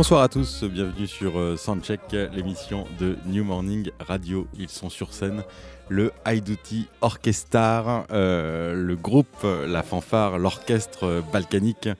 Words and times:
Bonsoir 0.00 0.22
à 0.22 0.28
tous, 0.28 0.64
bienvenue 0.64 1.06
sur 1.06 1.38
euh, 1.38 1.58
Soundcheck, 1.58 2.00
l'émission 2.32 2.86
de 2.98 3.18
New 3.26 3.44
Morning 3.44 3.90
Radio. 4.00 4.46
Ils 4.58 4.70
sont 4.70 4.88
sur 4.88 5.12
scène, 5.12 5.42
le 5.90 6.10
High 6.26 6.42
Duty 6.42 6.88
Orchestra, 7.02 8.06
euh, 8.10 8.72
le 8.72 8.96
groupe, 8.96 9.44
la 9.44 9.82
fanfare, 9.82 10.38
l'orchestre 10.38 11.22
balkanique 11.30 11.90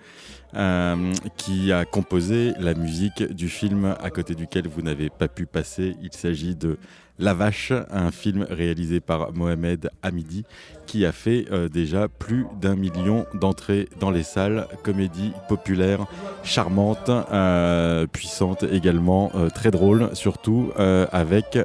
euh, 0.55 1.13
qui 1.37 1.73
a 1.73 1.85
composé 1.85 2.55
la 2.59 2.73
musique 2.73 3.23
du 3.23 3.51
film 3.51 3.95
à 4.03 4.09
côté 4.09 4.35
duquel 4.35 4.67
vous 4.67 4.81
n'avez 4.81 5.11
pas 5.11 5.29
pu 5.29 5.45
passer. 5.45 5.95
Il 6.03 6.15
s'agit 6.15 6.57
de 6.57 6.79
La 7.21 7.35
Vache, 7.35 7.73
un 7.91 8.11
film 8.11 8.47
réalisé 8.49 9.01
par 9.01 9.35
Mohamed 9.35 9.91
Hamidi 10.03 10.45
qui 10.87 11.05
a 11.05 11.13
fait 11.13 11.45
euh, 11.53 11.69
déjà 11.69 12.09
plus 12.09 12.47
d'un 12.63 12.77
million 12.77 13.27
d'entrées 13.35 13.91
dans 14.01 14.11
les 14.11 14.23
salles. 14.23 14.67
Comédie 14.83 15.33
populaire, 15.47 16.07
charmante, 16.43 17.11
euh, 17.11 18.07
puissante 18.07 18.63
également, 18.63 19.31
très 19.55 19.71
drôle 19.71 20.09
surtout, 20.15 20.71
avec 20.77 21.59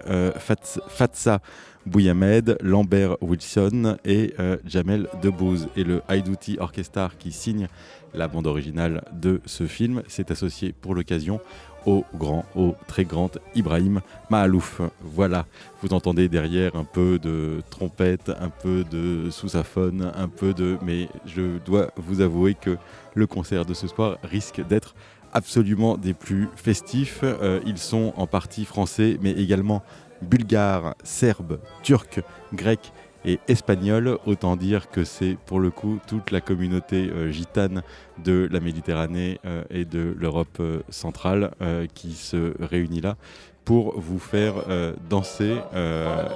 Fatsa 0.90 1.40
Bouyamed, 1.86 2.58
Lambert 2.62 3.16
Wilson 3.22 3.98
et 4.04 4.34
Jamel 4.66 5.08
Debbouze. 5.22 5.70
Et 5.78 5.86
le 5.86 6.02
Duty 6.24 6.58
Orchestra 6.60 7.10
qui 7.18 7.32
signe 7.32 7.68
la 8.14 8.28
bande 8.28 8.48
originale 8.48 9.04
de 9.14 9.42
ce 9.46 9.68
film 9.68 10.04
s'est 10.08 10.32
associée 10.32 10.74
pour 10.74 10.96
l'occasion 10.96 11.40
au 11.86 12.06
grand, 12.16 12.46
au 12.56 12.76
très 12.88 13.06
grand 13.06 13.38
Ibrahim 13.56 14.02
Mahalouf. 14.30 14.82
Voilà, 15.02 15.46
vous 15.82 15.94
entendez 15.94 16.28
derrière 16.28 16.76
un 16.76 16.84
peu 16.84 17.20
de 17.20 17.62
trompette, 17.70 18.32
un 18.40 18.50
peu 18.50 18.84
de 18.84 19.30
sous-saphone, 19.30 20.12
un 20.16 20.28
peu 20.28 20.54
de... 20.54 20.78
Mais 20.82 21.10
je 21.26 21.58
dois 21.66 21.92
vous 21.98 22.22
avouer 22.22 22.56
que 22.56 22.78
le 23.14 23.28
concert 23.28 23.66
de 23.66 23.74
ce 23.74 23.88
soir 23.88 24.18
risque 24.24 24.66
d'être 24.68 24.96
absolument 25.34 25.98
des 25.98 26.14
plus 26.14 26.50
festifs. 26.56 27.20
Euh, 27.24 27.60
ils 27.66 27.78
sont 27.78 28.14
en 28.18 28.28
partie 28.28 28.66
français, 28.66 29.18
mais 29.22 29.32
également 29.32 29.84
bulgares, 30.22 30.96
serbes, 31.04 31.60
turcs, 31.84 32.22
grecs 32.54 32.94
et 33.26 33.40
espagnol. 33.48 34.18
Autant 34.26 34.56
dire 34.56 34.90
que 34.90 35.04
c'est 35.04 35.38
pour 35.46 35.60
le 35.60 35.72
coup 35.72 36.00
toute 36.08 36.32
la 36.32 36.42
communauté 36.42 37.10
euh, 37.10 37.32
gitane 37.32 37.84
de 38.24 38.48
la 38.52 38.60
Méditerranée 38.60 39.40
euh, 39.46 39.64
et 39.70 39.86
de 39.86 40.16
l'Europe 40.18 40.58
euh, 40.60 40.82
centrale 40.90 41.52
qui 41.94 42.14
se 42.14 42.54
réunit 42.62 43.02
là 43.02 43.16
pour 43.64 44.00
vous 44.00 44.20
faire 44.20 44.54
danser. 45.10 45.56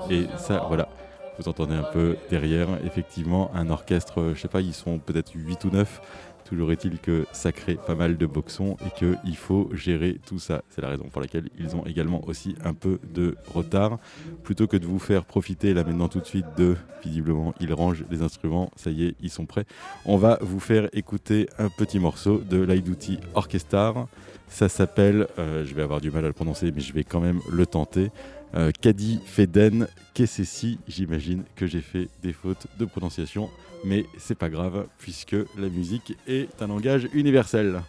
et 0.10 0.26
ça, 0.38 0.66
voilà. 0.68 0.90
Vous 1.38 1.48
entendez 1.48 1.76
un 1.76 1.84
peu 1.84 2.18
derrière, 2.30 2.68
effectivement, 2.86 3.52
un 3.54 3.70
orchestre, 3.70 4.34
je 4.36 4.42
sais 4.42 4.48
pas, 4.48 4.62
ils 4.62 4.74
sont 4.74 5.00
peut-être 5.00 5.32
8 5.36 5.64
ou 5.66 5.70
9 5.70 6.02
Toujours 6.50 6.72
est-il 6.72 6.98
que 6.98 7.28
ça 7.32 7.52
crée 7.52 7.76
pas 7.76 7.94
mal 7.94 8.18
de 8.18 8.26
boxons 8.26 8.76
et 8.84 8.90
qu'il 8.98 9.36
faut 9.36 9.70
gérer 9.74 10.20
tout 10.26 10.40
ça. 10.40 10.64
C'est 10.72 10.82
la 10.82 10.90
raison 10.90 11.04
pour 11.04 11.22
laquelle 11.22 11.48
ils 11.60 11.76
ont 11.76 11.86
également 11.86 12.28
aussi 12.28 12.56
un 12.66 12.74
peu 12.74 12.98
de 13.14 13.36
retard. 13.54 14.00
Plutôt 14.44 14.66
que 14.66 14.76
de 14.76 14.88
vous 14.88 14.98
faire 14.98 15.26
profiter 15.26 15.76
là 15.76 15.84
maintenant 15.84 16.08
tout 16.08 16.20
de 16.20 16.26
suite 16.26 16.48
de, 16.58 16.76
visiblement, 17.06 17.54
ils 17.60 17.72
rangent 17.72 18.04
les 18.10 18.24
instruments, 18.24 18.72
ça 18.76 18.90
y 18.90 19.06
est, 19.06 19.16
ils 19.22 19.30
sont 19.30 19.46
prêts. 19.46 19.66
On 20.06 20.18
va 20.18 20.40
vous 20.42 20.60
faire 20.60 20.90
écouter 20.92 21.48
un 21.60 21.70
petit 21.70 22.00
morceau 22.00 22.40
de 22.40 22.58
l'Aïdouti 22.58 23.20
Orchestra. 23.36 24.08
Ça 24.48 24.68
s'appelle, 24.68 25.28
euh, 25.38 25.64
je 25.64 25.76
vais 25.76 25.84
avoir 25.84 26.02
du 26.02 26.10
mal 26.10 26.26
à 26.26 26.28
le 26.28 26.34
prononcer, 26.34 26.72
mais 26.72 26.82
je 26.82 26.92
vais 26.94 27.04
quand 27.04 27.20
même 27.20 27.42
le 27.52 27.68
tenter. 27.68 28.10
Euh, 28.56 28.72
Kadi 28.82 29.20
Feden 29.26 29.88
Kessessi, 30.14 30.80
j'imagine 30.88 31.44
que 31.56 31.68
j'ai 31.68 31.82
fait 31.82 32.10
des 32.24 32.34
fautes 32.34 32.68
de 32.80 32.86
prononciation 32.86 33.50
mais 33.84 34.06
c'est 34.18 34.38
pas 34.38 34.50
grave 34.50 34.88
puisque 34.98 35.36
la 35.58 35.70
musique 35.70 36.18
est 36.28 36.62
un 36.62 36.68
langage 36.68 37.08
universel. 37.14 37.82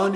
Vous 0.00 0.06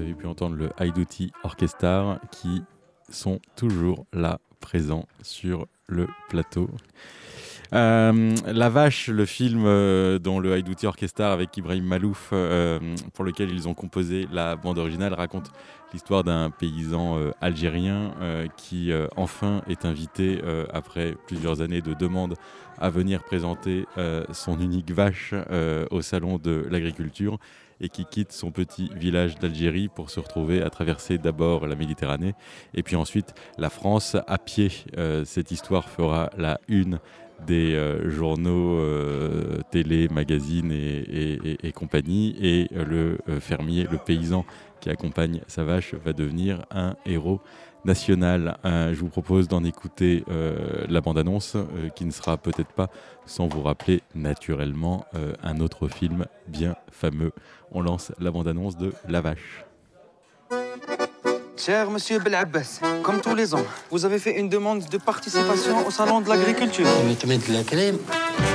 avez 0.00 0.14
pu 0.14 0.26
entendre 0.26 0.56
le 0.56 0.70
Aidouty 0.80 1.32
Orchestral 1.42 2.18
qui 2.30 2.62
sont 3.10 3.40
toujours 3.56 4.06
là 4.14 4.38
présents 4.60 5.06
sur 5.22 5.66
le 5.86 6.06
plateau. 6.30 6.70
Euh, 7.72 8.34
la 8.46 8.68
Vache, 8.68 9.08
le 9.08 9.24
film 9.24 9.64
euh, 9.64 10.18
dont 10.18 10.38
le 10.38 10.60
Duty 10.62 10.86
Orchestra 10.86 11.32
avec 11.32 11.56
Ibrahim 11.56 11.84
Malouf, 11.84 12.30
euh, 12.32 12.78
pour 13.14 13.24
lequel 13.24 13.50
ils 13.50 13.68
ont 13.68 13.74
composé 13.74 14.28
la 14.32 14.56
bande 14.56 14.78
originale, 14.78 15.14
raconte 15.14 15.50
l'histoire 15.92 16.24
d'un 16.24 16.50
paysan 16.50 17.16
algérien 17.40 18.14
qui 18.56 18.90
enfin 19.14 19.62
est 19.68 19.84
invité, 19.84 20.40
après 20.72 21.14
plusieurs 21.28 21.60
années 21.60 21.82
de 21.82 21.94
demande, 21.94 22.34
à 22.80 22.90
venir 22.90 23.22
présenter 23.22 23.86
son 24.32 24.58
unique 24.58 24.90
vache 24.90 25.34
au 25.92 26.02
salon 26.02 26.38
de 26.38 26.66
l'agriculture 26.68 27.38
et 27.80 27.88
qui 27.88 28.06
quitte 28.06 28.32
son 28.32 28.50
petit 28.50 28.90
village 28.96 29.38
d'Algérie 29.38 29.86
pour 29.86 30.10
se 30.10 30.18
retrouver 30.18 30.62
à 30.62 30.70
traverser 30.70 31.16
d'abord 31.16 31.68
la 31.68 31.76
Méditerranée 31.76 32.34
et 32.74 32.82
puis 32.82 32.96
ensuite 32.96 33.32
la 33.56 33.70
France 33.70 34.16
à 34.26 34.38
pied. 34.38 34.72
Cette 35.24 35.52
histoire 35.52 35.88
fera 35.88 36.28
la 36.36 36.58
une 36.66 36.98
des 37.46 37.74
euh, 37.74 38.10
journaux, 38.10 38.78
euh, 38.78 39.60
télé, 39.70 40.08
magazines 40.08 40.72
et, 40.72 41.72
compagnie. 41.74 42.36
Et 42.40 42.68
le 42.72 43.18
fermier, 43.40 43.86
le 43.90 43.98
paysan 43.98 44.44
qui 44.80 44.90
accompagne 44.90 45.40
sa 45.46 45.64
vache 45.64 45.94
va 45.94 46.12
devenir 46.12 46.64
un 46.70 46.94
héros 47.06 47.40
national. 47.84 48.56
je 48.64 48.98
vous 48.98 49.08
propose 49.08 49.48
d'en 49.48 49.62
écouter 49.64 50.24
la 50.88 51.00
bande-annonce 51.00 51.56
qui 51.94 52.04
ne 52.04 52.10
sera 52.10 52.36
peut-être 52.38 52.72
pas 52.72 52.88
sans 53.26 53.46
vous 53.46 53.60
rappeler 53.60 54.02
naturellement 54.14 55.04
un 55.42 55.60
autre 55.60 55.88
film 55.88 56.24
bien 56.48 56.76
fameux 56.90 57.32
on 57.74 57.82
lance 57.82 58.12
la 58.20 58.30
bande-annonce 58.30 58.76
de 58.76 58.92
La 59.08 59.20
Vache. 59.20 59.63
Cher 61.56 61.88
Monsieur 61.90 62.18
Belabbas, 62.18 62.80
comme 63.02 63.20
tous 63.20 63.34
les 63.34 63.54
ans, 63.54 63.64
vous 63.90 64.04
avez 64.04 64.18
fait 64.18 64.38
une 64.38 64.48
demande 64.48 64.84
de 64.88 64.98
participation 64.98 65.86
au 65.86 65.90
Salon 65.90 66.20
de 66.20 66.28
l'Agriculture. 66.28 66.86
la 67.48 67.62
crème. 67.62 67.98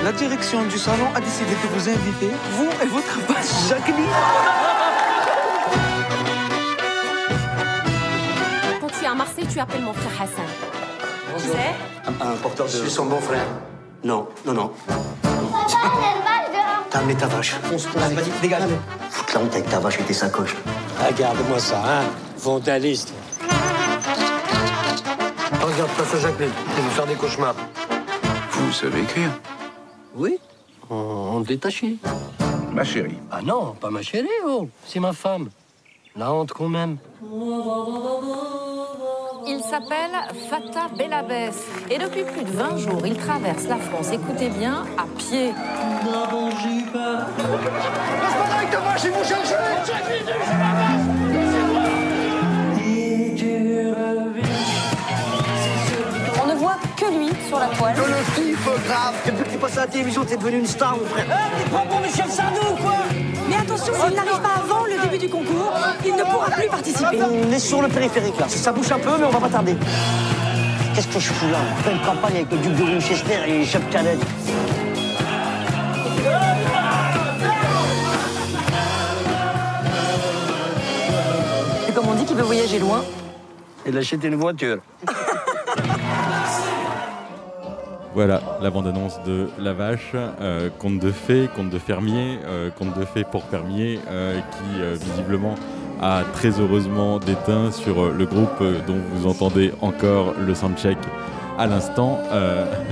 La 0.03 0.11
direction 0.11 0.63
du 0.65 0.77
salon 0.77 1.07
a 1.15 1.21
décidé 1.21 1.51
de 1.51 1.67
vous 1.73 1.89
inviter, 1.89 2.29
vous 2.51 2.69
et 2.83 2.87
votre 2.87 3.19
vache 3.27 3.69
Jacqueline. 3.69 4.05
Quand 8.81 8.87
tu 8.87 9.03
es 9.03 9.07
à 9.07 9.15
Marseille, 9.15 9.47
tu 9.51 9.59
appelles 9.59 9.81
mon 9.81 9.93
frère 9.93 10.21
Hassan. 10.21 10.45
Bonjour. 11.33 11.55
Un, 12.21 12.35
porteur 12.35 12.65
de... 12.65 12.71
Je 12.71 12.77
suis 12.77 12.91
son 12.91 13.05
bon 13.05 13.19
frère. 13.19 13.45
Non, 14.03 14.27
non, 14.45 14.53
non. 14.53 14.71
T'as 16.89 16.99
amené 16.99 17.15
ta 17.15 17.27
vache. 17.27 17.55
On 17.71 17.77
se 17.77 17.87
pose. 17.87 18.01
Vas-y, 18.01 18.41
dégage. 18.41 18.63
Foutre 19.09 19.33
la 19.35 19.41
honte 19.41 19.53
avec 19.53 19.69
ta 19.69 19.79
vache 19.79 19.99
et 19.99 20.03
tes 20.03 20.13
sacoches. 20.13 20.55
Regarde-moi 21.05 21.59
ça, 21.59 21.81
hein 21.85 22.03
Vandaliste. 22.37 23.13
Regarde-toi 25.51 26.05
ça, 26.05 26.19
Jacqueline. 26.19 26.51
Tu 26.75 26.81
vas 26.81 26.89
faire 26.89 27.05
des 27.05 27.15
cauchemars. 27.15 27.55
Vous 28.51 28.71
savez 28.71 29.01
écrire? 29.01 29.29
Oui, 30.15 30.39
en, 30.89 31.41
détaché. 31.41 31.97
Ma 32.73 32.83
chérie. 32.83 33.17
Ah 33.31 33.41
non, 33.41 33.73
pas 33.79 33.89
ma 33.89 34.01
chérie, 34.01 34.27
oh. 34.45 34.67
C'est 34.85 34.99
ma 34.99 35.13
femme. 35.13 35.49
La 36.15 36.33
honte 36.33 36.51
quand 36.51 36.67
même. 36.69 36.97
Il 39.51 39.61
s'appelle 39.61 40.11
Fatah 40.47 40.89
Belabès. 40.95 41.55
Et 41.89 41.97
depuis 41.97 42.23
plus 42.23 42.43
de 42.43 42.51
20 42.51 42.77
jours, 42.77 43.01
il 43.03 43.17
traverse 43.17 43.63
la 43.67 43.77
France, 43.77 44.11
écoutez 44.11 44.49
bien, 44.49 44.85
à 44.95 45.07
pied. 45.17 45.51
On 45.81 46.05
Que 57.79 57.85
le 57.85 58.35
typographe 58.35 59.25
Depuis 59.25 59.43
que 59.45 59.49
tu 59.51 59.57
passes 59.57 59.77
à 59.77 59.81
la 59.81 59.87
télévision, 59.87 60.25
t'es 60.25 60.35
devenu 60.35 60.59
une 60.59 60.65
star, 60.65 60.97
mon 60.97 61.05
frère. 61.05 61.25
Eh, 61.29 61.63
t'es 61.63 61.69
pas 61.69 61.85
bon 61.89 62.01
Michel 62.01 62.29
Sardou, 62.29 62.75
quoi? 62.75 62.97
Mais 63.47 63.55
attention, 63.55 63.93
s'il 63.93 64.15
n'arrive 64.15 64.41
pas 64.41 64.61
avant 64.61 64.83
le 64.83 65.01
début 65.01 65.17
du 65.17 65.29
concours, 65.29 65.71
il 66.05 66.13
ne 66.13 66.23
pourra 66.23 66.51
plus 66.51 66.67
participer. 66.67 67.17
On 67.23 67.49
est 67.49 67.59
sur 67.59 67.81
le 67.81 67.87
périphérique, 67.87 68.37
là. 68.37 68.49
Ça 68.49 68.73
bouge 68.73 68.91
un 68.91 68.99
peu, 68.99 69.11
mais 69.17 69.23
on 69.23 69.29
va 69.29 69.39
pas 69.39 69.47
tarder. 69.47 69.77
Qu'est-ce 70.93 71.07
que 71.07 71.19
je 71.19 71.31
fous 71.31 71.49
là? 71.49 71.57
On 71.71 71.83
fait 71.83 71.91
une 71.93 72.01
campagne 72.01 72.35
avec 72.35 72.51
le 72.51 72.57
duc 72.57 72.75
de 72.75 72.83
Winchester 72.83 73.39
et 73.47 73.63
Chef 73.65 73.89
Canet. 73.89 74.19
Et 81.87 81.91
comme 81.93 82.09
on 82.09 82.13
dit 82.13 82.25
qu'il 82.25 82.35
veut 82.35 82.43
voyager 82.43 82.79
loin. 82.79 83.05
Il 83.87 83.97
achète 83.97 84.21
une 84.25 84.35
voiture. 84.35 84.79
Voilà 88.15 88.41
la 88.61 88.71
bande-annonce 88.71 89.21
de 89.23 89.49
La 89.59 89.73
Vache, 89.73 90.13
euh, 90.15 90.69
conte 90.79 90.99
de 90.99 91.11
fées, 91.11 91.47
conte 91.55 91.69
de 91.69 91.77
fermier, 91.77 92.39
euh, 92.45 92.71
conte 92.71 92.97
de 92.97 93.05
fées 93.05 93.23
pour 93.23 93.43
fermier, 93.43 93.99
euh, 94.09 94.39
qui 94.39 94.81
euh, 94.81 94.95
visiblement 94.99 95.55
a 96.01 96.23
très 96.33 96.59
heureusement 96.59 97.19
déteint 97.19 97.71
sur 97.71 98.01
euh, 98.01 98.15
le 98.17 98.25
groupe 98.25 98.63
dont 98.87 98.97
vous 99.13 99.27
entendez 99.27 99.73
encore 99.81 100.33
le 100.39 100.55
soundcheck 100.55 100.97
à 101.59 101.67
l'instant. 101.67 102.19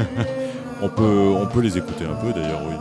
on, 0.81 0.89
peut, 0.89 1.33
on 1.35 1.47
peut 1.47 1.61
les 1.61 1.77
écouter 1.77 2.05
un 2.05 2.15
peu 2.15 2.31
d'ailleurs, 2.33 2.61
oui. 2.67 2.75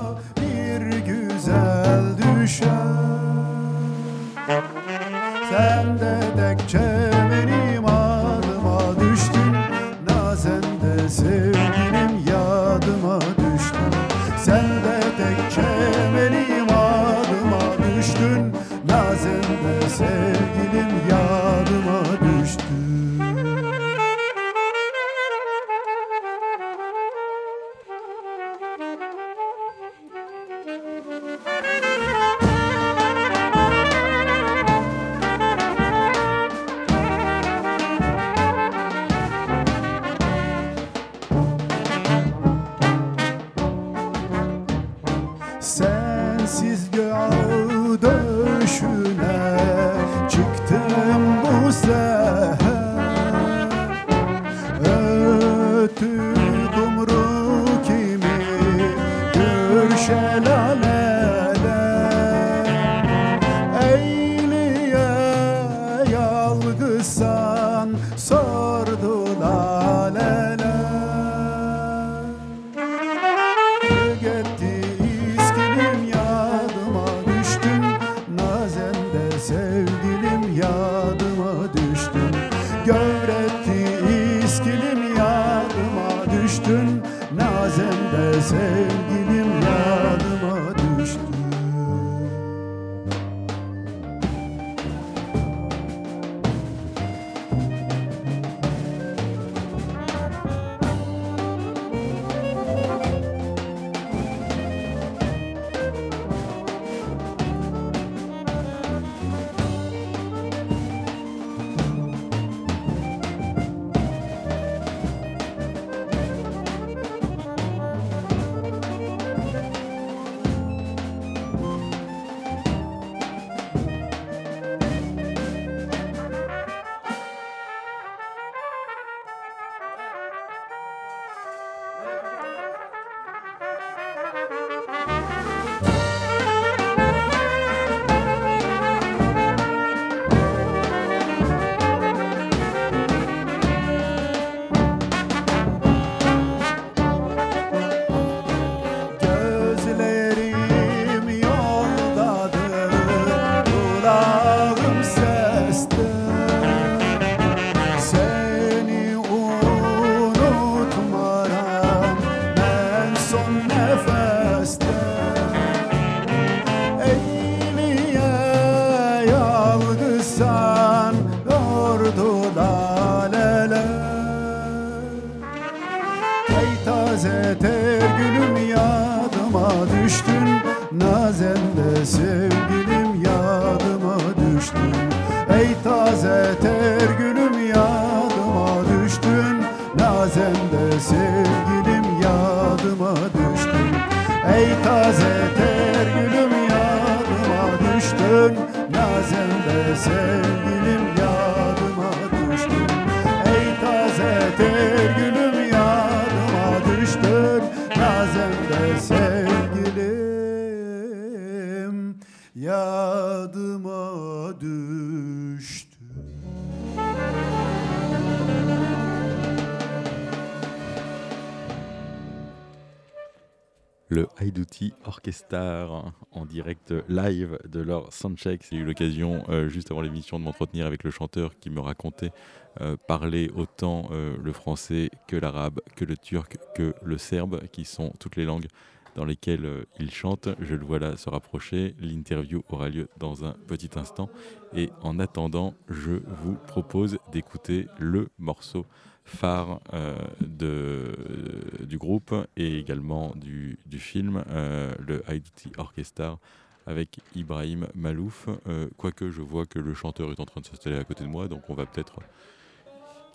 En 225.52 226.44
direct 226.48 226.92
live 227.08 227.58
de 227.68 227.80
leur 227.80 228.12
soundcheck. 228.12 228.66
J'ai 228.68 228.78
eu 228.78 228.84
l'occasion, 228.84 229.44
euh, 229.48 229.68
juste 229.68 229.92
avant 229.92 230.00
l'émission, 230.00 230.40
de 230.40 230.44
m'entretenir 230.44 230.86
avec 230.86 231.04
le 231.04 231.10
chanteur 231.10 231.56
qui 231.60 231.70
me 231.70 231.78
racontait 231.80 232.32
euh, 232.80 232.96
parler 233.06 233.50
autant 233.54 234.08
euh, 234.10 234.36
le 234.42 234.52
français 234.52 235.08
que 235.28 235.36
l'arabe, 235.36 235.80
que 235.94 236.04
le 236.04 236.16
turc, 236.16 236.56
que 236.74 236.94
le 237.02 237.16
serbe, 237.16 237.66
qui 237.68 237.84
sont 237.84 238.12
toutes 238.18 238.34
les 238.34 238.44
langues 238.44 238.66
dans 239.14 239.24
lesquelles 239.24 239.86
il 240.00 240.10
chante. 240.10 240.48
Je 240.60 240.74
le 240.74 240.84
vois 240.84 240.98
là 240.98 241.16
se 241.16 241.30
rapprocher. 241.30 241.94
L'interview 242.00 242.64
aura 242.68 242.88
lieu 242.88 243.08
dans 243.18 243.44
un 243.44 243.52
petit 243.66 243.90
instant. 243.96 244.28
Et 244.74 244.90
en 245.00 245.18
attendant, 245.18 245.74
je 245.88 246.20
vous 246.42 246.56
propose 246.66 247.18
d'écouter 247.32 247.86
le 247.98 248.28
morceau 248.38 248.84
phare 249.26 249.80
euh, 249.92 250.16
de, 250.40 251.84
du 251.84 251.98
groupe 251.98 252.34
et 252.56 252.78
également 252.78 253.32
du, 253.34 253.78
du 253.84 253.98
film, 253.98 254.42
euh, 254.48 254.92
le 255.06 255.22
Haïdouti 255.28 255.72
Orchestra 255.76 256.38
avec 256.86 257.18
Ibrahim 257.34 257.88
Malouf. 257.94 258.48
Euh, 258.68 258.88
quoique 258.96 259.30
je 259.30 259.42
vois 259.42 259.66
que 259.66 259.80
le 259.80 259.92
chanteur 259.92 260.30
est 260.30 260.40
en 260.40 260.46
train 260.46 260.60
de 260.60 260.66
s'installer 260.66 260.96
à 260.96 261.04
côté 261.04 261.24
de 261.24 261.28
moi, 261.28 261.48
donc 261.48 261.68
on 261.68 261.74
va 261.74 261.84
peut-être 261.84 262.20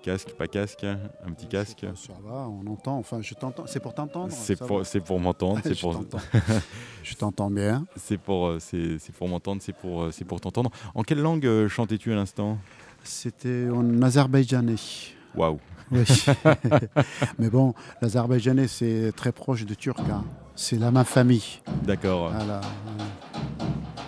casque, 0.02 0.32
pas 0.32 0.48
casque, 0.48 0.86
un 0.86 1.32
petit 1.34 1.48
casque. 1.48 1.86
Ça 1.96 2.14
va, 2.24 2.48
on 2.48 2.66
entend, 2.68 2.98
enfin 2.98 3.22
je 3.22 3.34
t'entends, 3.34 3.68
c'est 3.68 3.82
pour 3.82 3.94
t'entendre 3.94 4.32
C'est 4.32 4.56
pour, 4.56 4.80
va 4.80 4.84
c'est 4.86 5.02
pour 5.02 5.20
m'entendre, 5.20 5.60
c'est 5.64 5.80
pour. 5.80 6.02
Je 7.04 7.16
t'entends 7.16 7.52
bien. 7.52 7.86
c'est 7.98 8.18
pour, 8.18 8.56
c'est, 8.60 8.98
pour 9.18 9.28
m'entendre, 9.28 9.62
c'est 9.62 9.76
pour, 9.76 10.12
c'est 10.14 10.26
pour 10.26 10.40
t'entendre. 10.40 10.72
En 10.96 11.04
quelle 11.04 11.20
langue 11.22 11.68
chantais-tu 11.68 12.14
à 12.14 12.16
l'instant? 12.16 12.58
C'était 13.04 13.68
en 13.70 14.02
azerbaïdjanais. 14.02 14.76
Waouh. 15.36 15.60
Oui. 15.92 16.04
Mais 17.40 17.50
bon, 17.50 17.74
l'azerbaïdjanais, 18.02 18.68
c'est 18.68 19.12
très 19.16 19.32
proche 19.32 19.66
du 19.66 19.76
turc. 19.76 20.00
hein. 20.10 20.24
C'est 20.56 20.78
la 20.78 20.92
même 20.92 21.06
famille. 21.06 21.62
D'accord. 21.84 22.32
Voilà. 22.32 22.62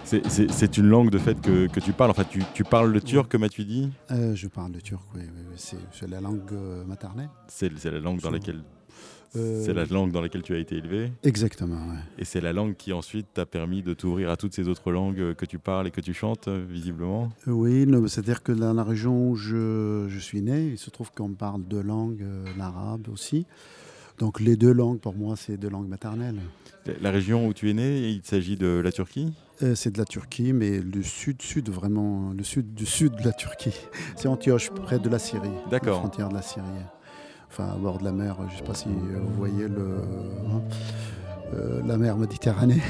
C'est, 0.04 0.78
une 0.78 0.88
langue 0.88 1.10
de 1.10 1.18
fait 1.18 1.40
que, 1.42 1.68
que 1.68 1.80
tu 1.80 1.92
parles. 1.94 2.12
Enfin, 2.12 2.26
tu, 2.26 2.44
tu 2.54 2.64
parles 2.64 2.92
le 2.92 3.02
turc, 3.02 3.34
m'as-tu 3.36 3.66
dit? 3.66 3.90
Euh, 4.12 4.36
je 4.36 4.48
parle 4.48 4.72
le 4.72 4.82
turc, 4.82 5.02
oui. 5.16 5.22
oui, 5.24 5.44
oui. 5.50 5.56
C'est, 5.92 6.08
la 6.08 6.22
langue 6.22 6.42
euh, 6.52 6.84
maternelle. 6.86 7.30
c'est, 7.48 7.72
la 7.86 8.00
langue 8.00 8.20
dans 8.22 8.30
laquelle, 8.30 8.62
c'est 9.34 9.74
la 9.74 9.86
langue 9.86 10.12
dans 10.12 10.22
laquelle 10.22 10.42
tu 10.42 10.54
as 10.54 10.60
été 10.60 10.78
élevé. 10.78 11.12
Exactement, 11.24 11.76
ouais. 11.76 12.00
Et 12.20 12.26
c'est 12.26 12.42
la 12.42 12.54
langue 12.54 12.76
qui 12.76 12.94
ensuite 12.94 13.28
t'a 13.34 13.46
permis 13.46 13.82
de 13.82 13.94
t'ouvrir 13.94 14.30
à 14.30 14.38
toutes 14.38 14.54
ces 14.54 14.68
autres 14.68 14.92
langues 14.92 15.20
euh, 15.20 15.34
que 15.34 15.46
tu 15.46 15.60
parles 15.60 15.88
et 15.88 15.92
que 15.92 16.02
tu 16.02 16.14
chantes, 16.14 16.48
euh, 16.48 16.64
visiblement. 16.68 17.32
Oui, 17.48 17.88
c'est-à-dire 18.08 18.44
que 18.44 18.52
dans 18.52 18.74
la 18.74 18.84
région 18.84 19.30
où 19.30 19.36
je, 19.36 20.06
je 20.08 20.20
suis 20.20 20.42
né, 20.42 20.68
il 20.68 20.78
se 20.78 20.90
trouve 20.90 21.12
qu'on 21.12 21.34
parle 21.34 21.64
deux 21.64 21.82
langues, 21.82 22.22
euh, 22.22 22.46
l'arabe 22.58 23.08
aussi. 23.12 23.46
Donc 24.20 24.40
les 24.40 24.56
deux 24.56 24.72
langues, 24.72 25.00
pour 25.00 25.16
moi, 25.16 25.36
c'est 25.36 25.58
deux 25.58 25.70
langues 25.70 25.88
maternelles. 25.88 26.40
La 27.02 27.12
région 27.12 27.48
où 27.48 27.54
tu 27.54 27.70
es 27.70 27.74
né, 27.74 28.10
il 28.10 28.22
s'agit 28.24 28.58
de 28.58 28.82
la 28.84 28.92
Turquie? 28.92 29.34
Euh, 29.62 29.76
c'est 29.76 29.92
de 29.92 29.98
la 29.98 30.06
Turquie, 30.06 30.52
mais 30.52 30.80
le 30.80 31.02
sud-sud, 31.02 31.70
vraiment, 31.70 32.34
le 32.36 32.44
sud 32.44 32.74
du 32.74 32.86
sud 32.86 33.16
de 33.16 33.24
la 33.24 33.32
Turquie. 33.32 33.76
C'est 34.16 34.28
Antioche, 34.28 34.72
près 34.72 35.00
de 35.00 35.08
la 35.10 35.20
Syrie. 35.20 35.50
D'accord. 35.70 35.96
La 35.96 36.00
frontière 36.00 36.30
de 36.30 36.34
la 36.34 36.42
Syrie. 36.42 36.66
Enfin, 37.56 37.70
à 37.72 37.78
bord 37.78 38.00
de 38.00 38.04
la 38.04 38.12
mer, 38.12 38.36
je 38.48 38.54
ne 38.54 38.58
sais 38.58 38.64
pas 38.64 38.74
si 38.74 38.90
euh, 38.90 39.20
vous 39.22 39.34
voyez 39.36 39.68
le, 39.68 40.02
hein, 40.50 40.62
euh, 41.54 41.84
la 41.86 41.98
mer 41.98 42.18
Méditerranée. 42.18 42.82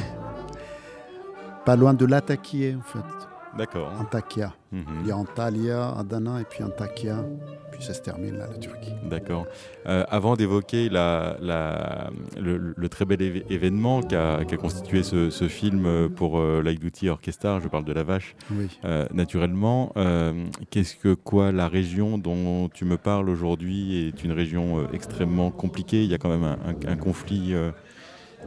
Pas 1.65 1.75
loin 1.75 1.93
de 1.93 2.05
Latakia, 2.05 2.77
en 2.77 2.81
fait. 2.81 3.32
D'accord. 3.57 3.91
Antakya. 3.99 4.53
Mhm. 4.71 4.83
Il 5.01 5.07
y 5.07 5.11
a 5.11 5.17
Antalya, 5.17 5.89
Adana 5.97 6.41
et 6.41 6.45
puis 6.45 6.63
Antakya. 6.63 7.23
Puis 7.71 7.83
ça 7.83 7.93
se 7.93 8.01
termine 8.01 8.37
là, 8.37 8.45
la 8.51 8.57
Turquie. 8.57 8.93
D'accord. 9.09 9.45
Euh, 9.87 10.03
avant 10.09 10.35
d'évoquer 10.35 10.89
la, 10.89 11.37
la- 11.41 12.11
le, 12.39 12.73
le 12.77 12.89
très 12.89 13.05
bel 13.05 13.43
événement 13.49 14.01
qu'a 14.03 14.43
constitué 14.59 15.01
ce, 15.01 15.29
ce 15.31 15.47
film 15.47 16.09
pour 16.15 16.37
euh, 16.39 16.61
l'Aïdouti 16.63 17.09
Orchestra, 17.09 17.59
je 17.59 17.67
parle 17.67 17.83
de 17.85 17.93
la 17.93 18.03
vache, 18.03 18.35
Oui. 18.51 18.67
euh, 18.85 19.07
naturellement, 19.11 19.91
euh, 19.97 20.45
qu'est-ce 20.69 20.95
que 20.95 21.15
quoi 21.15 21.51
la 21.51 21.67
région 21.67 22.17
dont 22.19 22.69
tu 22.69 22.85
me 22.85 22.97
parles 22.97 23.27
aujourd'hui 23.29 24.07
est 24.07 24.23
une 24.23 24.31
région 24.33 24.87
extrêmement 24.93 25.49
compliquée? 25.49 26.03
Il 26.03 26.09
y 26.11 26.13
a 26.13 26.17
quand 26.19 26.29
même 26.29 26.43
un, 26.43 26.57
un- 26.69 26.91
un 26.91 26.95
conflit 26.97 27.53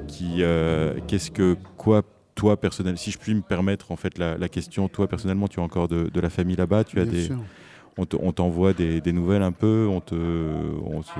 qui. 0.06 0.42
qu'est-ce 1.08 1.30
que 1.32 1.56
quoi 1.76 2.02
toi 2.36 2.56
personnellement, 2.60 2.96
si 2.98 3.10
je 3.10 3.18
puis 3.18 3.34
me 3.34 3.40
permettre 3.42 3.90
en 3.90 3.96
fait 3.96 4.18
la, 4.18 4.38
la 4.38 4.48
question, 4.48 4.88
toi 4.88 5.08
personnellement, 5.08 5.48
tu 5.48 5.58
as 5.58 5.64
encore 5.64 5.88
de, 5.88 6.08
de 6.08 6.20
la 6.20 6.30
famille 6.30 6.56
là-bas, 6.56 6.84
tu 6.84 7.00
as 7.00 7.04
Bien 7.04 7.12
des, 7.12 7.24
sûr. 7.24 7.38
on 7.98 8.06
te- 8.06 8.16
on 8.20 8.32
t'envoie 8.32 8.72
des, 8.74 9.00
des 9.00 9.12
nouvelles 9.12 9.42
un 9.42 9.52
peu, 9.52 9.88
on 9.90 10.00
te, 10.00 10.14
on 10.14 11.02
se, 11.02 11.10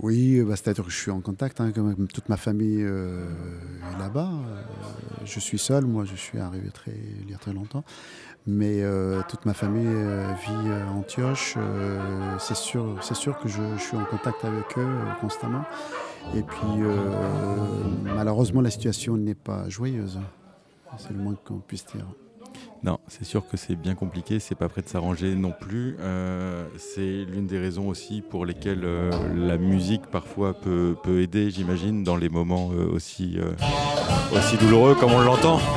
Oui, 0.00 0.40
bah, 0.42 0.54
c'est-à-dire 0.54 0.84
que 0.84 0.90
je 0.90 0.96
suis 0.96 1.10
en 1.10 1.20
contact, 1.20 1.60
hein, 1.60 1.72
quand 1.74 1.82
même. 1.82 2.06
toute 2.08 2.28
ma 2.28 2.36
famille 2.36 2.82
euh, 2.84 3.26
est 3.94 3.98
là-bas. 3.98 4.30
Euh, 4.30 4.62
je 5.24 5.40
suis 5.40 5.58
seul, 5.58 5.84
moi 5.86 6.04
je 6.04 6.14
suis 6.14 6.38
arrivé 6.38 6.70
très, 6.70 6.92
il 7.22 7.30
y 7.30 7.34
a 7.34 7.38
très 7.38 7.52
longtemps. 7.52 7.84
Mais 8.46 8.82
euh, 8.82 9.20
toute 9.28 9.44
ma 9.44 9.54
famille 9.54 9.84
vit 9.84 10.72
à 10.72 10.90
Antioche. 10.92 11.56
C'est 12.38 12.56
sûr, 12.56 12.96
c'est 13.02 13.14
sûr 13.16 13.38
que 13.40 13.48
je, 13.48 13.60
je 13.76 13.82
suis 13.82 13.96
en 13.96 14.04
contact 14.04 14.44
avec 14.44 14.78
eux 14.78 14.88
constamment. 15.20 15.64
Et 16.36 16.42
puis 16.42 16.82
euh, 16.82 16.96
malheureusement 18.04 18.60
la 18.60 18.70
situation 18.70 19.16
n'est 19.16 19.34
pas 19.34 19.68
joyeuse. 19.68 20.18
C'est 20.96 21.12
le 21.12 21.18
moins 21.18 21.36
qu'on 21.44 21.58
puisse 21.58 21.86
dire. 21.86 22.06
Non, 22.84 22.98
c'est 23.08 23.24
sûr 23.24 23.46
que 23.46 23.56
c'est 23.56 23.74
bien 23.74 23.94
compliqué, 23.94 24.38
c'est 24.38 24.54
pas 24.54 24.68
prêt 24.68 24.82
de 24.82 24.88
s'arranger 24.88 25.34
non 25.34 25.52
plus. 25.58 25.96
Euh, 26.00 26.64
c'est 26.76 27.00
l'une 27.00 27.46
des 27.46 27.58
raisons 27.58 27.88
aussi 27.88 28.22
pour 28.22 28.46
lesquelles 28.46 28.84
euh, 28.84 29.10
la 29.34 29.58
musique 29.58 30.06
parfois 30.06 30.54
peut, 30.54 30.94
peut 31.02 31.20
aider, 31.20 31.50
j'imagine, 31.50 32.04
dans 32.04 32.16
les 32.16 32.28
moments 32.28 32.70
euh, 32.72 32.88
aussi, 32.92 33.36
aussi 34.32 34.56
douloureux 34.58 34.94
comme 34.94 35.12
on 35.12 35.20
l'entend. 35.20 35.60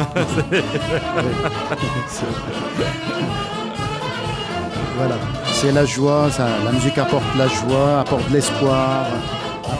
Voilà, 4.97 5.15
c'est 5.45 5.71
la 5.71 5.83
joie, 5.83 6.29
ça, 6.29 6.47
la 6.63 6.71
musique 6.71 6.95
apporte 6.99 7.23
la 7.35 7.47
joie, 7.47 8.01
apporte 8.01 8.29
l'espoir, 8.29 9.07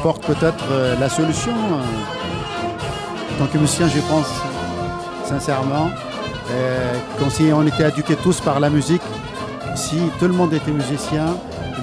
apporte 0.01 0.25
peut-être 0.25 0.65
euh, 0.71 0.95
la 0.99 1.09
solution. 1.09 1.51
euh. 1.51 3.35
En 3.35 3.45
tant 3.45 3.51
que 3.51 3.57
musicien, 3.59 3.87
je 3.87 3.99
pense 4.01 4.25
sincèrement 5.25 5.89
euh, 6.51 6.93
comme 7.19 7.29
si 7.29 7.51
on 7.53 7.65
était 7.67 7.87
éduqués 7.87 8.15
tous 8.15 8.41
par 8.41 8.59
la 8.59 8.69
musique, 8.71 9.01
si 9.75 9.99
tout 10.19 10.25
le 10.25 10.33
monde 10.33 10.53
était 10.53 10.71
musicien, 10.71 11.25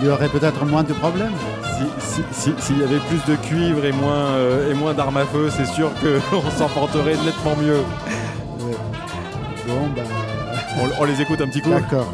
il 0.00 0.06
y 0.06 0.10
aurait 0.10 0.28
peut-être 0.28 0.64
moins 0.66 0.82
de 0.82 0.92
problèmes. 0.94 1.32
Si- 1.62 1.84
si- 2.16 2.24
si- 2.32 2.54
S'il 2.58 2.78
y 2.80 2.82
avait 2.82 2.98
plus 3.08 3.24
de 3.32 3.36
cuivre 3.36 3.84
et 3.84 3.92
moins, 3.92 4.26
euh, 4.36 4.70
et 4.70 4.74
moins 4.74 4.94
d'armes 4.94 5.16
à 5.18 5.24
feu, 5.24 5.48
c'est 5.56 5.66
sûr 5.66 5.90
qu'on 6.00 6.50
s'en 6.58 6.68
porterait 6.68 7.14
nettement 7.24 7.54
mieux. 7.62 7.82
Ouais. 8.60 8.76
Bon, 9.68 9.88
bah, 9.94 10.02
On, 10.82 11.02
on 11.02 11.04
les 11.04 11.20
écoute 11.22 11.40
un 11.40 11.46
petit 11.46 11.60
coup 11.62 11.70
d'accord. 11.70 12.06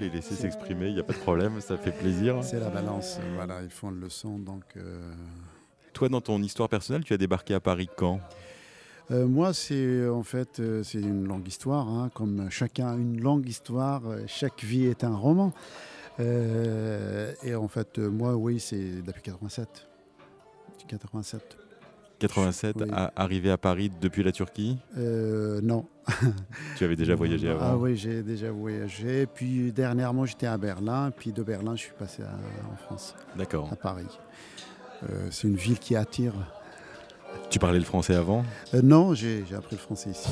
Les 0.00 0.10
laisser 0.10 0.34
s'exprimer, 0.34 0.88
il 0.88 0.94
n'y 0.94 1.00
a 1.00 1.04
pas 1.04 1.12
de 1.12 1.18
problème, 1.18 1.60
ça 1.60 1.76
fait 1.76 1.92
plaisir. 1.92 2.42
C'est 2.42 2.60
la 2.60 2.70
balance, 2.70 3.18
voilà, 3.34 3.62
ils 3.62 3.70
font 3.70 3.90
le 3.90 4.08
son, 4.08 4.38
donc... 4.38 4.62
euh, 4.76 5.12
Toi, 5.92 6.08
dans 6.08 6.20
ton 6.20 6.42
histoire 6.42 6.68
personnelle, 6.68 7.04
tu 7.04 7.12
as 7.12 7.18
débarqué 7.18 7.54
à 7.54 7.60
Paris 7.60 7.88
quand? 7.96 8.20
Euh, 9.10 9.26
moi, 9.26 9.54
c'est 9.54 10.06
en 10.08 10.22
fait 10.22 10.60
euh, 10.60 10.82
c'est 10.82 11.00
une 11.00 11.26
longue 11.26 11.48
histoire. 11.48 11.88
hein, 11.88 12.10
comme 12.12 12.50
chacun 12.50 12.88
a 12.88 12.94
une 12.94 13.20
longue 13.20 13.48
histoire, 13.48 14.02
euh, 14.06 14.22
chaque 14.26 14.62
vie 14.62 14.84
est 14.84 15.02
un 15.02 15.16
roman. 15.16 15.52
Euh, 16.20 17.32
et 17.42 17.54
en 17.54 17.68
fait, 17.68 17.98
euh, 17.98 18.10
moi, 18.10 18.34
oui, 18.36 18.60
c'est 18.60 19.02
depuis 19.02 19.22
87. 19.22 19.88
87. 20.88 21.56
87, 22.18 22.76
Oui. 22.80 22.86
à- 22.92 23.12
arrivé 23.16 23.50
à 23.50 23.56
Paris 23.58 23.90
depuis 24.00 24.22
la 24.22 24.32
Turquie. 24.32 24.78
Euh, 24.96 25.60
non. 25.62 25.86
Tu 26.76 26.84
avais 26.84 26.96
déjà 26.96 27.14
voyagé 27.14 27.48
avant. 27.50 27.60
Ah 27.62 27.76
oui, 27.76 27.96
j'ai 27.96 28.22
déjà 28.22 28.50
voyagé. 28.50 29.26
Puis 29.26 29.72
dernièrement, 29.72 30.24
j'étais 30.26 30.46
à 30.46 30.56
Berlin. 30.58 31.10
Puis 31.16 31.32
de 31.32 31.42
Berlin, 31.42 31.76
je 31.76 31.82
suis 31.82 31.92
passé 31.98 32.22
à- 32.22 32.72
en 32.72 32.76
France, 32.76 33.14
D'accord. 33.36 33.68
à 33.72 33.76
Paris. 33.76 34.06
Euh, 35.04 35.28
c'est 35.30 35.46
une 35.48 35.56
ville 35.56 35.78
qui 35.78 35.94
attire. 35.96 36.32
Tu 37.50 37.58
parlais 37.58 37.78
le 37.78 37.84
français 37.84 38.14
avant 38.14 38.42
Euh, 38.74 38.80
non, 38.82 39.14
j'ai 39.14 39.44
appris 39.56 39.76
le 39.76 39.80
français 39.82 40.10
ici. 40.10 40.28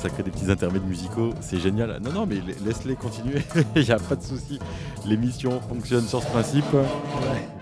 Ça 0.00 0.08
crée 0.10 0.22
des 0.22 0.30
petits 0.30 0.50
intermèdes 0.50 0.86
musicaux, 0.86 1.30
c'est 1.40 1.58
génial. 1.58 1.98
Non, 2.02 2.12
non, 2.12 2.26
mais 2.26 2.36
la- 2.36 2.66
laisse-les 2.66 2.94
continuer, 2.94 3.42
il 3.76 3.82
n'y 3.82 3.90
a 3.90 3.98
pas 3.98 4.14
de 4.14 4.22
souci. 4.22 4.58
L'émission 5.04 5.60
fonctionne 5.68 6.06
sur 6.06 6.22
ce 6.22 6.26
principe. 6.28 6.64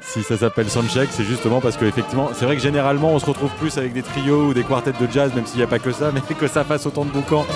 Si 0.03 0.23
ça 0.23 0.37
s'appelle 0.37 0.69
Soundcheck, 0.69 1.09
c'est 1.11 1.25
justement 1.25 1.61
parce 1.61 1.77
que 1.77 1.85
effectivement, 1.87 2.31
c'est 2.35 2.45
vrai 2.45 2.57
que 2.57 2.63
généralement 2.63 3.13
on 3.13 3.19
se 3.19 3.27
retrouve 3.27 3.51
plus 3.59 3.79
avec 3.79 3.95
des 3.95 4.03
trios 4.03 4.49
ou 4.49 4.55
des 4.55 4.65
quartets 4.65 4.93
de 4.93 5.11
jazz, 5.11 5.33
même 5.35 5.47
s'il 5.47 5.59
n'y 5.59 5.65
a 5.65 5.67
pas 5.67 5.79
que 5.79 5.93
ça, 5.93 6.13
mais 6.15 6.21
que 6.21 6.47
ça 6.47 6.65
fasse 6.65 6.87
autant 6.87 7.05
de 7.05 7.11
boucans 7.11 7.47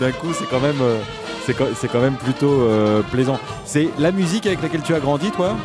d'un 0.00 0.12
coup, 0.12 0.32
c'est 0.32 0.48
quand 0.48 0.60
même, 0.60 0.80
euh, 0.80 0.98
c'est 1.44 1.88
quand, 1.88 2.00
même 2.00 2.16
plutôt 2.16 2.62
euh, 2.62 3.02
plaisant. 3.02 3.38
C'est 3.64 3.88
la 3.98 4.12
musique 4.12 4.46
avec 4.46 4.62
laquelle 4.62 4.82
tu 4.82 4.94
as 4.94 5.00
grandi, 5.00 5.30
toi? 5.32 5.56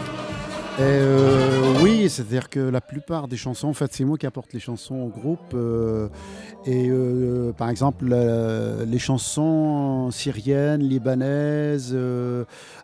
Euh, 0.79 1.83
oui, 1.83 2.09
c'est-à-dire 2.09 2.49
que 2.49 2.59
la 2.59 2.81
plupart 2.81 3.27
des 3.27 3.37
chansons, 3.37 3.67
en 3.67 3.73
fait, 3.73 3.93
c'est 3.93 4.05
moi 4.05 4.17
qui 4.17 4.25
apporte 4.25 4.53
les 4.53 4.59
chansons 4.59 4.95
au 4.95 5.07
groupe. 5.07 5.53
euh, 5.53 6.09
et 6.65 6.89
euh, 6.89 7.51
par 7.51 7.69
exemple, 7.69 8.05
les 8.05 8.99
chansons 8.99 10.09
syriennes, 10.11 10.81
libanaises, 10.81 11.95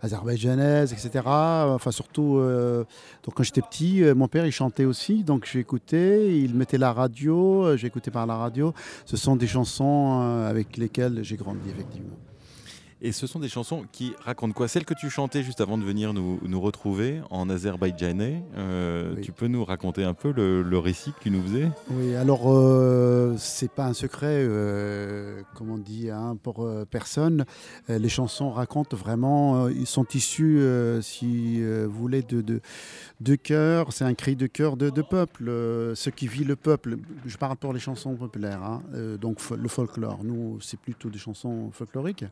azerbaïdjanaises, 0.03 0.93
etc. 0.93 1.23
Enfin, 1.25 1.91
surtout, 1.91 2.39
donc 3.23 3.33
quand 3.33 3.43
j'étais 3.43 3.61
petit, 3.61 4.03
mon 4.15 4.27
père 4.27 4.45
il 4.45 4.51
chantait 4.51 4.85
aussi, 4.85 5.23
donc 5.23 5.47
j'écoutais. 5.51 6.37
Il 6.37 6.55
mettait 6.55 6.77
la 6.77 6.93
radio, 6.93 7.75
j'écoutais 7.75 8.11
par 8.11 8.27
la 8.27 8.35
radio. 8.35 8.73
Ce 9.05 9.17
sont 9.17 9.35
des 9.35 9.47
chansons 9.47 10.19
avec 10.47 10.77
lesquelles 10.77 11.19
j'ai 11.23 11.37
grandi, 11.37 11.69
effectivement. 11.69 12.17
Et 13.01 13.13
ce 13.13 13.27
sont 13.27 13.39
des 13.39 13.47
chansons 13.47 13.85
qui 13.93 14.11
racontent 14.25 14.51
quoi? 14.53 14.67
Celle 14.67 14.83
que 14.83 14.93
tu 14.93 15.09
chantais 15.09 15.41
juste 15.41 15.61
avant 15.61 15.77
de 15.77 15.85
venir 15.85 16.13
nous, 16.13 16.37
nous 16.43 16.59
retrouver 16.59 17.21
en 17.29 17.49
azerbaïdjanais, 17.49 18.43
euh, 18.57 19.13
Oui. 19.15 19.21
tu 19.21 19.31
peux 19.31 19.47
nous 19.47 19.63
raconter 19.63 20.03
un 20.03 20.13
peu 20.13 20.33
le, 20.33 20.61
le 20.63 20.77
récit 20.79 21.13
que 21.13 21.19
tu 21.23 21.31
nous 21.31 21.41
faisais? 21.41 21.71
Oui, 21.91 22.13
alors 22.15 22.51
euh, 22.51 23.35
c'est 23.37 23.71
pas 23.71 23.85
un 23.85 23.93
secret, 23.93 24.43
euh, 24.45 25.41
comme 25.55 25.69
on 25.71 25.77
dit, 25.77 26.09
hein, 26.09 26.37
pour 26.43 26.65
euh, 26.65 26.83
personne. 26.83 27.45
Euh, 27.89 27.99
les 27.99 28.09
chansons 28.09 28.49
racontent 28.51 28.97
vraiment, 28.97 29.69
ils 29.69 29.87
sont 29.87 30.05
issus, 30.13 30.61
si 31.01 31.63
vous 31.63 31.89
voulez, 31.91 32.21
de, 32.21 32.41
de, 32.41 32.59
de 33.21 33.35
cœur. 33.35 33.93
C'est 33.93 34.03
un 34.03 34.13
cri 34.13 34.35
de 34.35 34.47
cœur 34.47 34.75
de, 34.75 34.89
de 34.89 35.01
peuple, 35.01 35.45
ce 35.95 36.09
qui 36.09 36.27
vit 36.27 36.43
le 36.43 36.57
peuple. 36.57 36.97
Je 37.25 37.37
parle 37.37 37.55
pour 37.55 37.71
les 37.71 37.79
chansons 37.79 38.15
populaires, 38.15 38.61
hein, 38.61 38.81
donc 39.21 39.39
le 39.51 39.69
folklore. 39.69 40.19
Nous, 40.25 40.59
c'est 40.59 40.79
plutôt 40.79 41.09
des 41.09 41.17
chansons 41.19 41.69
folkloriques. 41.71 42.25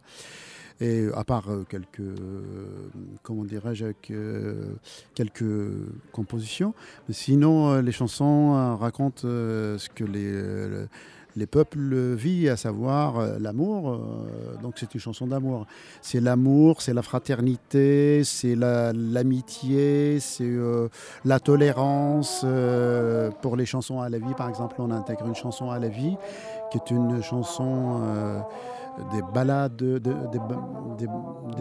Et 0.80 1.08
à 1.16 1.24
part 1.24 1.50
euh, 1.50 1.64
quelques, 1.68 2.00
euh, 2.02 2.42
comment 3.24 3.44
dirais-je, 3.46 3.86
euh, 4.12 4.74
quelques 5.16 5.46
compositions. 6.12 6.74
Sinon, 7.10 7.70
euh, 7.72 7.82
les 7.82 7.92
chansons 7.92 8.56
euh, 8.56 8.76
racontent 8.76 9.22
euh, 9.26 9.78
ce 9.80 9.90
que 9.90 10.04
les, 10.04 10.32
euh, 10.32 10.86
les 11.36 11.48
peuples 11.48 12.14
vivent, 12.14 12.50
à 12.52 12.58
savoir 12.58 13.18
euh, 13.20 13.38
l'amour. 13.40 13.90
euh, 13.94 14.62
donc 14.62 14.76
c'est 14.78 14.94
une 14.94 15.00
chanson 15.02 15.26
d'amour. 15.28 15.66
C'est 16.02 16.20
l'amour, 16.20 16.82
c'est 16.82 16.94
la 16.94 17.02
fraternité, 17.04 18.24
c'est 18.24 18.56
la- 18.56 18.94
l'amitié, 18.94 20.20
c'est 20.20 20.44
euh, 20.46 20.90
la 21.26 21.40
tolérance. 21.40 22.42
euh, 22.44 23.32
pour 23.42 23.56
les 23.56 23.66
chansons 23.66 24.02
à 24.02 24.10
la 24.10 24.20
vie, 24.20 24.34
par 24.36 24.50
exemple, 24.50 24.76
on 24.80 24.92
intègre 24.92 25.26
une 25.28 25.36
chanson 25.36 25.70
à 25.72 25.80
la 25.80 25.90
vie, 25.90 26.18
qui 26.72 26.78
est 26.78 26.92
une 26.92 27.22
chanson... 27.22 28.02
euh, 28.04 28.40
des 29.12 29.22
balades, 29.22 29.76
de- 29.76 30.00
de- 30.00 30.14
des, 30.32 30.40
des, 30.98 31.08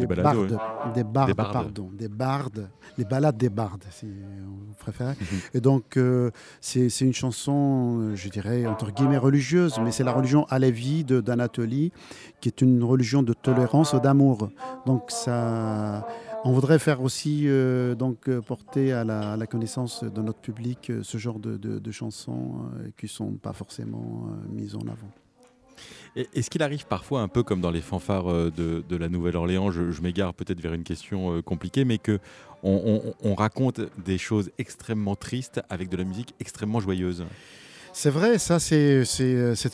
des 0.01 0.07
balades, 0.07 0.25
bardes, 0.25 0.39
ouais. 0.53 0.93
des 0.95 1.05
bardes, 1.05 1.29
Des 1.29 1.35
bardes. 1.35 1.53
pardon, 1.53 1.91
des 1.93 2.09
bardes, 2.09 2.71
les 2.97 3.05
balades 3.05 3.37
des 3.37 3.51
bardes, 3.51 3.85
si 3.91 4.07
on 4.09 4.73
préfère. 4.73 5.09
Mhm. 5.11 5.39
Et 5.53 5.61
donc, 5.61 5.99
euh, 5.99 6.31
c'est 6.63 6.89
une 7.03 7.13
chanson, 7.13 8.13
je 8.15 8.31
dirais, 8.31 8.65
entre 8.65 8.91
guillemets 8.91 9.19
religieuse, 9.19 9.79
mais 9.85 9.93
c'est 9.93 10.03
la 10.03 10.13
religion 10.13 10.47
Alevi 10.49 11.05
de- 11.05 11.21
d'Anatolie, 11.21 11.93
qui 12.41 12.49
est 12.49 12.63
une 12.63 12.83
religion 12.83 13.23
de 13.23 13.35
tolérance 13.35 13.93
et 13.93 14.01
d'amour. 14.01 14.49
Donc, 14.87 15.11
ça. 15.11 16.07
On 16.49 16.53
voudrait 16.53 16.79
faire 16.79 17.03
aussi 17.03 17.43
euh, 17.49 17.97
donc 17.97 18.29
euh, 18.29 18.41
porter 18.41 18.93
à 18.93 19.03
la, 19.03 19.33
à 19.33 19.37
la 19.37 19.49
connaissance 19.49 20.05
de 20.05 20.23
notre 20.23 20.39
public 20.39 20.91
euh, 20.91 21.01
ce 21.03 21.19
genre 21.19 21.41
de, 21.41 21.57
de- 21.57 21.81
de 21.81 21.91
chansons 21.91 22.53
euh, 22.79 22.89
qui 22.97 23.09
sont 23.09 23.33
pas 23.33 23.53
forcément 23.53 24.29
mises 24.49 24.77
en 24.77 24.83
avant. 24.83 25.11
Est-ce 26.15 26.49
qu'il 26.49 26.63
arrive 26.63 26.87
parfois, 26.87 27.21
un 27.23 27.29
peu 27.29 27.43
comme 27.43 27.61
dans 27.61 27.73
les 27.73 27.81
fanfares 27.83 28.27
de, 28.33 28.83
de 28.89 28.97
la 28.97 29.09
Nouvelle-Orléans, 29.09 29.71
je, 29.73 29.91
je 29.91 30.01
m'égare 30.03 30.33
peut-être 30.35 30.61
vers 30.61 30.73
une 30.73 30.85
question 30.85 31.43
compliquée, 31.43 31.85
mais 31.85 31.99
que 31.99 32.19
on, 32.63 33.03
on- 33.05 33.31
on 33.31 33.35
raconte 33.35 33.81
des 34.05 34.17
choses 34.17 34.51
extrêmement 34.59 35.17
tristes 35.17 35.61
avec 35.69 35.89
de 35.91 35.97
la 35.97 36.05
musique 36.05 36.33
extrêmement 36.39 36.79
joyeuse? 36.81 37.25
C'est 37.93 38.11
vrai, 38.11 38.39
ça 38.39 38.61
c'est 38.61 39.05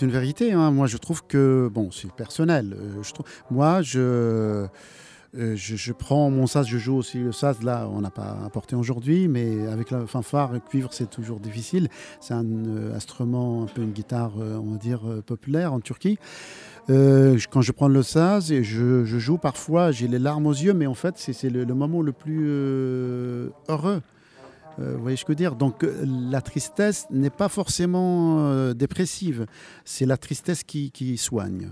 une 0.01 0.11
vérité. 0.11 0.53
hein. 0.53 0.71
Moi 0.71 0.87
je 0.87 0.97
trouve 0.97 1.23
que, 1.27 1.69
bon 1.73 1.91
c'est 1.91 2.11
personnel, 2.13 2.77
je 3.03 3.13
trouve, 3.13 3.27
moi 3.51 3.83
je, 3.83 4.67
euh, 5.35 5.57
je, 5.57 5.93
prends 5.93 6.31
mon 6.31 6.47
sas, 6.47 6.67
je 6.67 6.77
joue 6.77 6.95
aussi 6.95 7.17
le 7.17 7.33
sas, 7.33 7.63
là 7.63 7.89
on 7.91 8.03
n'a 8.03 8.11
pas 8.11 8.37
apporté 8.45 8.77
aujourd'hui, 8.77 9.29
mais 9.29 9.67
avec 9.67 9.91
la 9.91 10.07
fanfare, 10.07 10.63
cuivre 10.69 10.93
c'est 10.93 11.09
toujours 11.09 11.41
difficile. 11.41 11.89
C'est 12.21 12.35
un 12.35 12.45
euh, 12.45 12.95
instrument, 12.95 13.63
un 13.63 13.67
peu 13.67 13.81
une 13.81 13.93
guitare, 13.93 14.33
euh, 14.39 14.59
on 14.59 14.73
va 14.73 14.77
dire, 14.77 15.01
populaire 15.25 15.73
en 15.73 15.81
Turquie. 15.81 16.19
Quand 16.89 17.63
je 17.63 17.73
prends 17.73 17.89
le 17.89 18.01
et 18.53 18.65
je, 18.65 19.05
je 19.05 19.19
joue 19.19 19.39
parfois, 19.39 19.93
j'ai 19.93 20.09
les 20.09 20.19
larmes 20.19 20.47
aux 20.47 20.53
yeux, 20.53 20.75
mais 20.75 20.87
en 20.87 20.95
fait 20.95 21.15
c'est 21.17 21.49
le, 21.49 21.65
moment 21.67 22.03
le 22.03 22.13
plus 22.13 22.49
heureux. 23.69 24.03
Vous 24.79 25.01
voyez 25.01 25.17
ce 25.17 25.25
que 25.25 25.29
je 25.29 25.33
veux 25.33 25.37
dire? 25.37 25.55
Donc 25.55 25.87
la 26.05 26.41
tristesse 26.41 27.07
n'est 27.11 27.31
pas 27.31 27.49
forcément 27.49 28.75
dépressive, 28.75 29.47
c'est 29.85 30.07
la 30.07 30.17
tristesse 30.17 30.65
qui 30.65 31.17
soigne. 31.17 31.71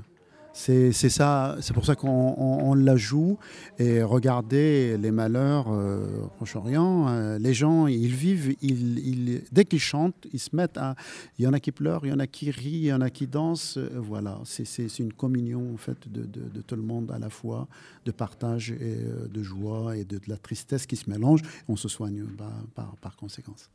C'est 0.52 0.92
ça, 0.92 1.56
c'est 1.60 1.72
pour 1.72 1.84
ça 1.86 1.94
qu'on 1.94 2.08
on- 2.36 2.70
on 2.70 2.74
la 2.74 2.96
joue. 2.96 3.38
Et 3.78 4.02
regardez 4.02 4.96
les 4.98 5.10
malheurs 5.12 5.68
euh, 5.70 6.24
au 6.24 6.28
Proche-Orient, 6.28 7.08
euh, 7.08 7.38
les 7.38 7.54
gens, 7.54 7.86
ils 7.86 8.12
vivent, 8.14 8.56
ils, 8.60 9.42
dès 9.52 9.64
qu'ils 9.64 9.78
chantent, 9.80 10.26
ils 10.32 10.40
se 10.40 10.54
mettent 10.54 10.76
à. 10.76 10.96
Il 11.38 11.44
y 11.44 11.48
en 11.48 11.52
a 11.52 11.60
qui 11.60 11.70
pleurent, 11.72 12.04
il 12.04 12.10
y 12.10 12.12
en 12.12 12.18
a 12.18 12.26
qui 12.26 12.50
rient, 12.50 12.70
il 12.82 12.84
y 12.86 12.92
en 12.92 13.00
a 13.00 13.10
qui 13.10 13.26
dansent. 13.28 13.76
euh, 13.78 13.88
voilà, 13.94 14.38
c'est 14.44 14.98
une 14.98 15.12
communion 15.12 15.72
en 15.72 15.76
fait 15.76 16.08
de, 16.08 16.22
de- 16.24 16.48
de 16.48 16.60
tout 16.62 16.76
le 16.76 16.82
monde 16.82 17.10
à 17.12 17.18
la 17.18 17.30
fois, 17.30 17.68
de 18.04 18.10
partage 18.10 18.72
et 18.72 18.76
euh, 18.82 19.28
de 19.28 19.42
joie 19.42 19.96
et 19.96 20.04
de, 20.04 20.16
de 20.18 20.24
la 20.28 20.36
tristesse 20.36 20.84
qui 20.84 20.96
se 20.96 21.08
mélange. 21.08 21.42
On 21.68 21.76
se 21.76 21.88
soigne 21.88 22.24
bah, 22.36 22.52
par, 22.74 22.96
par 22.96 23.16
conséquence. 23.16 23.70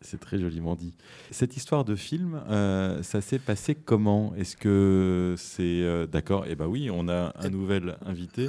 C'est- 0.00 0.18
très 0.18 0.38
joliment 0.40 0.74
dit. 0.74 0.92
Cette 1.30 1.56
histoire 1.56 1.84
de 1.84 1.94
film, 1.94 2.40
euh, 2.50 3.00
ça 3.04 3.20
s'est 3.20 3.38
passé 3.38 3.76
comment? 3.76 4.34
Est-ce 4.36 4.56
que 4.56 5.34
c'est 5.38 5.62
euh, 5.82 6.06
d'accord? 6.06 6.44
Eh 6.48 6.56
ben 6.56 6.66
oui, 6.66 6.90
on 6.92 7.08
a 7.08 7.32
un 7.38 7.48
nouvel 7.48 7.96
invité. 8.04 8.48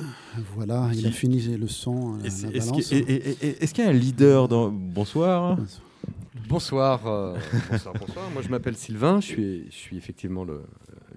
Voilà, 0.56 0.89
il 0.94 1.06
a 1.06 1.12
fini 1.12 1.39
le 1.56 1.68
son. 1.68 2.15
euh, 2.15 2.24
Est-ce 2.24 2.72
qu'il 2.72 2.98
qu'il 3.74 3.84
y 3.84 3.88
a 3.88 3.89
un 3.92 3.94
leader 3.94 4.48
dans 4.48 4.70
Bonsoir. 4.72 5.56
Bonsoir, 5.58 5.82
euh, 6.10 6.17
bonsoir, 6.50 7.00
bonsoir. 8.00 8.30
Moi, 8.34 8.41
je 8.41 8.50
m'appelle 8.50 8.76
Sylvain. 8.76 9.19
Je 9.22 9.26
suis, 9.26 9.65
je 9.69 9.76
suis 9.76 9.98
effectivement 9.98 10.43
le, 10.43 10.62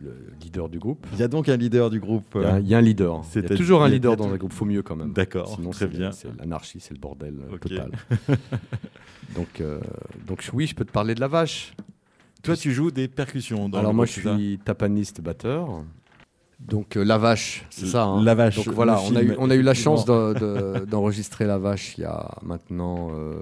le 0.02 0.14
leader 0.42 0.68
du 0.68 0.78
groupe. 0.78 1.06
Il 1.12 1.18
y 1.18 1.22
a 1.22 1.28
donc 1.28 1.48
un 1.48 1.56
leader 1.56 1.90
du 1.90 2.00
groupe. 2.00 2.24
Il 2.36 2.42
y 2.42 2.44
a, 2.44 2.58
il 2.60 2.66
y 2.68 2.74
a 2.74 2.78
un 2.78 2.82
leader. 2.82 3.22
Il 3.34 3.42
y 3.42 3.44
a 3.44 3.56
toujours 3.56 3.82
un 3.82 3.88
leader 3.88 4.16
dans 4.16 4.32
un 4.32 4.36
groupe. 4.36 4.52
Faut 4.52 4.64
mieux 4.64 4.82
quand 4.82 4.96
même. 4.96 5.12
D'accord, 5.12 5.54
Sinon, 5.56 5.70
très 5.70 5.86
c'est- 5.86 5.96
bien. 5.96 6.12
C'est 6.12 6.28
l'anarchie, 6.38 6.80
c'est 6.80 6.94
le 6.94 7.00
bordel 7.00 7.34
total. 7.60 7.90
donc, 9.34 9.60
euh, 9.60 9.80
donc 10.26 10.48
oui, 10.52 10.66
je 10.66 10.74
peux 10.74 10.84
te 10.84 10.92
parler 10.92 11.14
de 11.14 11.20
la 11.20 11.28
vache. 11.28 11.74
Toi, 12.42 12.56
tu 12.56 12.72
joues 12.72 12.90
des 12.90 13.08
percussions. 13.08 13.68
Dans 13.68 13.78
Alors 13.78 13.92
le 13.92 13.96
moi, 13.96 14.04
groupe, 14.06 14.16
je 14.16 14.28
suis 14.36 14.58
tapaniste 14.64 15.20
batteur. 15.20 15.84
Donc 16.68 16.96
euh, 16.96 17.04
la 17.04 17.18
vache, 17.18 17.66
c'est 17.70 17.86
ça. 17.86 18.04
hein. 18.04 18.22
La 18.24 18.34
Vache, 18.34 18.56
Donc 18.56 18.68
voilà, 18.74 18.98
on 19.02 19.16
a, 19.16 19.22
eu, 19.22 19.34
on 19.38 19.50
a 19.50 19.54
eu 19.54 19.62
la 19.62 19.74
chance 19.74 20.04
de- 20.06 20.84
d'enregistrer 20.86 21.44
la 21.46 21.58
vache 21.58 21.96
il 21.98 22.02
y 22.02 22.04
a 22.04 22.30
maintenant 22.42 23.10
euh, 23.12 23.34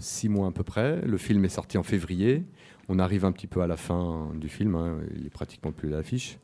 six 0.00 0.28
mois 0.28 0.48
à 0.48 0.50
peu 0.50 0.62
près. 0.64 1.00
Le 1.02 1.16
film 1.16 1.44
est 1.44 1.48
sorti 1.48 1.78
en 1.78 1.82
février. 1.82 2.44
On 2.88 2.98
arrive 2.98 3.24
un 3.24 3.32
petit 3.32 3.46
peu 3.46 3.62
à 3.62 3.66
la 3.66 3.76
fin 3.76 4.28
du 4.34 4.48
film. 4.48 4.74
hein. 4.74 4.98
Il 5.18 5.24
est 5.26 5.30
pratiquement 5.30 5.72
plus 5.72 5.92
à 5.94 5.96
l'affiche. 5.96 6.38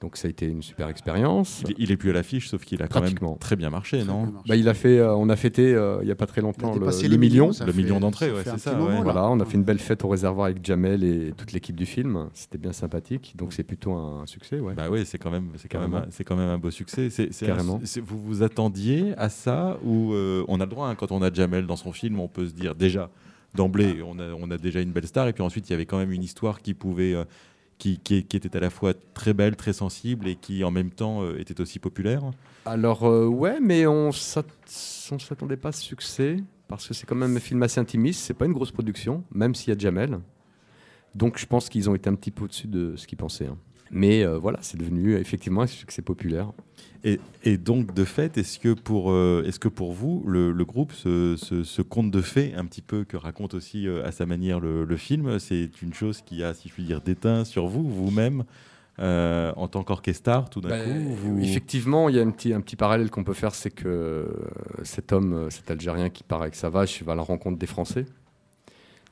Donc 0.00 0.16
ça 0.16 0.28
a 0.28 0.30
été 0.30 0.46
une 0.46 0.62
super 0.62 0.88
expérience. 0.88 1.62
Il 1.66 1.70
est- 1.72 1.74
Il 1.78 1.92
est 1.92 1.96
plus 1.98 2.08
à 2.08 2.12
l'affiche, 2.14 2.48
sauf 2.48 2.64
qu'il 2.64 2.82
a 2.82 2.88
quand 2.88 3.02
même 3.02 3.14
très 3.38 3.54
bien 3.54 3.68
marché, 3.68 3.98
Très 3.98 4.06
non 4.06 4.22
bien 4.22 4.32
marché. 4.32 4.48
Bah, 4.48 4.56
il 4.56 4.66
a 4.68 4.72
fait, 4.72 4.98
euh, 4.98 5.14
on 5.14 5.28
a 5.28 5.36
fêté 5.36 5.74
euh, 5.74 5.98
il 6.00 6.06
n'y 6.06 6.10
a 6.10 6.14
pas 6.14 6.24
très 6.26 6.40
longtemps 6.40 6.74
le, 6.74 6.80
le 6.80 7.16
million. 7.18 7.50
le 7.66 7.72
million 7.74 8.00
d'entrées, 8.00 8.32
ouais, 8.32 8.40
c'est 8.44 8.58
ça, 8.58 8.72
moment, 8.74 8.86
ouais. 8.88 8.94
là. 8.96 9.02
Voilà, 9.02 9.28
on 9.28 9.38
a 9.40 9.44
fait 9.44 9.56
une 9.58 9.62
belle 9.64 9.78
fête 9.78 10.02
au 10.02 10.08
réservoir 10.08 10.46
avec 10.46 10.64
Jamel 10.64 11.04
et 11.04 11.32
toute 11.36 11.52
l'équipe 11.52 11.76
du 11.76 11.84
film. 11.84 12.28
C'était 12.32 12.56
bien 12.56 12.72
sympathique. 12.72 13.34
Donc 13.36 13.52
c'est 13.52 13.62
plutôt 13.62 13.92
un 13.92 14.24
succès. 14.26 14.58
Ouais. 14.58 14.72
Bah 14.72 14.86
oui, 14.90 15.04
c'est 15.04 15.18
quand 15.18 15.30
même, 15.30 15.48
c'est 15.56 15.68
quand 15.68 15.86
même, 15.86 16.06
c'est 16.08 16.24
quand 16.24 16.36
même 16.36 16.48
un 16.48 16.58
beau 16.58 16.70
succès. 16.70 17.10
C'est, 17.10 17.32
c'est 17.34 17.44
un- 17.44 17.48
Carrément. 17.56 17.78
vous 18.02 18.18
vous 18.22 18.42
attendiez 18.42 19.12
à 19.18 19.28
ça 19.28 19.76
ou 19.84 20.14
euh, 20.14 20.44
on 20.48 20.60
a 20.60 20.64
le 20.64 20.70
droit 20.70 20.88
hein, 20.88 20.94
quand 20.94 21.12
on 21.12 21.20
a 21.20 21.30
Jamel 21.30 21.66
dans 21.66 21.76
son 21.76 21.92
film, 21.92 22.20
on 22.20 22.28
peut 22.28 22.46
se 22.46 22.54
dire 22.54 22.74
déjà 22.74 23.10
d'emblée, 23.54 24.00
on 24.06 24.18
a, 24.18 24.28
on 24.32 24.50
a 24.50 24.56
déjà 24.58 24.80
une 24.80 24.92
belle 24.92 25.06
star 25.08 25.26
et 25.28 25.32
puis 25.32 25.42
ensuite 25.42 25.68
il 25.68 25.72
y 25.72 25.74
avait 25.74 25.84
quand 25.86 25.98
même 25.98 26.12
une 26.12 26.22
histoire 26.22 26.62
qui 26.62 26.72
pouvait, 26.72 27.14
euh, 27.14 27.24
qui, 27.80 28.00
était 28.18 28.56
à 28.56 28.60
la 28.60 28.70
fois 28.70 28.92
très 29.14 29.32
belle, 29.32 29.56
très 29.56 29.72
sensible 29.72 30.28
et 30.28 30.36
qui 30.36 30.62
en 30.62 30.70
même 30.70 30.90
temps 30.90 31.22
euh, 31.22 31.40
était 31.40 31.60
aussi 31.60 31.78
populaire. 31.78 32.22
Alors 32.66 33.04
euh, 33.04 33.26
ouais, 33.26 33.58
mais 33.60 33.86
on 33.86 34.10
on 34.10 35.18
s'attendait 35.18 35.56
pas 35.56 35.70
à 35.70 35.72
ce 35.72 35.82
succès 35.82 36.36
parce 36.68 36.86
que 36.86 36.94
c'est 36.94 37.06
quand 37.06 37.16
même 37.16 37.36
un 37.36 37.40
film 37.40 37.62
assez 37.62 37.80
intimiste. 37.80 38.20
C'est 38.20 38.34
pas 38.34 38.46
une 38.46 38.52
grosse 38.52 38.70
production, 38.70 39.24
même 39.32 39.54
s'il 39.54 39.72
y 39.72 39.76
a 39.76 39.78
Jamel. 39.78 40.20
Donc 41.14 41.38
je 41.38 41.46
pense 41.46 41.68
qu'ils 41.68 41.90
ont 41.90 41.94
été 41.94 42.08
un 42.08 42.14
petit 42.14 42.30
peu 42.30 42.44
au-dessus 42.44 42.68
de 42.68 42.94
ce 42.96 43.06
qu'ils 43.06 43.18
pensaient. 43.18 43.46
hein. 43.46 43.58
Mais 43.90 44.22
euh, 44.22 44.38
voilà, 44.38 44.58
c'est 44.62 44.78
devenu 44.78 45.16
effectivement 45.16 45.62
un 45.62 45.66
succès 45.66 46.02
populaire. 46.02 46.52
Et, 47.02 47.18
et 47.44 47.56
donc, 47.56 47.94
de 47.94 48.04
fait, 48.04 48.36
est-ce 48.36 48.58
que 48.58 48.74
pour, 48.74 49.10
euh, 49.10 49.42
est-ce 49.46 49.58
que 49.58 49.68
pour 49.68 49.92
vous, 49.92 50.22
le, 50.26 50.52
le 50.52 50.64
groupe, 50.64 50.92
ce, 50.92 51.34
ce- 51.36 51.62
ce 51.64 51.80
conte 51.82 52.10
de 52.10 52.20
fées, 52.20 52.52
un 52.56 52.66
petit 52.66 52.82
peu 52.82 53.04
que 53.04 53.16
raconte 53.16 53.54
aussi 53.54 53.86
euh, 53.88 54.04
à 54.06 54.12
sa 54.12 54.26
manière 54.26 54.60
le, 54.60 54.84
le 54.84 54.96
film, 54.96 55.38
c'est 55.38 55.70
une 55.80 55.94
chose 55.94 56.20
qui 56.20 56.42
a, 56.42 56.52
si 56.52 56.68
je 56.68 56.74
puis 56.74 56.84
dire, 56.84 57.00
déteint 57.00 57.44
sur 57.44 57.68
vous, 57.68 57.88
vous-même, 57.88 58.44
euh, 58.98 59.50
en 59.56 59.66
tant 59.66 59.82
qu'orchestar, 59.82 60.50
tout 60.50 60.60
d'un 60.60 60.68
Bah, 60.68 60.84
coup 60.84 61.14
vous... 61.14 61.40
Effectivement, 61.40 62.10
il 62.10 62.16
y 62.16 62.18
a 62.18 62.22
un 62.22 62.30
petit, 62.30 62.52
un 62.52 62.60
petit 62.60 62.76
parallèle 62.76 63.08
qu'on 63.10 63.24
peut 63.24 63.32
faire, 63.32 63.54
c'est 63.54 63.70
que 63.70 64.28
cet 64.82 65.12
homme, 65.12 65.46
cet 65.50 65.70
Algérien 65.70 66.10
qui 66.10 66.22
part 66.22 66.42
avec 66.42 66.54
sa 66.54 66.68
vache, 66.68 67.02
va 67.02 67.12
à 67.12 67.14
la 67.14 67.22
rencontre 67.22 67.58
des 67.58 67.66
Français. 67.66 68.04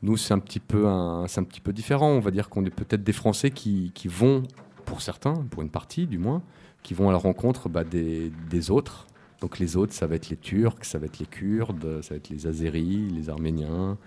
Nous, 0.03 0.19
c'est 0.19 0.35
un 0.35 0.39
petit 0.41 0.61
peu, 0.61 0.87
un, 0.87 1.27
c'est 1.27 1.41
un 1.41 1.45
petit 1.45 1.63
peu 1.63 1.73
différent. 1.73 2.11
On 2.11 2.21
va 2.21 2.31
dire 2.31 2.51
qu'on 2.51 2.65
est 2.67 2.71
peut-être 2.71 3.03
des 3.03 3.15
Français 3.15 3.51
qui, 3.51 3.91
qui 3.95 4.09
vont, 4.09 4.43
pour 4.85 5.01
certains, 5.01 5.35
pour 5.51 5.63
une 5.63 5.71
partie 5.71 6.07
du 6.07 6.19
moins, 6.19 6.43
qui 6.83 6.95
vont 6.95 7.09
à 7.09 7.13
la 7.13 7.19
rencontre 7.19 7.69
bah, 7.69 7.85
des, 7.85 8.71
autres. 8.71 9.07
Donc 9.41 9.59
les 9.59 9.77
autres, 9.77 9.93
ça 9.93 10.07
va 10.07 10.17
être 10.17 10.31
les 10.31 10.37
Turcs, 10.37 10.85
ça 10.85 10.99
va 10.99 11.07
être 11.07 11.19
les 11.19 11.27
Kurdes, 11.27 12.03
ça 12.03 12.15
va 12.15 12.17
être 12.17 12.29
les 12.29 12.47
Azéris, 12.47 13.09
les 13.11 13.29
Arméniens, 13.31 13.99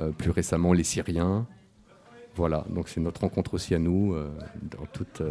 euh, 0.00 0.10
plus 0.10 0.30
récemment 0.30 0.72
les 0.72 0.84
Syriens. 0.84 1.46
Voilà, 2.36 2.64
donc 2.68 2.88
c'est 2.88 3.00
notre 3.00 3.20
rencontre 3.20 3.54
aussi 3.54 3.74
à 3.74 3.78
nous, 3.78 4.14
euh, 4.14 4.28
dans 4.62 4.86
toute 4.86 5.22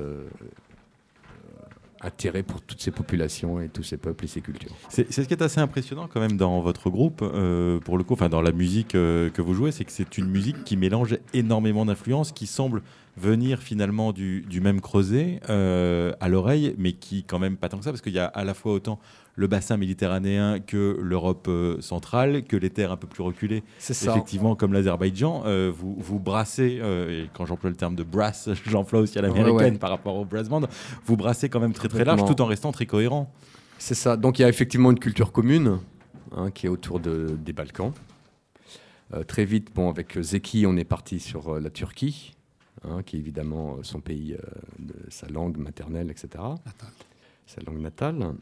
intérêt 2.03 2.43
pour 2.43 2.61
toutes 2.61 2.81
ces 2.81 2.91
populations 2.91 3.59
et 3.61 3.69
tous 3.69 3.83
ces 3.83 3.97
peuples 3.97 4.25
et 4.25 4.27
ces 4.27 4.41
cultures. 4.41 4.71
C'est 4.89 5.11
ce 5.11 5.21
qui 5.21 5.33
est 5.33 5.41
assez 5.41 5.59
impressionnant 5.59 6.07
quand 6.11 6.19
même 6.19 6.37
dans 6.37 6.61
votre 6.61 6.89
groupe, 6.89 7.21
euh, 7.21 7.79
pour 7.79 7.97
le 7.97 8.03
coup, 8.03 8.13
enfin 8.13 8.29
dans 8.29 8.41
la 8.41 8.51
musique 8.51 8.95
euh, 8.95 9.29
que 9.29 9.41
vous 9.41 9.53
jouez, 9.53 9.71
c'est 9.71 9.85
que 9.85 9.91
c'est 9.91 10.17
une 10.17 10.27
musique 10.27 10.63
qui 10.63 10.77
mélange 10.77 11.17
énormément 11.33 11.85
d'influences, 11.85 12.31
qui 12.31 12.47
semble 12.47 12.81
venir 13.15 13.61
finalement 13.61 14.11
du, 14.11 14.41
du 14.41 14.59
même 14.59 14.81
creuset 14.81 15.39
euh, 15.49 16.13
à 16.19 16.29
l'oreille, 16.29 16.75
mais 16.77 16.93
qui 16.93 17.23
quand 17.23 17.39
même 17.39 17.57
pas 17.57 17.69
tant 17.69 17.77
que 17.77 17.83
ça, 17.83 17.91
parce 17.91 18.01
qu'il 18.01 18.13
y 18.13 18.19
a 18.19 18.25
à 18.25 18.43
la 18.43 18.53
fois 18.53 18.73
autant 18.73 18.99
le 19.35 19.47
bassin 19.47 19.77
méditerranéen 19.77 20.59
que 20.59 20.97
l'Europe 21.01 21.47
euh, 21.49 21.81
centrale, 21.81 22.43
que 22.43 22.55
les 22.55 22.69
terres 22.69 22.91
un 22.91 22.97
peu 22.97 23.07
plus 23.07 23.23
reculées, 23.23 23.63
C'est 23.79 23.93
ça. 23.95 24.11
effectivement 24.11 24.55
comme 24.55 24.73
l'Azerbaïdjan. 24.73 25.43
Euh, 25.45 25.71
vous, 25.75 25.95
vous 25.97 26.19
brassez, 26.19 26.77
euh, 26.81 27.23
et 27.23 27.29
quand 27.33 27.45
j'emploie 27.45 27.71
le 27.71 27.75
terme 27.75 27.95
de 27.95 28.03
brass, 28.03 28.49
j'emploie 28.67 28.99
aussi 28.99 29.17
à 29.17 29.21
l'américaine 29.23 29.55
Ouais, 29.55 29.63
ouais. 29.71 29.77
par 29.77 29.89
rapport 29.89 30.15
au 30.15 30.25
brass 30.25 30.49
band, 30.49 30.61
vous 31.05 31.17
brassez 31.17 31.49
quand 31.49 31.59
même 31.59 31.73
très 31.73 31.87
très 31.87 32.05
large 32.05 32.23
tout 32.25 32.39
en 32.41 32.45
restant 32.45 32.71
très 32.71 32.85
cohérent. 32.85 33.31
C'est 33.79 33.95
ça. 33.95 34.17
Donc 34.17 34.37
il 34.37 34.43
y 34.43 34.45
a 34.45 34.49
effectivement 34.49 34.91
une 34.91 34.99
culture 34.99 35.31
commune 35.31 35.79
hein, 36.31 36.51
qui 36.51 36.67
est 36.67 36.69
autour 36.69 36.99
de- 36.99 37.35
des 37.43 37.53
Balkans. 37.53 37.91
Euh, 39.13 39.23
très 39.23 39.45
vite, 39.45 39.69
bon, 39.75 39.89
avec 39.89 40.19
Zeki, 40.19 40.65
on 40.67 40.77
est 40.77 40.83
parti 40.85 41.19
sur 41.19 41.55
euh, 41.55 41.59
la 41.59 41.69
Turquie, 41.69 42.33
hein, 42.83 43.01
qui 43.03 43.15
est 43.15 43.19
évidemment 43.19 43.75
euh, 43.77 43.83
son 43.83 43.99
pays, 43.99 44.33
euh, 44.33 44.37
de 44.79 44.93
sa 45.09 45.27
langue 45.27 45.57
maternelle, 45.57 46.09
etc. 46.11 46.43
Sa 47.45 47.61
langue 47.67 47.79
natale. 47.81 48.33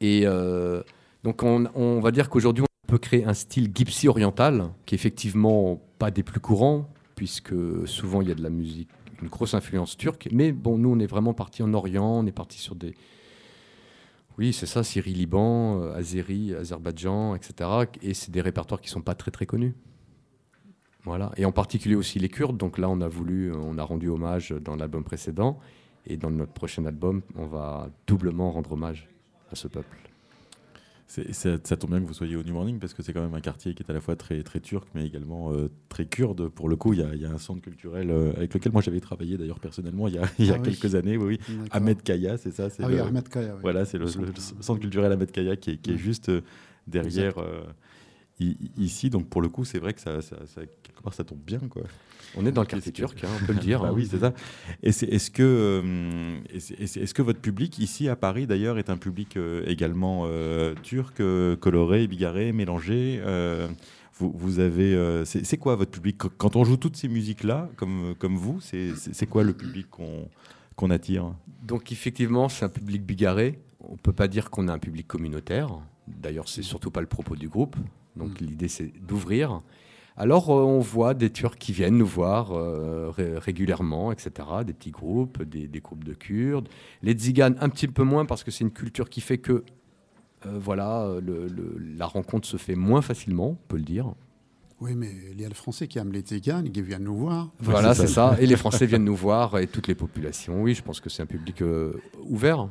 Et 0.00 0.22
euh, 0.24 0.82
donc 1.24 1.42
on, 1.42 2.00
va 2.00 2.10
dire 2.10 2.28
qu'aujourd'hui, 2.28 2.64
on 2.64 2.86
peut 2.86 2.98
créer 2.98 3.24
un 3.24 3.34
style 3.34 3.70
gypsy 3.74 4.08
oriental, 4.08 4.70
qui 4.86 4.94
est 4.94 4.96
effectivement 4.96 5.80
pas 5.98 6.10
des 6.10 6.22
plus 6.22 6.40
courants, 6.40 6.88
puisque 7.16 7.54
souvent 7.86 8.22
il 8.22 8.28
y 8.28 8.32
a 8.32 8.34
de 8.34 8.42
la 8.42 8.50
musique, 8.50 8.88
une 9.22 9.28
grosse 9.28 9.54
influence 9.54 9.96
turque. 9.96 10.28
Mais 10.32 10.52
bon, 10.52 10.78
nous, 10.78 10.90
on 10.90 10.98
est 10.98 11.06
vraiment 11.06 11.34
parti 11.34 11.62
en 11.62 11.74
Orient, 11.74 12.20
on 12.20 12.26
est 12.26 12.32
parti 12.32 12.58
sur 12.58 12.74
des, 12.74 12.94
oui, 14.38 14.52
c'est 14.52 14.66
ça, 14.66 14.84
Syrie, 14.84 15.14
Liban, 15.14 15.82
euh, 15.82 15.94
Azérie, 15.96 16.54
Azerbaïdjan, 16.54 17.34
etc. 17.34 17.70
Et 18.02 18.14
c'est 18.14 18.30
des 18.30 18.40
répertoires 18.40 18.80
qui 18.80 18.88
sont 18.88 19.00
pas 19.00 19.16
très 19.16 19.32
très 19.32 19.46
connus. 19.46 19.74
Voilà. 21.02 21.32
Et 21.36 21.44
en 21.44 21.52
particulier 21.52 21.96
aussi 21.96 22.20
les 22.20 22.28
Kurdes. 22.28 22.56
Donc 22.56 22.78
là, 22.78 22.88
on 22.88 23.00
a 23.00 23.08
voulu, 23.08 23.52
on 23.52 23.78
a 23.78 23.82
rendu 23.82 24.08
hommage 24.08 24.50
dans 24.50 24.76
l'album 24.76 25.02
précédent. 25.02 25.58
Et 26.06 26.16
dans 26.16 26.30
notre 26.30 26.52
prochain 26.52 26.86
album, 26.86 27.22
on 27.34 27.46
va 27.46 27.90
doublement 28.06 28.52
rendre 28.52 28.72
hommage 28.72 29.08
à 29.52 29.56
ce 29.56 29.68
peuple. 29.68 29.96
C'est- 31.10 31.32
Ça, 31.32 31.56
ça 31.64 31.76
tombe 31.78 31.90
bien 31.90 32.00
que 32.00 32.04
vous 32.06 32.12
soyez 32.12 32.36
au 32.36 32.42
New 32.42 32.52
Morning 32.52 32.78
parce 32.78 32.92
que 32.92 33.02
c'est 33.02 33.14
quand 33.14 33.22
même 33.22 33.32
un 33.34 33.40
quartier 33.40 33.72
qui 33.72 33.82
est 33.82 33.90
à 33.90 33.94
la 33.94 34.00
fois 34.00 34.14
très, 34.14 34.42
très 34.42 34.60
turc 34.60 34.86
mais 34.94 35.06
également 35.06 35.52
euh, 35.54 35.70
très 35.88 36.04
kurde. 36.04 36.48
Pour 36.48 36.68
le 36.68 36.76
coup, 36.76 36.92
il 36.92 36.98
y 36.98 37.02
a, 37.02 37.14
il 37.14 37.22
y 37.22 37.24
a 37.24 37.30
un 37.30 37.38
centre 37.38 37.62
culturel 37.62 38.10
euh, 38.10 38.32
avec 38.36 38.52
lequel 38.52 38.72
moi 38.72 38.82
j'avais 38.82 39.00
travaillé 39.00 39.38
d'ailleurs 39.38 39.58
personnellement 39.58 40.06
il 40.06 40.14
y 40.14 40.18
a, 40.18 40.28
il 40.38 40.44
y 40.46 40.50
a 40.50 40.54
Ah 40.56 40.58
oui. 40.62 40.64
quelques 40.76 40.94
années. 40.94 41.16
Oui, 41.16 41.38
oui. 41.48 41.56
Ahmed 41.70 42.02
Kaya, 42.02 42.36
c'est 42.36 42.50
ça 42.52 42.68
Ah 42.78 42.84
oui, 42.86 42.92
le- 42.96 43.00
Ahmed 43.02 43.26
Kaya. 43.28 43.54
oui. 43.54 43.60
Voilà, 43.62 43.86
c'est 43.86 43.96
le, 43.96 44.06
Centre- 44.06 44.26
le 44.58 44.62
centre 44.62 44.80
culturel 44.80 45.10
Ahmed 45.10 45.30
Kaya 45.32 45.56
qui 45.56 45.70
est, 45.70 45.76
qui 45.78 45.90
est 45.90 45.94
Ouais. 45.94 45.98
juste 45.98 46.28
euh, 46.28 46.42
derrière 46.86 47.38
euh, 47.38 47.62
ici. 48.76 49.08
Donc 49.08 49.28
pour 49.30 49.40
le 49.40 49.48
coup, 49.48 49.64
c'est 49.64 49.78
vrai 49.78 49.94
que 49.94 50.00
ça, 50.02 50.20
ça, 50.20 50.36
ça- 50.46 50.60
quelque 50.82 51.02
part 51.02 51.14
ça 51.14 51.24
tombe 51.24 51.40
bien 51.40 51.60
quoi. 51.70 51.82
On 52.36 52.44
est 52.46 52.52
dans 52.52 52.60
le 52.62 52.66
quartier 52.66 52.92
turc, 52.92 53.22
hein, 53.24 53.28
on 53.42 53.46
peut 53.46 53.52
le 53.52 53.58
dire. 53.58 53.80
Bah 53.82 53.88
hein. 53.88 53.92
oui, 53.94 54.06
c'est 54.10 54.18
ça. 54.18 54.32
Et 54.82 54.92
c'est- 54.92 55.06
Est-ce 55.06 55.30
que, 55.30 55.42
euh, 55.42 56.38
est-ce 56.54 57.14
que 57.14 57.22
votre 57.22 57.40
public 57.40 57.78
ici 57.78 58.08
à 58.08 58.16
Paris 58.16 58.46
d'ailleurs 58.46 58.78
est 58.78 58.90
un 58.90 58.96
public 58.96 59.36
euh, 59.36 59.64
également 59.66 60.24
euh, 60.26 60.74
turc, 60.82 61.22
coloré, 61.60 62.06
bigarré, 62.06 62.52
mélangé 62.52 63.20
euh, 63.24 63.68
vous, 64.14 64.32
vous 64.34 64.58
avez, 64.58 64.94
euh, 64.94 65.24
c'est 65.24 65.56
quoi 65.58 65.76
votre 65.76 65.92
public? 65.92 66.18
Qu- 66.18 66.28
quand 66.36 66.56
on 66.56 66.64
joue 66.64 66.76
toutes 66.76 66.96
ces 66.96 67.06
musiques 67.08 67.44
là, 67.44 67.68
comme 67.76 68.14
comme 68.18 68.36
vous, 68.36 68.60
c'est 68.60 69.26
quoi 69.26 69.44
le 69.44 69.52
public 69.52 69.88
qu'on 69.90 70.28
qu'on 70.76 70.90
attire? 70.90 71.32
Donc 71.62 71.92
effectivement, 71.92 72.48
c'est 72.48 72.64
un 72.64 72.68
public 72.68 73.04
bigarré. 73.04 73.60
On 73.80 73.96
peut 73.96 74.12
pas 74.12 74.26
dire 74.28 74.50
qu'on 74.50 74.66
a 74.68 74.72
un 74.72 74.78
public 74.80 75.06
communautaire. 75.06 75.68
D'ailleurs, 76.08 76.48
c'est 76.48 76.62
surtout 76.62 76.90
pas 76.90 77.00
le 77.00 77.06
propos 77.06 77.36
du 77.36 77.48
groupe. 77.48 77.76
Donc 78.16 78.40
l'idée, 78.40 78.66
c'est 78.68 78.90
d'ouvrir. 79.06 79.62
Alors, 80.20 80.50
euh, 80.50 80.62
on 80.64 80.80
voit 80.80 81.14
des 81.14 81.30
Turcs 81.30 81.56
qui 81.58 81.72
viennent 81.72 81.96
nous 81.96 82.06
voir 82.06 82.50
euh, 82.52 83.08
ré- 83.10 83.38
régulièrement, 83.38 84.10
etc. 84.12 84.30
Des 84.66 84.72
petits 84.72 84.90
groupes, 84.90 85.42
des, 85.44 85.68
des 85.68 85.80
groupes 85.80 86.02
de 86.04 86.12
Kurdes. 86.12 86.68
Les 87.02 87.12
Tziganes, 87.12 87.56
un 87.60 87.68
petit 87.68 87.86
peu 87.88 88.02
moins 88.02 88.26
parce 88.26 88.42
que 88.42 88.50
c'est 88.50 88.64
une 88.64 88.72
culture 88.72 89.08
qui 89.08 89.20
fait 89.20 89.38
que, 89.38 89.64
euh, 90.44 90.58
voilà, 90.60 91.08
le- 91.24 91.46
le- 91.46 91.78
la 91.96 92.06
rencontre 92.06 92.48
se 92.48 92.56
fait 92.56 92.74
moins 92.74 93.00
facilement, 93.00 93.50
on 93.50 93.58
peut 93.68 93.76
le 93.76 93.84
dire. 93.84 94.12
Oui, 94.80 94.94
mais 94.96 95.10
il 95.32 95.40
y 95.40 95.44
a 95.44 95.48
le 95.48 95.54
Français 95.54 95.86
qui 95.88 95.98
aime 95.98 96.12
les 96.12 96.20
Tziganes, 96.20 96.70
qui 96.70 96.82
viennent 96.82 97.04
nous 97.04 97.16
voir. 97.16 97.50
Voilà, 97.60 97.94
c'est 97.94 98.06
ça. 98.08 98.36
Et 98.40 98.46
les 98.46 98.56
Français 98.56 98.86
viennent 98.86 99.04
nous 99.04 99.16
voir 99.16 99.58
et 99.58 99.66
toutes 99.68 99.88
les 99.88 99.94
populations. 99.96 100.62
Oui, 100.62 100.74
je 100.74 100.82
pense 100.82 101.00
que 101.00 101.10
c'est 101.10 101.22
un 101.22 101.26
public 101.26 101.62
euh, 101.62 101.92
ouvert. 102.28 102.68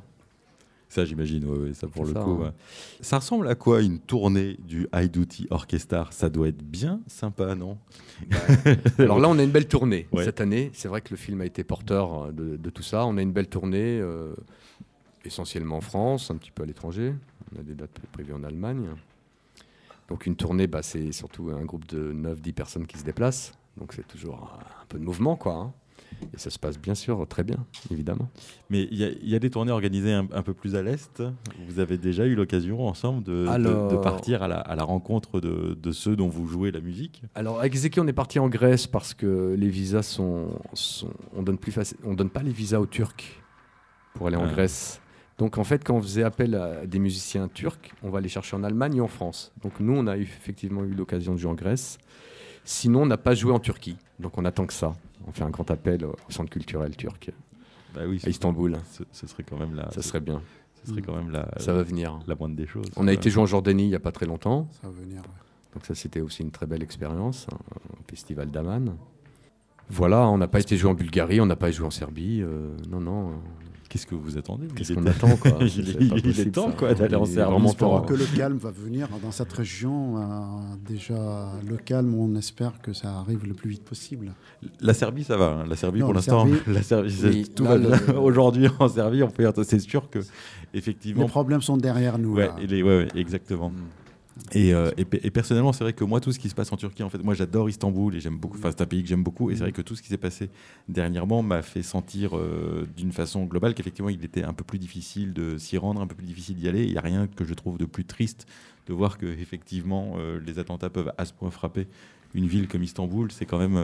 Ça, 0.90 1.04
j'imagine, 1.04 1.46
ouais, 1.46 1.58
ouais, 1.58 1.74
ça 1.74 1.88
pour 1.88 2.06
le 2.06 2.14
ça, 2.14 2.22
coup. 2.22 2.40
hein. 2.46 2.54
Ça 3.02 3.18
ressemble 3.20 3.48
à 3.50 3.56
quoi 3.56 3.82
une 3.82 4.00
tournée 4.00 4.56
du 4.66 4.88
High 4.96 5.12
Duty 5.12 5.48
Orchestra? 5.50 6.08
Ça 6.12 6.30
doit 6.30 6.48
être 6.48 6.64
bien 6.64 7.02
sympa, 7.08 7.56
non? 7.56 7.78
Alors 9.00 9.20
là, 9.20 9.28
on 9.30 9.38
a 9.38 9.44
une 9.44 9.52
belle 9.52 9.68
tournée 9.68 10.08
Ouais. 10.12 10.24
cette 10.24 10.40
année. 10.42 10.72
C'est 10.74 10.88
vrai 10.88 11.02
que 11.02 11.10
le 11.12 11.18
film 11.18 11.42
a 11.42 11.46
été 11.46 11.64
porteur 11.66 12.32
de, 12.32 12.56
de 12.56 12.70
tout 12.70 12.84
ça. 12.84 13.06
On 13.06 13.18
a 13.18 13.22
une 13.22 13.34
belle 13.34 13.48
tournée, 13.50 14.00
euh, 14.00 14.34
essentiellement 15.26 15.78
en 15.78 15.82
France, 15.82 16.32
un 16.32 16.36
petit 16.38 16.52
peu 16.52 16.64
à 16.64 16.66
l'étranger. 16.66 17.14
On 17.56 17.60
a 17.60 17.64
des 17.64 17.74
dates 17.76 18.00
prévues 18.14 18.34
en 18.34 18.44
Allemagne. 18.44 18.88
Donc 20.10 20.26
une 20.26 20.38
tournée, 20.38 20.68
bah, 20.68 20.84
c'est 20.84 21.12
surtout 21.12 21.50
un 21.50 21.66
groupe 21.66 21.86
de 21.88 22.14
9-10 22.14 22.54
personnes 22.54 22.88
qui 22.88 22.98
se 22.98 23.04
déplacent. 23.04 23.52
Donc 23.78 23.92
c'est 23.94 24.08
toujours 24.08 24.58
un 24.82 24.86
peu 24.88 24.98
de 24.98 25.04
mouvement, 25.04 25.36
quoi. 25.36 25.54
hein. 25.54 25.74
Et 26.34 26.38
ça 26.38 26.50
se 26.50 26.58
passe 26.58 26.80
bien 26.80 26.96
sûr 26.96 27.26
très 27.28 27.44
bien, 27.44 27.58
évidemment. 27.92 28.30
Mais 28.70 28.88
il 28.92 28.98
y, 28.98 29.04
a- 29.04 29.10
il 29.10 29.30
y 29.30 29.36
a 29.36 29.40
des 29.40 29.50
tournées 29.50 29.72
organisées 29.72 30.14
un, 30.14 30.28
un 30.34 30.42
peu 30.42 30.54
plus 30.54 30.76
à 30.76 30.82
l'est. 30.82 31.22
Vous 31.68 31.80
avez 31.80 31.98
déjà 31.98 32.26
eu 32.26 32.34
l'occasion 32.36 32.88
ensemble 32.88 33.24
de, 33.24 33.44
de- 33.44 33.48
Alors- 33.48 33.92
de 33.92 33.98
partir 33.98 34.42
à 34.44 34.48
la, 34.48 34.58
à 34.60 34.76
la 34.76 34.84
rencontre 34.84 35.40
de, 35.40 35.78
de 35.80 35.92
ceux 35.92 36.16
dont 36.16 36.28
vous 36.28 36.48
jouez 36.48 36.72
la 36.72 36.80
musique 36.82 37.22
Alors 37.36 37.60
avec 37.60 37.76
Zeki, 37.76 38.00
on 38.00 38.08
est 38.08 38.14
parti 38.14 38.40
en 38.40 38.50
Grèce 38.50 38.88
parce 38.88 39.14
que 39.14 39.56
les 39.58 39.70
visas 39.70 40.02
sont, 40.04 40.48
sont- 40.74 41.14
on 41.36 41.44
donne 41.44 41.58
plus 41.58 41.72
faci- 41.72 41.96
on 42.04 42.14
donne 42.16 42.30
pas 42.32 42.42
les 42.44 42.52
visas 42.52 42.80
aux 42.80 42.88
Turcs 42.88 43.42
pour 44.16 44.28
aller 44.28 44.38
en 44.38 44.46
Ah. 44.46 44.52
Grèce. 44.52 45.00
Donc 45.38 45.60
en 45.60 45.64
fait, 45.64 45.84
quand 45.84 45.94
on 45.96 46.02
faisait 46.02 46.24
appel 46.24 46.56
à 46.56 46.88
des 46.88 46.98
musiciens 46.98 47.48
turcs, 47.48 47.94
on 48.02 48.10
va 48.10 48.22
les 48.22 48.30
chercher 48.30 48.56
en 48.56 48.64
Allemagne 48.64 48.96
et 48.96 49.02
en 49.02 49.08
France. 49.08 49.52
Donc 49.62 49.80
nous, 49.80 49.94
on 49.96 50.08
a 50.08 50.18
effectivement 50.18 50.84
eu 50.84 50.96
l'occasion 50.96 51.34
de 51.34 51.38
jouer 51.38 51.52
en 51.52 51.54
Grèce. 51.54 52.00
Sinon, 52.64 53.04
on 53.04 53.06
n'a 53.06 53.18
pas 53.18 53.36
joué 53.36 53.52
en 53.54 53.60
Turquie. 53.60 53.98
Donc 54.20 54.36
on 54.40 54.46
attend 54.46 54.66
que 54.66 54.74
ça. 54.74 54.96
On 55.28 55.32
fait 55.32 55.44
un 55.44 55.50
grand 55.50 55.70
appel 55.72 56.06
au 56.06 56.16
centre 56.30 56.50
culturel 56.50 56.96
turc 56.96 57.32
Bah 57.94 58.02
oui, 58.08 58.20
à 58.26 58.30
Istanbul. 58.30 58.78
ce, 58.92 59.04
ce 59.12 59.28
serait 59.28 59.44
quand 59.44 59.58
même 59.58 59.76
la, 59.76 59.92
Ça 59.92 60.02
serait 60.02 60.20
bien. 60.22 60.42
ce 60.84 60.92
serait 60.92 61.02
quand 61.02 61.16
même 61.16 61.30
la, 61.32 61.50
Ça 61.58 61.74
va 61.74 61.84
venir. 61.84 62.20
la 62.28 62.36
moindre 62.36 62.56
des 62.56 62.68
choses. 62.68 62.86
On 62.96 63.08
a 63.08 63.14
été 63.14 63.30
joué 63.30 63.44
en 63.44 63.46
Jordanie 63.46 63.84
il 63.84 63.90
n'y 63.90 63.96
a 63.96 64.00
pas 64.00 64.12
très 64.12 64.26
longtemps. 64.26 64.68
Ça 64.82 64.88
va 64.88 64.94
venir. 64.94 65.18
ouais. 65.22 65.28
Donc 65.74 65.86
ça, 65.86 65.94
c'était 65.94 66.22
aussi 66.22 66.42
une 66.42 66.52
très 66.52 66.66
belle 66.66 66.82
expérience, 66.82 67.46
hein, 67.52 67.58
au 67.92 68.10
festival 68.10 68.50
d'Aman. 68.50 68.96
Voilà, 69.90 70.28
on 70.28 70.38
n'a 70.38 70.48
pas 70.48 70.60
été 70.60 70.76
joué 70.76 70.90
en 70.90 70.96
Bulgarie, 70.96 71.40
on 71.40 71.46
n'a 71.46 71.56
pas 71.56 71.72
joué 71.72 71.86
en 71.86 71.92
Serbie. 71.92 72.42
euh, 72.42 72.76
non, 72.90 73.00
non. 73.00 73.34
Qu'est-ce 73.90 74.06
que 74.06 74.16
vous 74.16 74.38
attendez? 74.38 74.68
Qu'est-ce 74.76 74.92
Il 74.94 74.96
qu'on 74.96 75.06
attend, 75.06 75.36
quoi? 75.38 75.52
Il 75.62 75.90
est- 75.90 75.94
pas 76.10 76.16
il 76.18 76.18
est 76.18 76.22
possible, 76.22 76.52
temps, 76.52 76.68
ça. 76.72 76.76
quoi, 76.78 76.94
d'aller 76.94 77.16
en 77.16 77.26
Serbie. 77.26 78.06
Que 78.06 78.14
le 78.14 78.26
calme 78.36 78.58
va 78.58 78.72
venir 78.72 79.08
dans 79.24 79.32
cette 79.32 79.52
région. 79.54 80.18
euh, 80.18 80.22
déjà, 80.88 81.52
le 81.68 81.78
calme, 81.78 82.14
on 82.16 82.36
espère 82.36 82.82
que 82.82 82.92
ça 82.94 83.14
arrive 83.20 83.46
le 83.48 83.54
plus 83.54 83.70
vite 83.70 83.84
possible. 83.86 84.34
La 84.82 84.94
Serbie, 84.94 85.24
ça 85.24 85.38
va. 85.38 85.46
hein. 85.62 85.66
La 85.70 85.76
Serbie, 85.76 86.00
Non, 86.00 86.08
pour 86.08 86.16
l'instant, 86.16 86.46
Serbie- 86.46 86.60
la 86.74 86.84
Serbie, 86.84 87.14
Oui, 87.24 87.50
tout 87.56 87.64
là, 87.64 87.78
va 87.78 87.78
bien. 87.78 88.00
le- 88.08 88.20
Aujourd'hui, 88.20 88.68
en 88.80 88.90
Serbie, 88.90 89.24
on 89.24 89.30
peut 89.30 89.50
C'est 89.64 89.80
sûr 89.80 90.10
que, 90.10 90.20
Les 90.20 90.26
effectivement, 90.80 91.28
problèmes 91.28 91.62
sont 91.62 91.78
derrière 91.78 92.18
nous. 92.18 92.34
Ouais, 92.36 92.48
là. 92.48 92.56
les- 92.68 92.84
ouais, 92.84 92.98
ouais, 92.98 93.08
exactement. 93.16 93.70
Mm. 93.70 93.76
Et, 94.54 94.74
euh, 94.74 94.92
et 94.98 95.06
pe- 95.06 95.20
et 95.24 95.30
personnellement, 95.32 95.74
c'est 95.74 95.84
vrai 95.84 95.94
que 95.94 96.04
moi, 96.04 96.20
tout 96.22 96.32
ce 96.32 96.40
qui 96.40 96.50
se 96.50 96.56
passe 96.56 96.72
en 96.72 96.78
Turquie, 96.78 97.04
en 97.04 97.10
fait, 97.10 97.18
moi, 97.24 97.34
j'adore 97.34 97.70
Istanbul 97.70 98.16
et 98.16 98.20
j'aime 98.20 98.38
beaucoup. 98.38 98.58
Enfin, 98.58 98.70
c'est 98.72 98.82
un 98.82 98.86
pays 98.86 99.04
que 99.04 99.10
j'aime 99.10 99.24
beaucoup. 99.24 99.52
Et 99.52 99.56
c'est 99.56 99.62
vrai 99.62 99.72
que 99.72 99.82
tout 99.82 99.96
ce 99.96 100.02
qui 100.02 100.08
s'est 100.10 100.18
passé 100.18 100.50
dernièrement 100.88 101.42
m'a 101.44 101.62
fait 101.62 101.84
sentir 101.84 102.38
euh, 102.38 102.88
d'une 102.96 103.12
façon 103.12 103.46
globale 103.46 103.74
qu'effectivement, 103.74 104.10
il 104.10 104.24
était 104.24 104.44
un 104.44 104.54
peu 104.54 104.64
plus 104.64 104.80
difficile 104.80 105.34
de 105.34 105.58
s'y 105.58 105.78
rendre, 105.78 106.02
un 106.02 106.08
peu 106.08 106.16
plus 106.16 106.26
difficile 106.28 106.56
d'y 106.56 106.68
aller. 106.68 106.86
Il 106.86 106.92
n'y 106.92 106.98
a 106.98 107.02
rien 107.02 107.28
que 107.28 107.44
je 107.46 107.54
trouve 107.54 107.78
de 107.78 107.86
plus 107.86 108.06
triste 108.06 108.48
de 108.88 108.94
voir 108.94 109.18
que 109.18 109.26
effectivement, 109.26 110.14
euh, 110.18 110.40
les 110.46 110.60
attentats 110.60 110.90
peuvent 110.90 111.12
à 111.18 111.26
ce 111.26 111.34
point 111.34 111.52
frapper 111.52 111.88
une 112.34 112.48
ville 112.48 112.68
comme 112.68 112.84
Istanbul. 112.84 113.32
C'est 113.32 113.46
quand 113.46 113.60
même. 113.60 113.78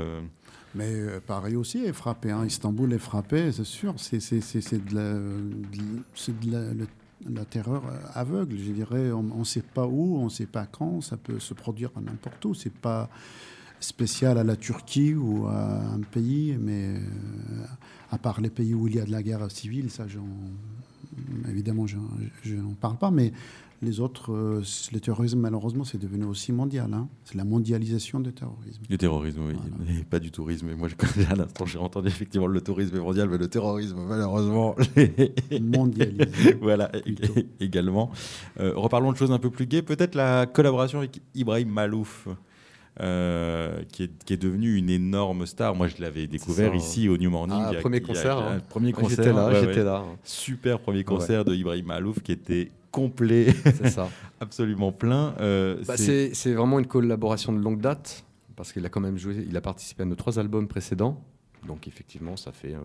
Mais 0.76 0.92
Paris 1.28 1.56
aussi 1.56 1.80
est 1.86 1.94
frappé. 1.94 2.32
hein. 2.32 2.46
Istanbul 2.46 2.92
est 2.94 2.98
frappé, 3.00 3.52
c'est 3.52 3.64
sûr. 3.64 3.94
C'est 3.98 4.18
de, 4.18 4.96
la, 4.96 5.14
de- 5.14 6.48
de 6.48 6.52
la, 6.52 6.74
la 7.30 7.46
terreur 7.46 7.84
euh, 7.86 7.98
aveugle, 8.14 8.58
je 8.58 8.72
dirais. 8.72 9.12
On 9.12 9.24
ne 9.24 9.44
sait 9.44 9.62
pas 9.62 9.86
où, 9.86 10.18
on 10.18 10.26
ne 10.26 10.30
sait 10.30 10.46
pas 10.46 10.66
quand. 10.66 11.02
Ça 11.02 11.18
peut 11.18 11.40
se 11.40 11.54
produire 11.54 11.92
n'importe 12.00 12.44
où. 12.46 12.54
C'est 12.54 12.74
pas 12.74 13.10
spécial 13.80 14.38
à 14.38 14.44
la 14.44 14.56
Turquie 14.56 15.14
ou 15.14 15.46
à 15.48 15.82
un 15.94 16.02
pays, 16.02 16.58
mais 16.60 16.96
euh, 16.96 17.66
à 18.12 18.18
part 18.18 18.42
les 18.42 18.50
pays 18.50 18.74
où 18.74 18.88
il 18.88 18.96
y 18.96 19.00
a 19.00 19.06
de 19.06 19.12
la 19.12 19.22
guerre 19.22 19.50
civile, 19.52 19.90
ça, 19.90 20.06
évidemment, 21.50 21.86
je 21.88 22.56
n'en 22.56 22.74
parle 22.74 22.98
pas. 22.98 23.12
Mais 23.12 23.34
les 23.84 24.00
autres, 24.00 24.32
euh, 24.34 24.62
le 24.92 25.00
terrorisme, 25.00 25.40
malheureusement, 25.40 25.84
c'est 25.84 25.98
devenu 26.00 26.26
aussi 26.26 26.52
mondial. 26.52 26.94
hein. 26.94 27.08
C'est 27.26 27.36
la 27.36 27.44
mondialisation 27.44 28.20
du 28.20 28.34
terrorisme. 28.34 28.82
Du 28.90 28.98
terrorisme, 28.98 29.42
oui, 29.48 29.54
Voilà. 29.56 30.00
et 30.00 30.04
pas 30.04 30.20
du 30.20 30.32
tourisme. 30.32 30.70
Et 30.70 30.76
moi, 30.76 30.88
je 30.88 30.96
connais 30.96 31.28
à 31.28 31.36
l'instant, 31.36 31.66
j'ai 31.66 31.78
entendu 31.78 32.08
effectivement 32.08 32.48
le 32.48 32.62
tourisme 32.62 32.96
est 32.96 33.00
mondial, 33.00 33.30
mais 33.30 33.38
le 33.38 33.48
terrorisme, 33.48 33.98
malheureusement, 34.08 34.76
Mondialisé. 35.62 36.54
voilà, 36.62 36.88
Plutôt. 36.88 37.34
également. 37.60 38.12
Euh, 38.60 38.74
reparlons 38.76 39.12
de 39.12 39.18
choses 39.18 39.32
un 39.32 39.40
peu 39.40 39.50
plus 39.50 39.66
gaies. 39.68 39.82
Peut-être 39.82 40.16
la 40.16 40.46
collaboration 40.46 41.00
avec 41.00 41.22
Ibrahim 41.36 41.70
Malouf. 41.70 42.28
Euh, 43.00 43.82
qui, 43.92 44.04
est, 44.04 44.24
qui 44.24 44.34
est 44.34 44.38
devenu 44.38 44.76
une 44.76 44.90
énorme 44.90 45.46
star. 45.46 45.76
Moi, 45.76 45.88
je 45.88 46.02
l'avais 46.02 46.28
découvert 46.28 46.72
ça, 46.72 46.76
ici 46.78 47.10
au 47.10 47.18
New 47.18 47.30
Morning. 47.30 47.58
Ah, 47.60 47.70
il 47.72 47.74
y 47.76 47.78
a- 47.78 47.82
premier 47.82 47.98
il 47.98 48.02
y 48.02 48.06
a- 48.06 48.08
concert, 48.08 48.38
hein. 48.38 48.60
Premier 48.70 48.92
concert. 48.94 49.24
J'étais 49.24 49.34
là, 49.36 49.48
ouais, 49.48 49.60
j'étais 49.60 49.78
ouais. 49.80 49.84
là. 49.84 50.04
Super 50.24 50.80
premier 50.80 51.04
concert 51.04 51.44
de 51.46 51.56
Ibrahim 51.56 51.86
Malouf 51.88 52.20
qui 52.22 52.32
était 52.32 52.72
complet, 52.92 53.48
C'est 53.64 53.90
ça. 53.90 54.10
absolument 54.40 54.92
plein. 54.92 55.34
Euh, 55.40 55.78
Bah, 55.88 55.98
c'est- 55.98 56.54
vraiment 56.54 56.78
une 56.80 56.86
collaboration 56.88 57.52
de 57.52 57.60
longue 57.60 57.82
date 57.82 58.24
parce 58.56 58.72
qu'il 58.72 58.86
a 58.86 58.90
quand 58.90 59.02
même 59.02 59.18
joué, 59.18 59.44
il 59.50 59.58
a 59.58 59.62
participé 59.62 60.04
à 60.04 60.06
nos 60.06 60.16
trois 60.16 60.38
albums 60.38 60.68
précédents. 60.68 61.20
Donc 61.68 61.88
effectivement, 61.88 62.36
ça 62.38 62.52
fait 62.52 62.74
euh, 62.76 62.80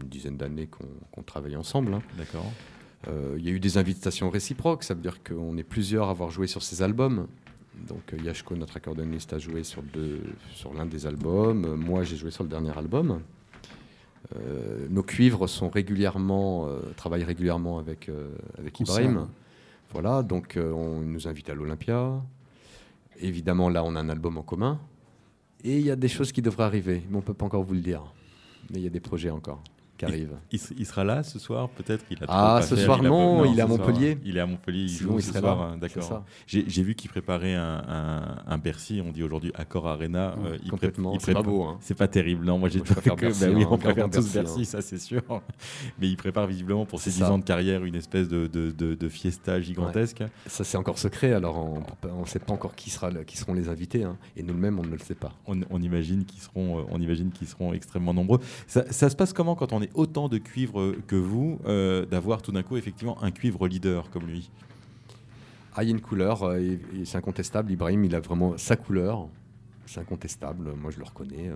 une 0.00 0.06
dizaine 0.08 0.36
d'années 0.36 0.66
qu'on 0.68 0.86
qu'on 1.10 1.22
travaille 1.22 1.56
ensemble. 1.56 1.94
hein. 1.94 2.02
D'accord. 2.16 2.46
Euh, 3.08 3.34
Il 3.38 3.44
y 3.44 3.48
a 3.48 3.52
eu 3.52 3.58
des 3.60 3.78
invitations 3.78 4.30
réciproques, 4.30 4.84
ça 4.84 4.94
veut 4.94 5.00
dire 5.00 5.22
qu'on 5.24 5.56
est 5.56 5.62
plusieurs 5.64 6.06
à 6.08 6.10
avoir 6.10 6.30
joué 6.30 6.46
sur 6.46 6.62
ces 6.62 6.82
albums. 6.82 7.26
Donc 7.86 8.12
euh, 8.12 8.18
Yashko, 8.22 8.56
notre 8.56 8.76
accordéoniste, 8.76 9.32
a 9.32 9.38
joué 9.38 9.62
sur, 9.64 9.82
deux- 9.82 10.20
sur 10.54 10.74
l'un 10.74 10.86
des 10.86 11.06
albums. 11.06 11.64
Euh, 11.64 11.76
Moi, 11.76 12.02
j'ai 12.04 12.16
joué 12.16 12.30
sur 12.30 12.42
le 12.44 12.50
dernier 12.50 12.76
album. 12.76 13.20
Euh, 14.36 14.86
nos 14.90 15.02
cuivres 15.02 15.48
sont 15.48 15.68
régulièrement, 15.70 16.66
euh, 16.68 16.80
travaillent 16.96 17.24
régulièrement 17.24 17.78
avec, 17.78 18.08
euh, 18.08 18.30
avec. 18.58 18.78
Ibrahim. 18.80 19.28
Voilà, 19.90 20.22
donc 20.22 20.58
on 20.58 21.00
nous 21.00 21.28
invite 21.28 21.48
à 21.48 21.54
l'Olympia. 21.54 22.20
Évidemment, 23.20 23.70
là, 23.70 23.82
on 23.84 23.96
a 23.96 24.00
un 24.00 24.08
album 24.10 24.36
en 24.36 24.42
commun. 24.42 24.78
Et 25.64 25.78
il 25.78 25.84
y 25.84 25.90
a 25.90 25.96
des 25.96 26.08
choses 26.08 26.30
qui 26.30 26.42
devraient 26.42 26.64
arriver, 26.64 27.02
mais 27.08 27.16
on 27.16 27.20
ne 27.20 27.24
peut 27.24 27.32
pas 27.34 27.46
encore 27.46 27.62
vous 27.62 27.74
le 27.74 27.80
dire. 27.80 28.02
Mais 28.70 28.80
il 28.80 28.84
y 28.84 28.86
a 28.86 28.90
des 28.90 29.00
projets 29.00 29.30
encore 29.30 29.62
qui 29.98 30.04
arrivent. 30.06 30.36
Il, 30.52 30.86
sera 30.86 31.04
là 31.04 31.22
ce 31.22 31.38
soir, 31.38 31.68
peut-être 31.68 32.06
qu'il 32.06 32.16
a 32.22 32.26
Ah, 32.28 32.62
ce 32.62 32.76
soir, 32.76 32.98
il 33.02 33.06
a 33.06 33.08
non, 33.10 33.44
il 33.44 33.58
est 33.58 33.62
à 33.62 33.66
soir, 33.66 33.78
Montpellier. 33.78 34.16
il 34.24 34.36
est 34.36 34.40
à 34.40 34.46
Montpellier, 34.46 34.82
il 34.84 34.88
Sinon, 34.90 35.10
joue 35.12 35.18
il 35.18 35.22
ce 35.22 35.28
serait 35.30 35.40
soir, 35.40 35.60
hein, 35.60 35.76
D'accord. 35.78 36.24
J'ai 36.46 36.82
vu 36.82 36.94
qu'il 36.94 37.10
préparait 37.10 37.54
un, 37.54 37.82
un- 37.88 38.36
un 38.46 38.58
Bercy, 38.58 39.02
on 39.04 39.10
dit 39.10 39.22
aujourd'hui 39.22 39.52
Accor 39.54 39.86
Arena. 39.88 40.34
Ouais, 40.38 40.50
euh, 40.52 40.58
il 40.64 40.70
complètement, 40.70 41.18
c'est 41.18 41.32
pas 41.32 41.42
beau. 41.42 41.64
hein. 41.64 41.76
C'est 41.80 41.96
pas 41.96 42.08
terrible, 42.08 42.44
non. 42.46 42.58
Moi, 42.58 42.68
j'ai 42.68 42.78
bah 42.80 42.84
oui, 43.04 43.62
hein, 43.62 43.66
on 43.70 43.74
un 43.74 43.78
préfère 43.78 44.08
tous 44.10 44.32
Bercy, 44.32 44.60
hein. 44.60 44.64
ça 44.64 44.80
c'est 44.80 44.98
sûr. 44.98 45.22
Mais 46.00 46.08
il 46.08 46.16
prépare 46.16 46.46
visiblement 46.46 46.86
pour 46.86 47.00
ses 47.00 47.10
C'est 47.10 47.18
10 47.20 47.26
ça. 47.26 47.32
ans 47.32 47.38
de 47.38 47.44
carrière 47.44 47.84
une 47.84 47.94
espèce 47.96 48.28
de, 48.28 48.46
de, 48.46 48.70
de- 48.70 48.94
de 48.94 49.08
fiesta 49.08 49.60
gigantesque. 49.60 50.22
Ça, 50.46 50.64
c'est 50.64 50.76
encore 50.78 50.98
secret, 50.98 51.32
alors 51.32 51.58
on 51.58 52.20
ne 52.20 52.26
sait 52.26 52.38
pas 52.38 52.52
encore 52.52 52.74
qui, 52.74 52.90
sera, 52.90 53.10
qui 53.24 53.36
seront 53.36 53.54
les 53.54 53.68
invités. 53.68 54.04
hein. 54.04 54.16
Et 54.36 54.42
nous-mêmes, 54.42 54.78
on 54.78 54.82
ne 54.84 54.90
le 54.92 54.98
sait 54.98 55.14
pas. 55.14 55.32
On, 55.46 55.58
on 55.70 55.80
imagine 55.82 56.24
qu'ils 56.24 56.40
seront, 56.42 56.78
euh, 56.80 56.82
on 56.90 57.00
imagine 57.00 57.30
qu'ils 57.30 57.48
seront 57.48 57.72
extrêmement 57.72 58.14
nombreux. 58.14 58.38
Ça, 58.66 58.84
ça 58.90 59.10
se 59.10 59.16
passe 59.16 59.32
comment 59.32 59.54
quand 59.54 59.72
on 59.72 59.82
est 59.82 59.87
autant 59.94 60.28
de 60.28 60.38
cuivres 60.38 60.94
que 61.06 61.16
vous, 61.16 61.58
euh, 61.66 62.04
d'avoir 62.06 62.42
tout 62.42 62.52
d'un 62.52 62.62
coup 62.62 62.76
effectivement 62.76 63.22
un 63.22 63.30
cuivre 63.30 63.66
leader 63.68 64.10
comme 64.10 64.26
lui 64.26 64.50
Ah, 65.74 65.82
il 65.84 65.88
y 65.88 65.92
a 65.92 65.94
une 65.94 66.00
couleur, 66.00 66.42
euh, 66.42 66.58
et, 66.58 66.80
et 67.00 67.04
c'est 67.04 67.18
incontestable. 67.18 67.70
Ibrahim, 67.72 68.04
il 68.04 68.14
a 68.14 68.20
vraiment 68.20 68.56
sa 68.58 68.76
couleur. 68.76 69.28
C'est 69.86 70.00
incontestable. 70.00 70.72
Moi, 70.80 70.90
je 70.90 70.98
le 70.98 71.04
reconnais. 71.04 71.48
euh, 71.48 71.54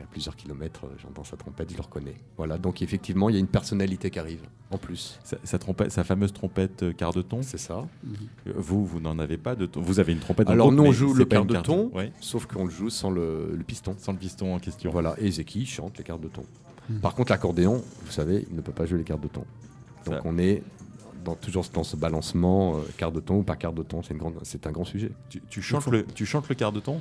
à 0.00 0.06
plusieurs 0.12 0.36
kilomètres, 0.36 0.86
j'entends 1.02 1.24
sa 1.24 1.36
trompette, 1.36 1.72
je 1.72 1.76
le 1.76 1.82
reconnais. 1.82 2.14
Voilà, 2.36 2.56
donc 2.56 2.82
effectivement, 2.82 3.28
il 3.30 3.32
y 3.32 3.36
a 3.36 3.40
une 3.40 3.48
personnalité 3.48 4.10
qui 4.10 4.20
arrive, 4.20 4.42
en 4.70 4.78
plus. 4.78 5.18
sa, 5.24 5.38
sa 5.42 5.58
trompette, 5.58 5.90
sa 5.90 6.04
fameuse 6.04 6.32
trompette 6.32 6.96
quart 6.96 7.12
de 7.12 7.20
ton. 7.20 7.42
C'est 7.42 7.58
ça. 7.58 7.84
Vous, 8.54 8.86
vous 8.86 9.00
n'en 9.00 9.18
avez 9.18 9.38
pas 9.38 9.56
de 9.56 9.66
ton. 9.66 9.80
Vous 9.80 9.98
avez 9.98 10.12
une 10.12 10.20
trompette. 10.20 10.48
Alors, 10.50 10.70
nous, 10.70 10.84
on 10.84 10.92
joue 10.92 11.14
le 11.14 11.24
quart 11.24 11.44
de 11.44 11.56
ton. 11.56 11.90
Ouais, 11.92 12.12
Sauf 12.20 12.46
qu'on 12.46 12.66
le 12.66 12.70
joue 12.70 12.90
sans 12.90 13.10
le, 13.10 13.52
le 13.56 13.64
piston. 13.64 13.96
sans 13.98 14.12
le 14.12 14.18
piston 14.18 14.54
en 14.54 14.60
question. 14.60 14.92
Voilà, 14.92 15.16
et 15.18 15.32
Zeki 15.32 15.66
chante 15.66 15.98
les 15.98 16.04
quarts 16.04 16.20
de 16.20 16.28
ton. 16.28 16.44
Hmm. 16.90 16.98
Par 17.00 17.14
contre, 17.14 17.30
l'accordéon, 17.32 17.82
vous 18.04 18.10
savez, 18.12 18.46
il 18.50 18.56
ne 18.56 18.60
peut 18.62 18.72
pas 18.72 18.86
jouer 18.86 18.98
les 18.98 19.04
quarts 19.04 19.18
de 19.18 19.28
ton. 19.28 19.44
Donc 20.06 20.14
Ça- 20.14 20.20
on 20.24 20.38
est 20.38 20.62
dans, 21.24 21.34
toujours 21.34 21.64
dans 21.74 21.84
ce 21.84 21.96
balancement, 21.96 22.76
euh, 22.76 22.80
quart 22.96 23.12
de 23.12 23.20
ton 23.20 23.38
ou 23.38 23.42
pas 23.42 23.56
quart 23.56 23.72
de 23.72 23.82
ton, 23.82 24.00
c'est 24.42 24.66
un 24.66 24.70
grand 24.72 24.84
sujet. 24.84 25.10
Tu, 25.28 25.42
tu 25.50 25.60
chantes 25.62 25.86
le, 25.88 26.04
tu 26.06 26.24
chantes 26.24 26.48
le 26.48 26.54
quart 26.54 26.72
de 26.72 26.80
ton? 26.80 27.00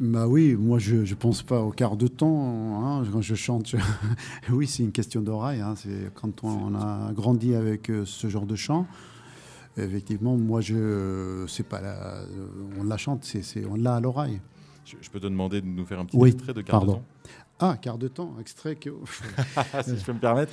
Bah 0.00 0.28
oui, 0.28 0.54
moi 0.54 0.78
je 0.78 0.94
ne 0.96 1.14
pense 1.14 1.42
pas 1.42 1.60
au 1.60 1.72
quart 1.72 1.96
de 1.96 2.06
temps. 2.06 2.84
hein, 3.00 3.04
quand 3.10 3.20
je 3.20 3.34
chante, 3.34 3.68
je- 3.70 3.76
oui, 4.52 4.68
c'est 4.68 4.84
une 4.84 4.92
question 4.92 5.20
d'oreille. 5.20 5.60
hein, 5.60 5.74
c'est 5.76 6.12
quand 6.14 6.44
on, 6.44 6.74
a 6.76 7.10
grandi 7.12 7.54
avec 7.56 7.90
euh, 7.90 8.04
ce 8.04 8.28
genre 8.28 8.46
de 8.46 8.54
chant. 8.54 8.86
Effectivement, 9.76 10.36
moi 10.36 10.60
je, 10.60 11.44
c'est 11.48 11.66
pas 11.66 11.80
la, 11.80 12.20
on 12.78 12.84
la 12.84 12.96
chante, 12.96 13.24
c'est, 13.24 13.64
on 13.66 13.74
l'a 13.76 13.96
à 13.96 14.00
l'oreille. 14.00 14.40
je, 14.84 14.96
je 15.00 15.10
peux 15.10 15.20
te 15.20 15.26
demander 15.26 15.60
de 15.60 15.66
nous 15.66 15.84
faire 15.86 15.98
un 16.00 16.04
petit 16.04 16.16
Oui, 16.16 16.30
extrait 16.30 16.52
de 16.54 16.62
quart 16.62 16.80
pardon. 16.80 16.92
de 16.94 16.98
ton? 16.98 17.04
Ah, 17.59 17.77
quart 17.81 17.97
de 17.97 18.09
temps, 18.09 18.33
extrait 18.41 18.75
que. 18.75 18.89
si 19.85 19.97
je 19.97 20.03
peux 20.05 20.13
me 20.13 20.19
permettre. 20.19 20.51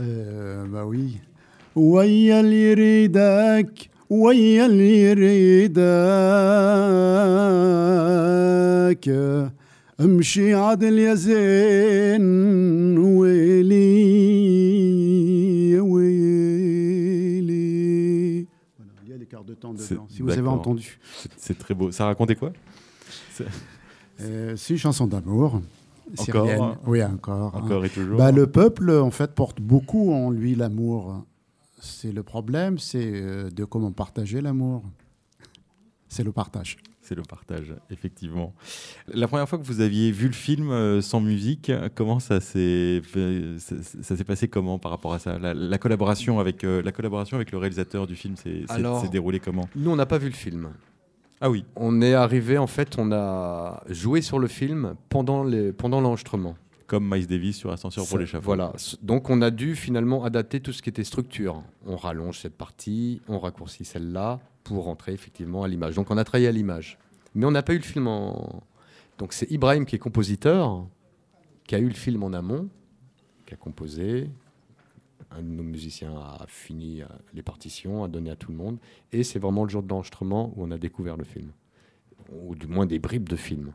Euh, 0.00 0.64
bah 0.66 0.84
oui. 0.86 1.18
ويا 1.76 2.40
اللي 2.40 2.70
يريدك 2.70 3.90
ويا 4.10 4.66
اللي 4.66 5.02
يريدك 8.94 9.52
امشي 10.00 10.54
عدل 10.54 10.98
يا 10.98 11.14
زين 11.14 12.98
ويلي 12.98 14.00
يا 15.70 15.80
ويلي 15.80 17.34
Voilà, 18.78 18.92
il 19.04 19.10
y 19.10 19.12
a 19.12 19.16
les 19.16 19.26
quarts 19.26 19.44
de 19.44 19.54
temps 19.54 19.74
C'est- 19.76 19.94
dedans, 19.94 20.06
si 20.08 20.22
vous 20.22 20.30
avez 20.30 20.40
d'accord. 20.42 20.54
entendu. 20.60 20.98
C'est- 21.20 21.30
C'est 21.36 21.58
très 21.58 21.74
beau. 21.74 21.90
Ça 21.92 22.06
racontait 22.06 22.34
quoi 22.36 22.52
Euh, 24.21 24.55
c'est 24.57 24.73
une 24.73 24.79
chanson 24.79 25.07
d'amour. 25.07 25.61
Encore 26.17 26.77
Oui, 26.87 27.03
encore. 27.03 27.55
hein. 27.55 27.61
Encore 27.63 27.85
et 27.85 27.89
toujours 27.89 28.17
Bah, 28.17 28.31
le 28.31 28.47
peuple, 28.47 28.89
en 28.91 29.11
fait, 29.11 29.33
porte 29.35 29.61
beaucoup 29.61 30.11
en 30.11 30.31
lui 30.31 30.55
l'amour. 30.55 31.23
C'est 31.79 32.11
le 32.11 32.23
problème, 32.23 32.77
c'est 32.79 33.11
euh, 33.13 33.49
de 33.49 33.63
comment 33.63 33.91
partager 33.91 34.41
l'amour. 34.41 34.83
C'est 36.07 36.23
le 36.23 36.31
partage. 36.31 36.77
C'est 37.01 37.15
le 37.15 37.21
partage, 37.23 37.73
effectivement. 37.89 38.53
La 39.07 39.27
première 39.27 39.47
fois 39.47 39.57
que 39.57 39.63
vous 39.63 39.79
aviez 39.81 40.11
vu 40.11 40.27
le 40.27 40.33
film 40.33 40.69
euh, 40.69 41.01
sans 41.01 41.21
musique, 41.21 41.71
comment 41.95 42.19
ça 42.19 42.39
s'est 42.41 43.01
fait- 43.03 43.57
ça, 43.59 43.75
ça 44.01 44.17
s'est 44.17 44.23
passé 44.23 44.47
comment 44.47 44.77
par 44.77 44.91
rapport 44.91 45.13
à 45.13 45.19
ça? 45.19 45.39
La, 45.39 45.53
la 45.53 45.77
collaboration 45.77 46.39
avec 46.39 46.63
euh, 46.63 46.81
la 46.83 46.91
collaboration 46.91 47.37
avec 47.37 47.51
le 47.51 47.57
réalisateur 47.57 48.05
du 48.05 48.15
film 48.15 48.35
s'est 48.35 48.65
déroulée 49.11 49.39
comment? 49.39 49.67
Nous, 49.75 49.89
on 49.89 49.95
n'a 49.95 50.05
pas 50.05 50.17
vu 50.19 50.27
le 50.27 50.35
film. 50.35 50.69
Ah 51.41 51.49
oui, 51.49 51.63
On 51.75 52.01
est 52.01 52.13
arrivé, 52.13 52.57
en 52.57 52.67
fait, 52.67 52.97
on 52.97 53.11
a 53.11 53.81
joué 53.89 54.21
sur 54.21 54.39
le 54.39 54.47
film 54.47 54.95
pendant 55.09 55.43
les- 55.43 55.71
pendant 55.73 56.01
l'enregistrement. 56.01 56.55
comme 56.87 57.07
Miles 57.07 57.27
Davis 57.27 57.55
sur 57.55 57.71
Ascenseur 57.71 58.07
pour 58.07 58.17
l'échafaud. 58.17 58.43
Voilà. 58.45 58.73
Donc 59.03 59.29
on 59.29 59.43
a 59.43 59.51
dû 59.51 59.75
finalement 59.75 60.23
adapter 60.23 60.59
tout 60.59 60.73
ce 60.73 60.81
qui 60.81 60.89
était 60.89 61.03
structure. 61.03 61.61
On 61.85 61.95
rallonge 61.95 62.39
cette 62.39 62.57
partie, 62.57 63.21
on 63.27 63.37
raccourcit 63.37 63.85
celle-là 63.85 64.39
pour 64.63 64.85
rentrer 64.85 65.13
effectivement 65.13 65.61
à 65.61 65.67
l'image. 65.67 65.93
Donc 65.93 66.09
on 66.09 66.17
a 66.17 66.23
travaillé 66.23 66.47
à 66.47 66.51
l'image. 66.51 66.97
Mais 67.35 67.45
on 67.45 67.51
n'a 67.51 67.61
pas 67.61 67.73
eu 67.73 67.77
le 67.77 67.83
film 67.83 68.07
en. 68.07 68.63
Donc 69.19 69.33
c'est 69.33 69.51
Ibrahim 69.51 69.85
qui 69.85 69.95
est 69.97 69.99
compositeur, 69.99 70.87
qui 71.67 71.75
a 71.75 71.77
eu 71.77 71.87
le 71.87 71.93
film 71.93 72.23
en 72.23 72.33
amont, 72.33 72.67
qui 73.45 73.53
a 73.53 73.57
composé. 73.57 74.27
Un 75.31 75.41
de 75.41 75.47
nos 75.47 75.63
musiciens 75.63 76.15
a 76.15 76.45
fini 76.47 77.01
euh, 77.01 77.05
les 77.33 77.41
partitions, 77.41 78.03
a 78.03 78.07
donné 78.07 78.31
à 78.31 78.35
tout 78.35 78.51
le 78.51 78.57
monde. 78.57 78.77
Et 79.11 79.23
c'est 79.23 79.39
vraiment 79.39 79.63
le 79.63 79.69
jour 79.69 79.83
de 79.83 79.89
l'enregistrement 79.89 80.53
où 80.55 80.63
on 80.63 80.71
a 80.71 80.77
découvert 80.77 81.17
le 81.17 81.23
film. 81.23 81.51
Ou 82.31 82.55
du 82.55 82.67
moins 82.67 82.85
des 82.85 82.99
bribes 82.99 83.29
de 83.29 83.35
film. 83.35 83.73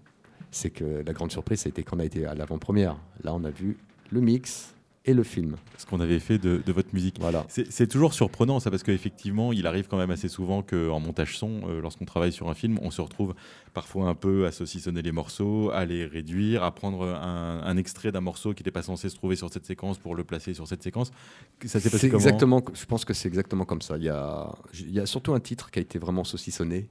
C'est 0.51 0.71
que 0.71 1.03
la 1.05 1.13
grande 1.13 1.33
surprise, 1.33 1.61
c'était 1.61 1.83
qu'on 1.83 1.99
a 1.99 2.05
été 2.05 2.27
à 2.27 2.35
l'avant-première. 2.35 2.97
Là, 3.23 3.35
on 3.35 3.45
a 3.45 3.51
vu 3.51 3.77
le 4.11 4.21
mix 4.21 4.74
et 5.07 5.13
le 5.13 5.23
film. 5.23 5.57
Ce 5.77 5.85
qu'on 5.85 6.01
avait 6.01 6.19
fait 6.19 6.39
de, 6.39 6.63
de 6.65 6.73
votre 6.73 6.89
musique. 6.95 7.17
Voilà. 7.21 7.45
C'est 7.49 7.87
toujours 7.87 8.15
surprenant 8.15 8.59
ça 8.59 8.71
parce 8.71 8.83
qu'effectivement 8.83 9.53
il 9.53 9.67
arrive 9.67 9.87
quand 9.87 9.99
même 9.99 10.11
assez 10.11 10.29
souvent 10.29 10.63
qu'en 10.63 10.99
montage 10.99 11.37
son, 11.37 11.61
euh, 11.69 11.81
lorsqu'on 11.81 12.07
travaille 12.07 12.33
sur 12.33 12.49
un 12.49 12.55
film, 12.55 12.79
on 12.81 12.91
se 12.91 13.03
retrouve 13.03 13.35
parfois 13.75 14.09
un 14.09 14.15
peu 14.15 14.47
à 14.47 14.53
saucissonner 14.53 15.03
les 15.03 15.13
morceaux, 15.13 15.71
à 15.71 15.85
les 15.85 16.07
réduire, 16.07 16.63
à 16.63 16.75
prendre 16.75 17.05
un, 17.07 17.61
un 17.63 17.77
extrait 17.77 18.13
d'un 18.13 18.23
morceau 18.23 18.55
qui 18.55 18.63
n'était 18.63 18.71
pas 18.71 18.83
censé 18.83 19.09
se 19.11 19.17
trouver 19.17 19.37
sur 19.37 19.53
cette 19.53 19.67
séquence 19.67 19.99
pour 19.99 20.15
le 20.15 20.25
placer 20.25 20.55
sur 20.55 20.67
cette 20.67 20.83
séquence. 20.83 21.11
Ça 21.65 21.81
s'est 21.81 21.91
passé 21.91 22.09
comment 22.09 22.21
exactement, 22.21 22.65
je 22.73 22.87
pense 22.87 23.05
que 23.05 23.13
c'est 23.13 23.29
exactement 23.29 23.65
comme 23.65 23.83
ça. 23.83 23.99
Il 23.99 24.05
y, 24.05 24.09
a, 24.09 24.55
il 24.73 24.93
y 24.93 25.01
a 25.01 25.07
surtout 25.07 25.35
un 25.35 25.41
titre 25.41 25.71
qui 25.71 25.81
a 25.81 25.83
été 25.83 25.99
vraiment 25.99 26.25
saucissonné, 26.25 26.89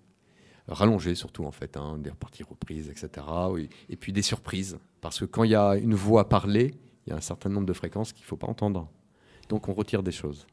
rallongé 0.68 1.16
surtout 1.16 1.46
en 1.46 1.52
fait, 1.52 1.78
hein, 1.78 1.98
des 1.98 2.12
parties 2.12 2.44
reprises, 2.44 2.90
etc. 2.90 3.26
Oui. 3.50 3.70
Et 3.90 3.96
puis 3.96 4.14
des 4.14 4.22
surprises, 4.22 4.78
parce 5.02 5.20
que 5.20 5.26
quand 5.26 5.44
il 5.44 5.52
y 5.52 5.56
a 5.56 5.78
une 5.78 5.96
voix 5.96 6.30
parlée, 6.30 6.76
il 7.06 7.12
y 7.12 7.14
a 7.14 7.16
un 7.18 7.22
certain 7.22 7.50
nombre 7.50 7.66
de 7.68 7.74
fréquences 7.74 8.14
qu'il 8.14 8.24
ne 8.24 8.28
faut 8.28 8.38
pas 8.38 8.48
entendre. 8.48 8.90
Donc 9.50 9.68
on 9.68 9.74
retire 9.74 10.04
des 10.04 10.12
choses, 10.12 10.48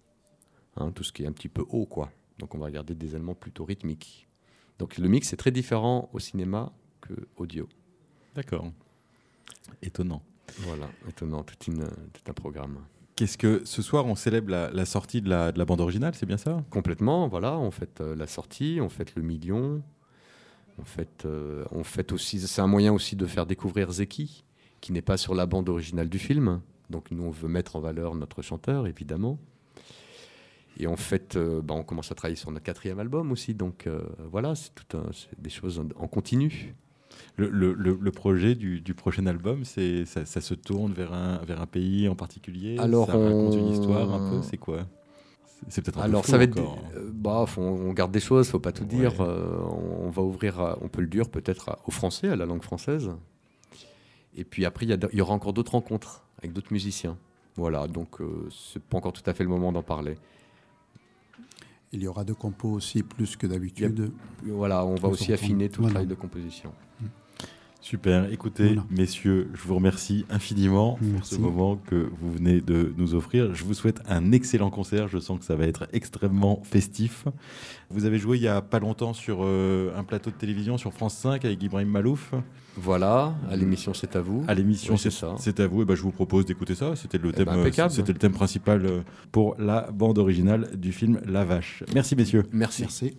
Hein, 0.77 0.93
tout 0.93 1.03
ce 1.03 1.13
qui 1.13 1.25
est 1.25 1.27
un 1.27 1.33
petit 1.33 1.49
peu 1.49 1.65
haut, 1.69 1.87
quoi. 1.87 2.11
Donc 2.39 2.55
on 2.55 2.59
va 2.59 2.67
regarder 2.67 2.95
des 2.95 3.15
éléments 3.15 3.35
plutôt 3.35 3.65
rythmiques. 3.65 4.29
Donc 4.79 4.99
le 4.99 5.09
mix 5.09 5.33
est 5.33 5.37
très 5.37 5.51
différent 5.51 6.09
au 6.13 6.19
cinéma 6.19 6.73
que 7.01 7.13
audio. 7.37 7.69
D'accord. 8.35 8.71
Étonnant. 9.83 10.23
Voilà, 10.61 10.89
étonnant, 11.09 11.43
tout, 11.43 11.57
une, 11.71 11.87
tout 12.13 12.23
un 12.29 12.33
programme. 12.33 12.79
Qu'est-ce 13.17 13.37
que 13.37 13.63
ce 13.65 13.83
soir 13.83 14.07
on 14.07 14.15
célèbre 14.15 14.51
la, 14.51 14.71
la 14.71 14.87
sortie 14.87 15.21
de 15.21 15.29
la, 15.29 15.53
de 15.53 15.59
la 15.59 15.65
bande 15.65 15.81
originale, 15.81 16.15
c'est 16.15 16.27
bien 16.27 16.39
ça? 16.39 16.65
Complètement, 16.71 17.29
voilà, 17.29 17.59
on 17.59 17.71
fête 17.71 18.01
euh, 18.01 18.17
la 18.17 18.27
sortie, 18.27 18.79
on 18.81 18.89
fête 18.89 19.15
le 19.15 19.23
million, 19.23 19.83
on 20.79 20.85
fête, 20.85 21.27
euh, 21.27 21.65
on 21.73 21.85
fête 21.85 22.13
aussi, 22.13 22.41
c'est 22.41 22.63
un 22.63 22.67
moyen 22.67 22.93
aussi 22.93 23.17
de 23.17 23.27
faire 23.27 23.45
découvrir 23.45 23.93
Zeki, 23.93 24.45
qui 24.81 24.93
n'est 24.93 25.03
pas 25.03 25.17
sur 25.17 25.35
la 25.35 25.47
bande 25.47 25.69
originale 25.69 26.09
du 26.09 26.19
film. 26.19 26.61
Donc 26.89 27.11
nous, 27.11 27.23
on 27.23 27.31
veut 27.31 27.49
mettre 27.49 27.77
en 27.77 27.81
valeur 27.81 28.15
notre 28.15 28.43
chanteur, 28.43 28.87
évidemment. 28.87 29.39
Et 30.79 30.87
en 30.87 30.97
fait, 30.97 31.37
euh, 31.37 31.61
bah, 31.63 31.75
on 31.75 31.83
commence 31.83 32.11
à 32.11 32.15
travailler 32.15 32.37
sur 32.37 32.51
notre 32.51 32.65
quatrième 32.65 32.99
album 32.99 33.33
aussi. 33.33 33.55
Donc 33.55 33.87
euh, 33.87 34.01
voilà, 34.31 34.55
c'est 34.55 34.71
tout 34.75 34.97
un- 34.97 35.11
des 35.39 35.51
choses 35.51 35.79
en, 35.79 35.87
en 36.03 36.09
continu. 36.09 36.75
le, 37.37 37.49
le- 37.51 37.75
le- 37.75 37.99
le 38.01 38.11
projet 38.13 38.55
du, 38.55 38.81
du 38.81 38.95
prochain 38.95 39.27
album, 39.27 39.65
c'est 39.65 40.05
ça, 40.07 40.25
ça 40.25 40.41
se 40.41 40.55
tourne 40.55 40.93
vers 40.93 41.13
un, 41.13 41.39
vers 41.45 41.61
un 41.61 41.67
pays 41.67 42.09
en 42.09 42.15
particulier? 42.15 42.79
Alors, 42.79 43.07
Ça 43.07 43.13
raconte 43.13 43.55
une 43.57 43.67
on- 43.67 43.71
histoire 43.73 44.13
un 44.13 44.31
peu? 44.31 44.43
C'est 44.43 44.57
quoi? 44.59 44.87
C'est- 45.69 45.83
peut-être 45.83 45.99
un 45.99 46.03
Alors 46.03 46.23
peu 46.23 46.31
ça 46.31 46.39
va 46.39 46.45
être, 46.45 46.59
euh, 46.59 47.11
bah, 47.13 47.45
faut- 47.47 47.61
on 47.61 47.93
garde 47.93 48.13
des 48.13 48.21
choses, 48.21 48.49
faut 48.49 48.59
pas 48.61 48.73
tout 48.73 48.85
Ouais. 48.85 48.89
dire. 48.89 49.21
Euh, 49.21 49.59
on, 49.63 50.07
on 50.07 50.11
va 50.11 50.23
ouvrir, 50.23 50.59
à- 50.61 50.79
on 50.81 50.89
peut 50.89 51.03
le 51.03 51.09
dire 51.09 51.29
peut-être 51.29 51.69
à- 51.71 51.79
au 51.87 51.91
français, 51.91 52.29
à 52.29 52.37
la 52.37 52.47
langue 52.47 52.63
française. 52.63 53.11
Et 54.41 54.45
puis 54.45 54.65
après, 54.65 54.87
il 54.87 55.11
y, 55.13 55.21
aura 55.21 55.35
encore 55.35 55.53
d'autres 55.53 55.73
rencontres 55.73 56.25
avec 56.39 56.55
d'autres 56.55 56.73
musiciens. 56.73 57.19
Voilà, 57.57 57.87
donc 57.87 58.23
euh, 58.23 58.49
c'est 58.51 58.83
pas 58.83 58.97
encore 58.97 59.13
tout 59.13 59.23
à 59.27 59.35
fait 59.35 59.45
le 59.45 59.51
moment 59.51 59.71
d'en 59.71 59.83
parler. 59.83 60.17
Il 61.93 62.03
y 62.03 62.07
aura 62.07 62.25
de 62.25 62.33
compos 62.33 62.71
aussi 62.71 63.03
plus 63.03 63.37
que 63.37 63.47
d'habitude. 63.47 64.11
Voilà, 64.45 64.87
on 64.87 64.95
va 64.95 65.09
aussi 65.09 65.35
affiner 65.35 65.69
tout 65.69 65.83
le 65.83 65.91
travail 65.91 66.07
de 66.07 66.15
composition. 66.15 66.73
Super. 67.83 68.31
Écoutez, 68.31 68.67
Voilà. 68.75 68.85
messieurs, 68.91 69.49
je 69.55 69.63
vous 69.67 69.75
remercie 69.75 70.27
infiniment 70.29 70.99
pour 71.15 71.25
ce 71.25 71.37
moment 71.37 71.77
que 71.77 72.11
vous 72.21 72.31
venez 72.31 72.61
de 72.61 72.93
nous 72.99 73.15
offrir. 73.15 73.55
Je 73.55 73.65
vous 73.65 73.73
souhaite 73.75 74.01
un 74.09 74.33
excellent 74.33 74.69
concert. 74.71 75.09
Je 75.09 75.19
sens 75.19 75.39
que 75.39 75.45
ça 75.47 75.57
va 75.57 75.65
être 75.67 75.89
extrêmement 75.95 76.61
festif. 76.63 77.25
Vous 77.89 78.05
avez 78.05 78.19
joué 78.19 78.37
il 78.37 78.43
y 78.43 78.49
a 78.49 78.61
pas 78.61 78.81
longtemps 78.81 79.15
sur 79.15 79.39
euh, 79.43 79.97
un 79.97 80.05
plateau 80.05 80.31
de 80.31 80.37
télévision 80.37 80.77
sur 80.77 80.93
France 80.93 81.15
5 81.17 81.45
avec 81.45 81.63
Ibrahim 81.63 81.89
Malouf. 81.89 82.35
Voilà, 82.77 83.35
à 83.51 83.57
l'émission 83.57 83.95
C'est 83.95 84.15
à 84.15 84.21
vous. 84.21 84.45
À 84.47 84.55
l'émission, 84.55 84.93
Oui, 84.95 84.99
c'est 84.99 85.11
c'est 85.11 85.21
ça. 85.21 85.35
c'est 85.39 85.59
à 85.59 85.67
vous. 85.67 85.83
Et 85.83 85.85
ben, 85.87 85.95
je 85.95 86.03
vous 86.03 86.13
propose 86.13 86.45
d'écouter 86.45 86.75
ça. 86.75 86.95
C'était 86.97 87.19
le 87.19 87.31
Eh 87.31 87.33
thème. 87.33 87.47
ben, 87.47 87.57
euh, 87.57 87.61
impeccable. 87.63 87.91
C'était 87.93 88.13
le 88.13 88.19
thème 88.19 88.33
principal 88.33 88.85
euh, 88.85 89.01
pour 89.33 89.57
la 89.59 89.91
bande 89.91 90.19
originale 90.19 90.69
du 90.77 90.93
film 90.93 91.19
La 91.27 91.45
Vache. 91.45 91.83
Merci, 91.95 92.15
messieurs. 92.15 92.45
Merci. 92.53 92.83
Merci. 92.83 93.17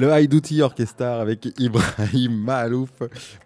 Le 0.00 0.26
Duty 0.26 0.62
Orchestra 0.62 1.20
avec 1.20 1.46
Ibrahim 1.58 2.34
Mahalouf 2.34 2.88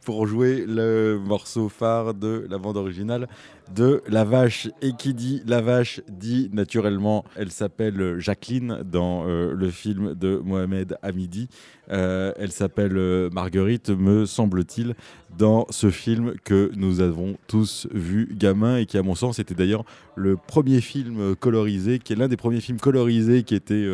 pour 0.04 0.28
jouer 0.28 0.64
le 0.68 1.18
morceau 1.18 1.68
phare 1.68 2.14
de 2.14 2.46
la 2.48 2.58
bande 2.58 2.76
originale 2.76 3.26
de 3.74 4.02
La 4.06 4.24
Vache. 4.24 4.68
Et 4.80 4.92
qui 4.92 5.14
dit 5.14 5.42
La 5.46 5.60
Vache 5.60 6.00
dit 6.08 6.50
naturellement, 6.52 7.24
elle 7.34 7.50
s'appelle 7.50 8.20
Jacqueline 8.20 8.82
dans 8.84 9.26
euh, 9.26 9.52
le 9.52 9.70
film 9.70 10.14
de 10.14 10.40
Mohamed 10.44 10.96
Hamidi. 11.02 11.48
Euh, 11.90 12.32
elle 12.38 12.52
s'appelle 12.52 12.96
euh, 12.96 13.30
Marguerite, 13.30 13.90
me 13.90 14.24
semble-t-il, 14.24 14.94
dans 15.36 15.66
ce 15.70 15.90
film 15.90 16.34
que 16.44 16.70
nous 16.76 17.00
avons 17.00 17.36
tous 17.46 17.88
vu 17.92 18.28
gamin 18.32 18.78
et 18.78 18.86
qui, 18.86 18.98
à 18.98 19.02
mon 19.02 19.14
sens, 19.14 19.38
était 19.38 19.54
d'ailleurs 19.54 19.84
le 20.16 20.36
premier 20.36 20.80
film 20.80 21.34
colorisé, 21.36 21.98
qui 21.98 22.12
est 22.12 22.16
l'un 22.16 22.28
des 22.28 22.36
premiers 22.36 22.60
films 22.60 22.78
colorisés 22.78 23.42
qui 23.42 23.54
était 23.54 23.88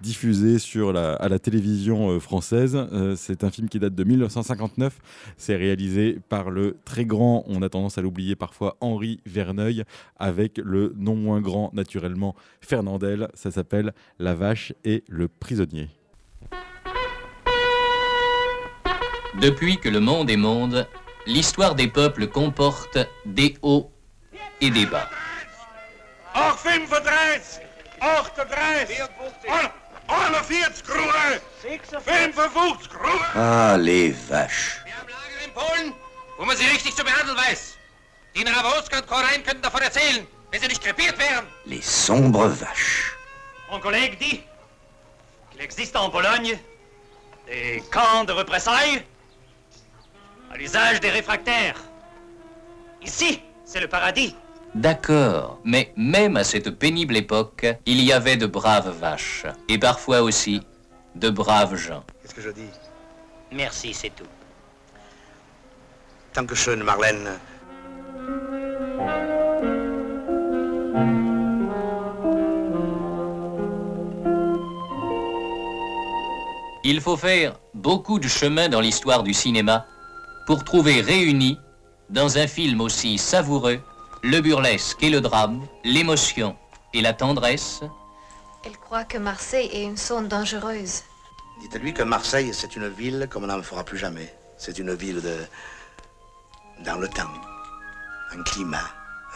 diffusé 0.00 0.58
sur 0.58 0.92
la, 0.92 1.12
à 1.14 1.28
la 1.28 1.38
télévision 1.38 2.18
française. 2.20 2.78
C'est 3.16 3.44
un 3.44 3.50
film 3.50 3.68
qui 3.68 3.78
date 3.78 3.94
de 3.94 4.04
1959. 4.04 4.98
C'est 5.36 5.56
réalisé 5.56 6.18
par 6.28 6.50
le 6.50 6.76
très 6.84 7.04
grand, 7.04 7.44
on 7.46 7.62
a 7.62 7.68
tendance 7.68 7.98
à 7.98 8.02
l'oublier 8.02 8.36
parfois, 8.36 8.76
Henri 8.80 9.20
Verneuil, 9.26 9.84
avec 10.18 10.58
le 10.58 10.94
non 10.96 11.16
moins 11.16 11.40
grand, 11.40 11.70
naturellement, 11.74 12.34
Fernandel. 12.60 13.28
Ça 13.34 13.50
s'appelle 13.50 13.92
La 14.18 14.34
vache 14.34 14.72
et 14.84 15.04
le 15.08 15.28
prisonnier. 15.28 15.88
Depuis 19.40 19.78
que 19.78 19.88
le 19.88 20.00
monde 20.00 20.30
est 20.30 20.36
monde, 20.36 20.84
l'histoire 21.24 21.76
des 21.76 21.86
peuples 21.86 22.26
comporte 22.26 22.98
des 23.24 23.56
hauts 23.62 23.92
et 24.60 24.70
des 24.70 24.84
bas. 24.84 25.08
Ah, 33.36 33.76
les 33.78 34.10
vaches. 34.10 34.80
Les 41.64 41.82
sombres 41.82 42.48
vaches. 42.48 43.14
Mon 43.70 43.78
collègue 43.78 44.18
dit 44.18 44.42
qu'il 45.52 45.60
existe 45.60 45.94
en 45.94 46.10
Pologne 46.10 46.58
des 47.46 47.82
camps 47.92 48.24
de 48.24 48.32
représailles 48.32 49.04
à 50.50 50.56
l'usage 50.56 51.00
des 51.00 51.10
réfractaires. 51.10 51.80
Ici, 53.02 53.42
c'est 53.64 53.80
le 53.80 53.88
paradis. 53.88 54.34
D'accord, 54.74 55.60
mais 55.64 55.92
même 55.96 56.36
à 56.36 56.44
cette 56.44 56.70
pénible 56.70 57.16
époque, 57.16 57.66
il 57.86 58.02
y 58.02 58.12
avait 58.12 58.36
de 58.36 58.46
braves 58.46 58.90
vaches, 58.98 59.46
et 59.68 59.78
parfois 59.78 60.22
aussi 60.22 60.62
de 61.14 61.30
braves 61.30 61.76
gens. 61.76 62.04
Qu'est-ce 62.22 62.34
que 62.34 62.42
je 62.42 62.50
dis? 62.50 62.70
Merci, 63.50 63.94
c'est 63.94 64.10
tout. 64.14 64.26
Tant 66.34 66.44
que 66.44 66.54
schön, 66.54 66.82
Marlène. 66.82 67.30
Il 76.84 77.00
faut 77.00 77.16
faire 77.16 77.58
beaucoup 77.74 78.18
de 78.18 78.28
chemin 78.28 78.68
dans 78.68 78.80
l'histoire 78.80 79.22
du 79.22 79.34
cinéma 79.34 79.86
pour 80.48 80.64
trouver 80.64 81.02
réunis, 81.02 81.60
dans 82.08 82.38
un 82.38 82.46
film 82.46 82.80
aussi 82.80 83.18
savoureux, 83.18 83.82
le 84.22 84.40
burlesque 84.40 85.02
et 85.02 85.10
le 85.10 85.20
drame, 85.20 85.60
l'émotion 85.84 86.56
et 86.94 87.02
la 87.02 87.12
tendresse. 87.12 87.82
Elle 88.64 88.78
croit 88.78 89.04
que 89.04 89.18
Marseille 89.18 89.68
est 89.70 89.84
une 89.84 89.98
zone 89.98 90.26
dangereuse. 90.26 91.02
Dites-lui 91.60 91.92
que 91.92 92.02
Marseille, 92.02 92.54
c'est 92.54 92.76
une 92.76 92.88
ville 92.88 93.28
comme 93.30 93.44
on 93.44 93.48
n'en 93.48 93.62
fera 93.62 93.84
plus 93.84 93.98
jamais. 93.98 94.34
C'est 94.56 94.78
une 94.78 94.94
ville 94.94 95.20
de... 95.20 95.36
dans 96.82 96.96
le 96.96 97.08
temps. 97.08 97.34
Un 98.32 98.42
climat, 98.44 98.88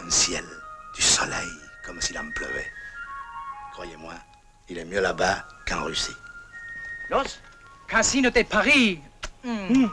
un 0.03 0.09
ciel, 0.09 0.47
du 0.95 1.03
soleil, 1.03 1.53
comme 1.85 2.01
s'il 2.01 2.17
en 2.17 2.31
pleuvait. 2.35 2.73
Croyez-moi, 3.75 4.15
il 4.71 4.79
est 4.79 4.87
mieux 4.87 5.03
là-bas 5.03 5.45
qu'en 5.69 5.85
Russie. 5.85 6.17
Los, 7.11 7.39
Casino 7.87 8.31
de 8.31 8.45
Paris. 8.45 8.99
Hm. 9.45 9.91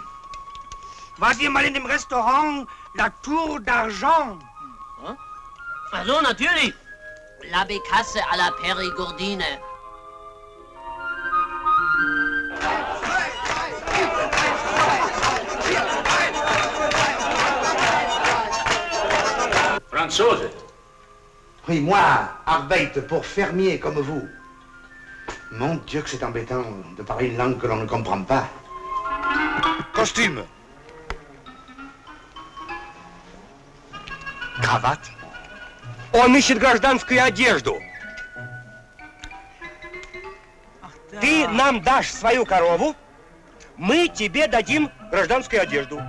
Wart 1.20 1.42
ihr 1.42 1.50
mal 1.50 1.66
in 1.66 1.74
dem 1.74 1.86
Restaurant 1.86 2.66
La 2.94 3.10
Tour 3.22 3.60
d'Argent? 3.60 4.40
Hm? 5.04 5.18
Also, 5.92 6.22
natürlich. 6.22 6.74
La 7.52 7.66
Bécasse 7.66 8.16
à 8.32 8.38
la 8.38 8.52
Périgourdine. 8.62 9.44
Franzose. 19.92 20.50
Oui, 21.68 21.82
moi, 21.82 22.30
Arbeit, 22.46 22.94
pour 23.10 23.26
fermier 23.26 23.78
comme 23.78 24.00
vous. 24.00 24.26
Mon 25.52 25.76
Dieu 25.86 26.02
que 26.02 26.10
c'est 26.10 26.24
embêtant 26.24 26.64
de 26.98 27.04
parler 27.04 27.28
une 27.28 27.38
langue 27.38 27.58
que 27.58 27.68
l'on 27.68 27.76
ne 27.76 27.86
comprend 27.86 28.24
pas. 28.24 28.48
Costume. 29.92 30.46
Кровать. 34.70 35.12
Он 36.14 36.36
ищет 36.36 36.60
гражданскую 36.60 37.24
одежду. 37.24 37.80
Ты 41.20 41.48
нам 41.48 41.82
дашь 41.82 42.12
свою 42.12 42.46
корову, 42.46 42.96
мы 43.78 44.08
тебе 44.08 44.48
дадим 44.48 44.92
гражданскую 45.10 45.64
одежду. 45.64 46.02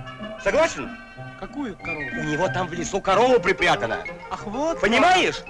Согласен? 0.43 0.95
Какую 1.39 1.75
корову? 1.75 2.19
У 2.19 2.23
него 2.23 2.47
там 2.49 2.67
в 2.67 2.73
лесу 2.73 3.01
корова 3.01 3.39
припрятана. 3.39 4.03
Ах, 4.29 4.45
вот. 4.45 4.79
Понимаешь? 4.79 5.41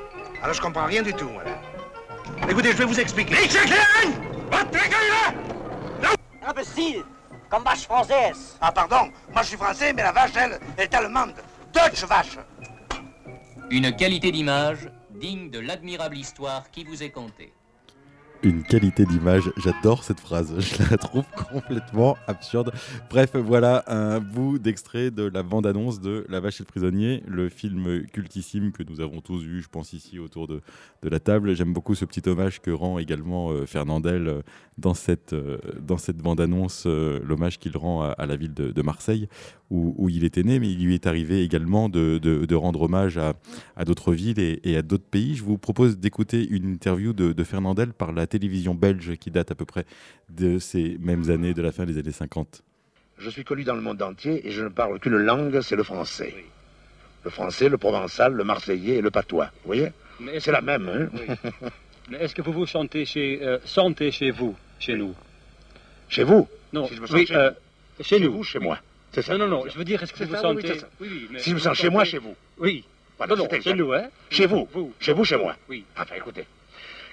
Alors 0.42 0.54
je 0.54 0.62
comprends 0.62 0.86
rien 0.86 1.04
du 1.04 1.14
tout, 1.14 1.30
voilà. 1.30 1.52
Écoutez, 2.50 2.72
je 2.72 2.78
vais 2.78 2.86
vous 2.86 3.00
expliquer. 3.00 3.36
Imbécile 6.48 7.04
Comme 7.50 7.64
vache 7.64 7.84
française 7.84 8.58
Ah 8.60 8.72
pardon, 8.72 9.12
moi 9.32 9.44
je 9.44 9.50
suis 9.50 9.58
français, 9.58 9.94
mais 9.94 10.02
la 10.02 10.12
vache, 10.12 10.32
elle, 10.36 10.60
elle 10.78 10.84
est 10.86 10.96
allemande. 10.96 11.34
Deutsche 11.74 12.06
vache. 12.06 12.38
Une 13.72 13.96
qualité 13.96 14.34
d'image 14.34 14.92
digne 15.12 15.50
de 15.50 15.58
l'admirable 15.58 16.18
histoire 16.18 16.70
qui 16.72 16.84
vous 16.84 17.04
est 17.04 17.10
contée. 17.10 17.54
Une 18.44 18.64
qualité 18.64 19.06
d'image. 19.06 19.52
J'adore 19.58 20.04
cette 20.04 20.20
phrase, 20.20 20.54
je 20.60 20.90
la 20.90 20.98
trouve 20.98 21.26
complètement 21.52 22.18
absurde. 22.28 22.72
Bref, 23.10 23.36
voilà 23.36 23.84
un 23.88 24.20
bout 24.20 24.60
d'extrait 24.60 25.12
de 25.12 25.24
la 25.24 25.44
bande-annonce 25.44 26.00
de 26.00 26.26
La 26.30 26.40
Vache 26.40 26.60
et 26.60 26.64
le 26.64 26.68
Prisonnier, 26.68 27.24
le 27.28 27.50
film 27.50 28.06
cultissime 28.08 28.72
que 28.72 28.84
nous 28.84 29.02
avons 29.02 29.22
tous 29.22 29.44
vu, 29.44 29.62
je 29.62 29.70
pense, 29.70 29.94
ici 29.94 30.20
autour 30.20 30.48
de, 30.48 30.62
la 31.04 31.20
table. 31.20 31.56
J'aime 31.56 31.74
beaucoup 31.74 31.96
ce 31.96 32.06
petit 32.06 32.28
hommage 32.28 32.62
que 32.62 32.72
rend 32.72 33.00
également 33.00 33.52
euh, 33.52 33.66
Fernandel 33.66 34.28
euh, 34.28 34.42
dans 34.78 34.94
cette, 34.94 35.34
euh, 35.34 35.58
cette 35.98 36.18
bande-annonce, 36.18 36.86
l'hommage 36.88 37.60
qu'il 37.60 37.78
rend 37.78 38.02
à, 38.02 38.26
la 38.26 38.36
ville 38.36 38.54
de, 38.54 38.82
Marseille, 38.82 39.28
où, 39.70 40.10
il 40.10 40.24
était 40.24 40.44
né, 40.44 40.60
mais 40.60 40.72
il 40.72 40.84
lui 40.84 40.96
est 40.96 41.06
arrivé 41.06 41.44
également 41.44 41.88
de, 41.88 42.18
de- 42.18 42.56
rendre 42.56 42.82
hommage 42.82 43.18
à, 43.18 43.36
d'autres 43.86 44.14
villes 44.14 44.40
et, 44.40 44.76
à 44.76 44.82
d'autres 44.82 45.06
pays. 45.06 45.36
Je 45.36 45.44
vous 45.44 45.58
propose 45.58 46.00
d'écouter 46.00 46.48
une 46.50 46.68
interview 46.72 47.14
de 47.14 47.44
Fernandel 47.44 47.94
par 47.94 48.12
la 48.12 48.26
télévision 48.32 48.74
belge 48.74 49.16
qui 49.18 49.30
date 49.32 49.52
à 49.52 49.56
peu 49.56 49.66
près 49.66 49.86
de 50.30 50.58
ces 50.60 50.98
mêmes 51.00 51.30
années, 51.30 51.54
de 51.54 51.62
la 51.62 51.72
fin 51.72 51.86
des 51.86 51.98
années 52.00 52.12
50. 52.12 52.64
Je 53.20 53.30
suis 53.30 53.44
connu 53.44 53.64
dans 53.64 53.76
le 53.76 53.82
monde 53.82 54.02
entier 54.02 54.48
et 54.48 54.52
je 54.52 54.64
ne 54.64 54.70
parle 54.70 55.00
qu'une 55.00 55.18
langue, 55.18 55.62
c'est 55.62 55.76
le 55.76 55.84
français. 55.84 56.34
Le 57.24 57.30
français, 57.30 57.70
le 57.70 57.78
provençal, 57.78 58.34
le 58.34 58.44
marseillais 58.44 58.96
et 58.96 59.02
le 59.02 59.12
patois. 59.12 59.52
Vous 59.64 59.68
voyez 59.74 59.90
C'est 60.40 60.52
la 60.52 60.62
même, 60.62 60.90
hein 60.90 61.10
Oui. 61.14 61.52
Mais 62.10 62.18
est-ce 62.18 62.34
que 62.34 62.42
vous 62.42 62.52
vous 62.52 62.66
sentez 62.66 63.06
chez, 63.06 63.40
euh, 63.44 63.60
sentez 63.64 64.10
chez 64.12 64.32
vous, 64.32 64.56
chez 64.80 64.96
nous 64.96 65.14
Chez 66.10 66.24
vous 66.24 66.48
Non, 66.74 66.88
Si 66.88 66.96
je 66.96 67.02
me 67.02 67.06
sens 67.08 67.16
oui, 67.16 67.28
chez 67.28 67.36
euh, 67.36 67.50
vous. 67.52 68.04
chez 68.04 68.04
Chez 68.04 68.20
nous. 68.20 68.32
vous, 68.34 68.44
chez 68.44 68.60
moi. 68.60 68.80
C'est 69.12 69.22
ça. 69.22 69.38
Non, 69.38 69.48
non, 69.48 69.64
je 69.72 69.78
veux 69.78 69.84
dire, 69.86 70.02
est-ce 70.02 70.12
que 70.14 70.18
C'est 70.20 70.26
vous 70.26 70.34
ça, 70.36 70.42
sentez... 70.42 70.68
c'est 70.68 70.80
ça. 70.80 70.90
Oui, 71.00 71.08
oui, 71.12 71.28
mais 71.32 71.40
Si 71.40 71.50
je 71.52 71.56
me 71.56 71.60
vous 71.60 71.64
sens 71.66 71.78
chez 71.78 71.90
moi, 71.90 72.04
chez 72.06 72.18
vous. 72.18 72.36
Oui. 72.58 72.84
Voilà, 73.18 73.36
non, 73.36 73.44
non, 73.52 73.62
chez 73.62 73.74
nous, 73.76 73.94
hein 73.94 74.08
Chez 74.32 74.48
vous. 74.48 74.68
Vous. 74.74 74.92
Chez 75.00 75.14
vous, 75.14 75.24
chez 75.24 75.38
moi. 75.38 75.56
Oui. 75.70 75.86
Enfin, 75.96 76.16
écoutez. 76.18 76.46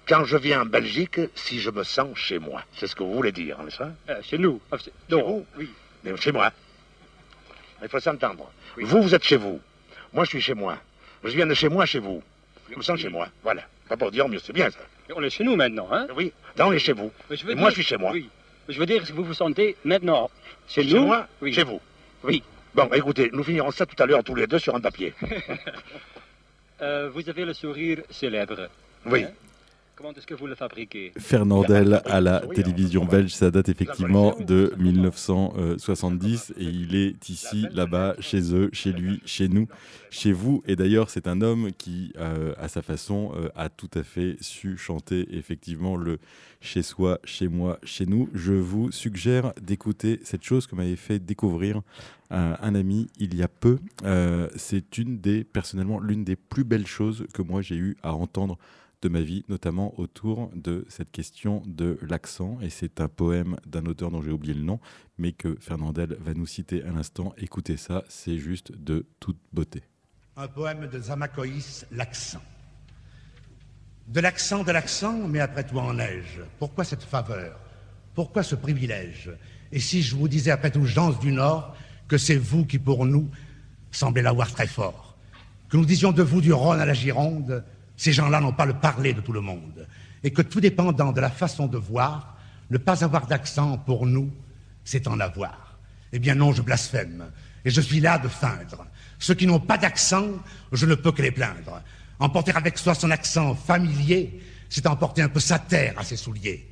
Quand 0.09 0.25
je 0.25 0.37
viens 0.39 0.63
en 0.63 0.67
Belgique, 0.67 1.21
si 1.35 1.61
je 1.61 1.71
me 1.71 1.83
sens 1.85 2.17
chez 2.17 2.39
moi, 2.39 2.63
c'est 2.75 2.87
ce 2.87 2.97
que 2.97 3.03
vous 3.03 3.13
voulez 3.15 3.33
dire, 3.33 3.63
n'est-ce 3.63 3.77
pas? 3.79 3.91
Euh, 4.09 4.23
chez 4.23 4.39
nous. 4.39 4.61
Ah, 4.73 4.79
Chez 4.79 4.91
non, 5.11 5.23
vous? 5.23 5.47
Oui. 5.59 5.71
Mais 6.03 6.17
chez 6.17 6.33
moi. 6.33 6.51
Il 7.83 7.89
faut 7.89 8.01
s'entendre. 8.01 8.51
Vous, 8.77 9.03
vous 9.03 9.15
êtes 9.15 9.25
chez 9.25 9.37
vous. 9.37 9.61
Moi, 10.13 10.25
je 10.25 10.31
suis 10.31 10.41
chez 10.41 10.55
moi. 10.55 10.79
Je 11.25 11.29
viens 11.31 11.47
de 11.47 11.53
chez 11.55 11.69
moi, 11.69 11.85
chez 11.85 11.99
vous. 11.99 12.23
Je 12.71 12.77
me 12.77 12.83
sens 12.83 12.99
chez 12.99 13.11
moi. 13.11 13.29
Voilà. 13.43 13.63
Pas 13.89 13.97
pour 13.97 14.11
dire 14.11 14.29
mieux, 14.29 14.39
c'est 14.39 14.53
bien 14.53 14.71
ça. 14.71 14.79
On 15.15 15.23
est 15.23 15.31
chez 15.31 15.45
nous 15.45 15.57
maintenant, 15.57 15.89
hein? 15.93 16.07
Oui. 16.17 16.33
Non, 16.59 16.67
on 16.69 16.73
est 16.73 16.79
chez 16.79 16.93
vous. 16.93 17.13
Et 17.31 17.55
moi, 17.55 17.69
je 17.71 17.75
suis 17.75 17.85
chez 17.85 17.97
moi. 17.99 18.13
Oui. 18.13 18.29
Je 18.69 18.79
veux 18.79 18.87
dire, 18.87 19.05
que 19.05 19.13
vous 19.13 19.25
vous 19.25 19.35
sentez 19.35 19.77
maintenant 19.85 20.31
chez 20.69 20.85
Chez 20.85 20.95
nous 20.95 21.07
moi, 21.07 21.27
oui. 21.43 21.53
chez 21.53 21.65
vous. 21.65 21.81
Oui. 22.23 22.43
Bon, 22.75 22.89
écoutez, 22.93 23.31
nous 23.33 23.43
finirons 23.45 23.71
ça 23.71 23.87
tout 23.87 24.01
à 24.03 24.07
l'heure 24.07 24.23
tous 24.25 24.35
les 24.35 24.47
deux 24.47 24.59
sur 24.59 24.75
un 24.75 24.81
papier. 24.81 25.13
Euh, 26.81 27.11
vous 27.13 27.29
avez 27.29 27.45
le 27.45 27.55
sourire 27.55 27.99
célèbre. 28.09 28.69
Oui. 29.05 29.25
Hein? 29.25 29.31
Comment 29.99 30.13
est-ce 30.13 30.29
que 30.29 30.35
vous 30.35 30.47
le 30.47 30.55
fabriquez? 30.55 31.11
Fernandel 31.19 32.03
à 32.05 32.21
la 32.21 32.39
télévision 32.55 33.05
belge, 33.05 33.35
ça 33.35 33.51
date 33.51 33.69
effectivement 33.69 34.33
de 34.39 34.73
1970 34.79 36.55
et 36.57 36.63
il 36.63 36.95
est 36.95 37.29
ici, 37.29 37.67
là-bas, 37.73 38.15
chez 38.21 38.55
eux, 38.55 38.71
chez 38.73 38.93
lui, 38.93 39.21
chez 39.25 39.49
nous, 39.49 39.67
chez 40.11 40.31
vous. 40.31 40.63
Et 40.69 40.77
d'ailleurs, 40.77 41.11
c'est 41.11 41.27
un 41.27 41.41
homme 41.41 41.73
qui, 41.77 42.13
euh, 42.17 42.55
à 42.59 42.69
sa 42.69 42.81
façon, 42.81 43.33
euh, 43.35 43.49
a 43.57 43.69
tout 43.71 43.91
à 43.93 44.05
fait 44.05 44.37
su 44.41 44.77
chanter 44.79 45.27
effectivement 45.37 45.97
le 45.97 46.21
chez 46.61 46.83
soi, 46.85 47.19
chez 47.25 47.49
moi, 47.49 47.81
chez 47.83 48.07
nous. 48.07 48.29
Je 48.35 48.53
vous 48.53 48.93
suggère 48.93 49.53
d'écouter 49.61 50.21
cette 50.23 50.45
chose 50.45 50.69
que 50.69 50.77
m'avait 50.77 50.95
fait 50.95 51.19
découvrir 51.19 51.83
un, 52.31 52.57
un 52.63 52.77
ami 52.77 53.09
il 53.19 53.35
y 53.35 53.43
a 53.43 53.49
peu. 53.49 53.81
Euh, 54.05 54.49
c'est 54.55 54.97
une 54.97 55.19
des, 55.19 55.43
personnellement, 55.43 55.99
l'une 55.99 56.23
des 56.23 56.37
plus 56.37 56.63
belles 56.63 56.87
choses 56.87 57.27
que 57.35 57.43
moi 57.43 57.63
j'ai 57.63 57.77
eu 57.77 57.97
à 58.05 58.15
entendre 58.15 58.59
de 59.03 59.09
ma 59.09 59.21
vie, 59.21 59.45
notamment 59.49 59.99
autour 59.99 60.51
de 60.55 60.85
cette 60.89 61.11
question 61.11 61.63
de 61.67 61.99
l'accent. 62.03 62.59
Et 62.61 62.71
c'est 62.71 63.01
un 63.01 63.09
poème 63.09 63.57
d'un 63.67 63.87
auteur 63.87 64.11
dont 64.11 64.23
j'ai 64.23 64.31
oublié 64.31 64.55
le 64.55 64.63
nom, 64.63 64.81
mais 65.19 65.33
que 65.33 65.57
Fernandel 65.61 66.17
va 66.21 66.35
nous 66.35 66.47
citer 66.47 66.83
à 66.83 66.91
l'instant. 66.91 67.33
Écoutez 67.39 67.77
ça, 67.77 68.05
c'est 68.09 68.39
juste 68.39 68.73
de 68.73 69.07
toute 69.21 69.39
beauté. 69.53 69.83
Un 70.37 70.49
poème 70.49 70.89
de 70.89 71.01
Zamakoïs, 71.01 71.87
L'accent. 71.93 72.43
De 74.09 74.21
l'accent, 74.21 74.65
de 74.65 74.73
l'accent, 74.73 75.29
mais 75.29 75.41
après 75.41 75.65
tout 75.65 75.79
en 75.79 75.93
neige. 75.93 76.41
Pourquoi 76.59 76.85
cette 76.85 77.03
faveur? 77.03 77.61
Pourquoi 78.15 78.43
ce 78.43 78.55
privilège? 78.55 79.31
Et 79.71 79.81
si 79.81 80.01
je 80.01 80.17
vous 80.17 80.29
disais 80.29 80.51
après 80.51 80.71
tout, 80.71 80.87
gens 80.87 81.11
du 81.11 81.31
Nord, 81.31 81.77
que 82.09 82.17
c'est 82.17 82.37
vous 82.37 82.65
qui, 82.65 82.79
pour 82.79 83.05
nous, 83.05 83.29
semblez 83.91 84.23
l'avoir 84.23 84.51
très 84.51 84.67
fort 84.67 85.17
Que 85.69 85.77
nous 85.77 85.85
disions 85.85 86.13
de 86.13 86.23
vous 86.23 86.41
du 86.41 86.53
Rhône 86.53 86.81
à 86.81 86.87
la 86.87 86.95
Gironde, 86.95 87.63
ces 87.99 88.13
gens-là 88.13 88.41
n'ont 88.41 88.53
pas 88.53 88.65
le 88.65 88.75
parler 88.75 89.13
de 89.13 89.21
tout 89.21 89.33
le 89.33 89.41
monde. 89.43 89.87
Et 90.23 90.31
que 90.31 90.41
tout 90.41 90.61
dépendant 90.61 91.13
de 91.13 91.21
la 91.21 91.31
façon 91.31 91.67
de 91.67 91.77
voir, 91.77 92.39
ne 92.71 92.79
pas 92.79 93.05
avoir 93.05 93.27
d'accent 93.27 93.77
pour 93.77 94.07
nous, 94.07 94.33
c'est 94.85 95.09
en 95.09 95.21
avoir. 95.21 95.79
Eh 96.13 96.19
bien 96.19 96.37
non, 96.37 96.53
je 96.53 96.63
blasphème. 96.63 97.31
Et 97.65 97.71
je 97.71 97.81
suis 97.81 98.01
là 98.01 98.19
de 98.19 98.29
feindre. 98.29 98.87
Ceux 99.19 99.35
qui 99.35 99.47
n'ont 99.47 99.61
pas 99.61 99.77
d'accent, 99.79 100.29
je 100.73 100.87
ne 100.87 100.95
peux 100.95 101.11
que 101.11 101.23
les 101.23 101.33
plaindre. 101.33 101.83
Emporter 102.21 102.53
avec 102.53 102.79
soi 102.79 102.95
son 102.95 103.11
accent 103.11 103.55
familier, 103.57 104.41
c'est 104.69 104.87
emporter 104.87 105.23
un 105.23 105.29
peu 105.29 105.41
sa 105.41 105.59
terre 105.59 105.99
à 105.99 106.05
ses 106.05 106.17
souliers. 106.17 106.71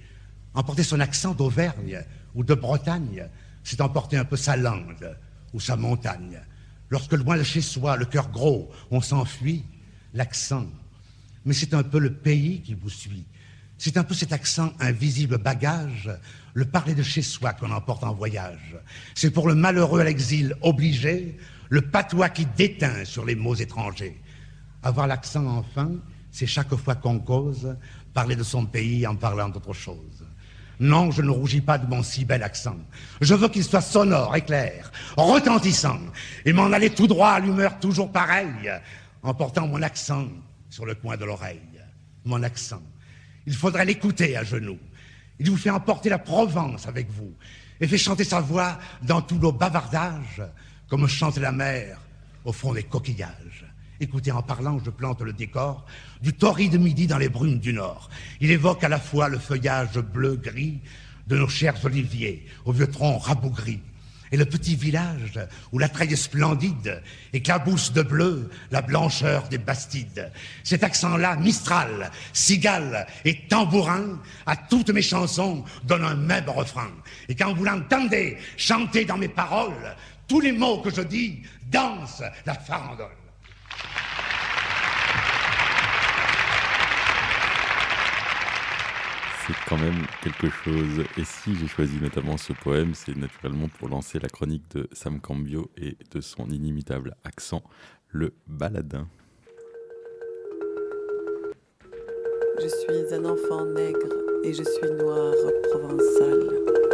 Emporter 0.55 0.85
son 0.85 1.01
accent 1.01 1.35
d'Auvergne 1.35 2.03
ou 2.37 2.45
de 2.45 2.55
Bretagne, 2.55 3.27
c'est 3.65 3.81
emporter 3.81 4.17
un 4.17 4.25
peu 4.25 4.37
sa 4.37 4.57
lande 4.57 5.17
ou 5.53 5.59
sa 5.59 5.75
montagne. 5.75 6.41
Lorsque 6.89 7.13
loin 7.15 7.37
de 7.37 7.43
chez 7.43 7.63
soi, 7.63 7.97
le 7.97 8.05
cœur 8.05 8.31
gros, 8.31 8.71
on 8.93 9.01
s'enfuit, 9.01 9.65
l'accent, 10.15 10.67
mais 11.47 11.55
c'est 11.55 11.73
un 11.73 11.85
peu 11.85 11.99
le 11.99 12.13
pays 12.13 12.61
qui 12.61 12.75
vous 12.75 12.91
suit. 12.91 13.25
C'est 13.79 13.97
un 13.97 14.05
peu 14.05 14.15
cet 14.15 14.33
accent 14.33 14.73
invisible 14.81 15.39
bagage, 15.39 16.11
le 16.55 16.65
parler 16.65 16.95
de 16.95 17.03
chez 17.03 17.23
soi 17.23 17.53
qu'on 17.53 17.71
emporte 17.71 18.05
en 18.05 18.15
voyage. 18.15 18.77
C'est 19.15 19.31
pour 19.31 19.47
le 19.47 19.55
malheureux 19.55 20.01
à 20.01 20.05
l'exil 20.05 20.57
obligé, 20.63 21.37
le 21.69 21.83
patois 21.83 22.31
qui 22.31 22.47
déteint 22.57 23.05
sur 23.05 23.25
les 23.25 23.37
mots 23.37 23.55
étrangers. 23.55 24.21
Avoir 24.83 25.07
l'accent 25.07 25.47
enfin, 25.47 25.93
c'est 26.33 26.47
chaque 26.47 26.75
fois 26.75 26.97
qu'on 26.97 27.21
cause, 27.21 27.77
parler 28.13 28.35
de 28.35 28.43
son 28.43 28.67
pays 28.67 29.07
en 29.07 29.15
parlant 29.15 29.49
d'autre 29.49 29.73
chose. 29.73 30.25
Non, 30.81 31.11
je 31.11 31.23
ne 31.23 31.31
rougis 31.31 31.61
pas 31.61 31.79
de 31.79 31.87
mon 31.87 32.03
si 32.03 32.25
bel 32.25 32.43
accent. 32.43 32.77
Je 33.21 33.35
veux 33.35 33.49
qu'il 33.49 33.65
soit 33.65 33.81
sonore 33.81 34.35
et 34.35 34.43
clair, 34.43 34.91
retentissant, 35.17 36.01
et 36.45 36.53
m'en 36.53 36.73
aller 36.73 36.91
tout 36.91 37.07
droit 37.07 37.31
à 37.31 37.41
l'humeur 37.41 37.79
toujours 37.79 38.11
pareille, 38.11 38.71
en 39.23 39.33
portant 39.33 39.67
mon 39.69 39.83
accent 39.83 40.27
sur 40.71 40.87
le 40.87 40.95
coin 40.95 41.17
de 41.17 41.25
l'oreille. 41.25 41.61
Mon 42.25 42.43
accent. 42.43 42.83
Il 43.47 43.55
faudrait 43.55 43.85
l'écouter 43.85 44.37
à 44.37 44.45
genoux. 44.45 44.79
Il 45.39 45.51
vous 45.51 45.57
fait 45.57 45.71
emporter 45.71 46.09
la 46.09 46.19
Provence 46.19 46.87
avec 46.87 47.11
vous 47.11 47.33
et 47.81 47.87
fait 47.87 47.99
chanter 47.99 48.25
sa 48.25 48.41
voix 48.41 48.79
dans 49.03 49.21
tous 49.21 49.37
nos 49.37 49.53
bavardages, 49.53 50.43
comme 50.89 51.07
chante 51.07 51.39
la 51.39 51.53
mer 51.53 52.01
au 52.45 52.53
fond 52.53 52.73
des 52.73 52.85
coquillages. 52.85 53.67
Écoutez, 54.01 54.31
en 54.31 54.43
parlant, 54.43 54.79
je 54.85 54.91
plante 54.91 55.23
le 55.23 55.33
décor 55.33 55.87
du 56.21 56.33
torride 56.33 56.79
midi 56.79 57.07
dans 57.07 57.19
les 57.19 57.29
brumes 57.29 57.59
du 57.59 57.73
nord. 57.73 58.11
Il 58.41 58.51
évoque 58.51 58.85
à 58.85 58.89
la 58.89 58.99
fois 58.99 59.29
le 59.29 59.39
feuillage 59.39 59.99
bleu-gris 59.99 60.81
de 61.27 61.37
nos 61.37 61.49
chers 61.49 61.83
oliviers, 61.85 62.47
aux 62.65 62.73
vieux 62.73 62.87
troncs 62.87 63.23
rabougris, 63.23 63.81
et 64.37 64.39
le 64.39 64.45
petit 64.45 64.77
village 64.77 65.41
où 65.73 65.79
la 65.79 65.89
treille 65.89 66.15
splendide 66.15 67.03
éclabousse 67.33 67.91
de 67.95 68.03
bleu 68.03 68.51
la 68.71 68.83
blancheur 68.83 69.49
des 69.49 69.57
bastides. 69.57 70.31
Cet 70.63 70.85
accent-là, 70.85 71.37
Mistral, 71.37 72.11
cigale 72.35 73.07
et 73.25 73.47
tambourin, 73.49 74.21
à 74.45 74.55
toutes 74.55 74.91
mes 74.91 75.01
chansons 75.01 75.65
donne 75.85 76.05
un 76.05 76.17
même 76.17 76.51
refrain. 76.51 76.91
Et 77.31 77.35
quand 77.35 77.55
vous 77.55 77.65
l'entendez 77.65 78.37
chanter 78.59 79.07
dans 79.07 79.17
mes 79.17 79.29
paroles, 79.29 79.97
tous 80.29 80.41
les 80.41 80.53
mots 80.53 80.83
que 80.83 80.95
je 80.95 81.01
dis 81.01 81.41
dansent 81.71 82.23
la 82.45 82.55
farandole. 82.55 83.17
C'est 89.47 89.55
quand 89.69 89.79
même 89.79 90.07
quelque 90.23 90.49
chose. 90.51 91.05
Et 91.17 91.25
si 91.25 91.55
j'ai 91.55 91.69
choisi 91.69 92.01
notamment 92.01 92.37
ce 92.37 92.53
poème, 92.53 92.95
c'est 92.95 93.17
naturellement 93.17 93.69
pour 93.69 93.89
lancer 93.89 94.19
la 94.19 94.29
chronique 94.29 94.65
de 94.75 94.89
Sam 94.93 95.21
Cambio 95.21 95.71
et 95.77 95.97
de 96.11 96.21
son 96.21 96.49
inimitable 96.51 97.15
accent, 97.25 97.63
le 98.09 98.35
baladin. 98.47 99.07
Je 102.61 102.69
suis 102.69 103.15
un 103.15 103.25
enfant 103.25 103.65
nègre 103.67 104.15
et 104.43 104.53
je 104.53 104.63
suis 104.63 104.91
noir 104.99 105.35
provençal. 105.71 106.86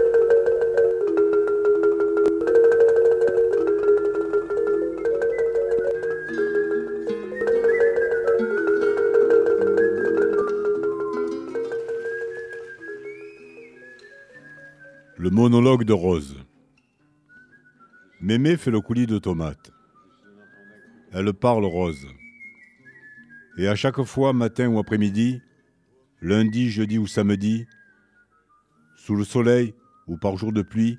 Le 15.22 15.30
monologue 15.30 15.84
de 15.84 15.92
Rose. 15.92 16.36
Mémé 18.20 18.56
fait 18.56 18.72
le 18.72 18.80
coulis 18.80 19.06
de 19.06 19.18
tomates. 19.20 19.70
Elle 21.12 21.32
parle 21.32 21.64
Rose. 21.64 22.08
Et 23.56 23.68
à 23.68 23.76
chaque 23.76 24.02
fois, 24.02 24.32
matin 24.32 24.66
ou 24.66 24.80
après-midi, 24.80 25.40
lundi, 26.22 26.70
jeudi 26.70 26.98
ou 26.98 27.06
samedi, 27.06 27.66
sous 28.96 29.14
le 29.14 29.22
soleil 29.22 29.74
ou 30.08 30.16
par 30.16 30.36
jour 30.36 30.52
de 30.52 30.62
pluie, 30.62 30.98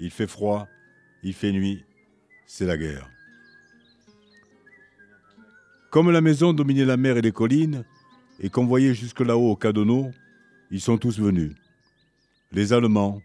il 0.00 0.10
fait 0.10 0.26
froid, 0.26 0.66
il 1.22 1.32
fait 1.32 1.52
nuit, 1.52 1.84
c'est 2.46 2.66
la 2.66 2.76
guerre. 2.76 3.08
Comme 5.90 6.10
la 6.10 6.20
maison 6.20 6.52
dominait 6.52 6.84
la 6.84 6.96
mer 6.96 7.18
et 7.18 7.22
les 7.22 7.30
collines, 7.30 7.84
et 8.40 8.50
qu'on 8.50 8.66
voyait 8.66 8.94
jusque 8.94 9.20
là-haut 9.20 9.52
au 9.52 9.54
Cadonneau, 9.54 10.10
ils 10.72 10.80
sont 10.80 10.98
tous 10.98 11.20
venus. 11.20 11.54
Les 12.50 12.72
Allemands, 12.72 13.22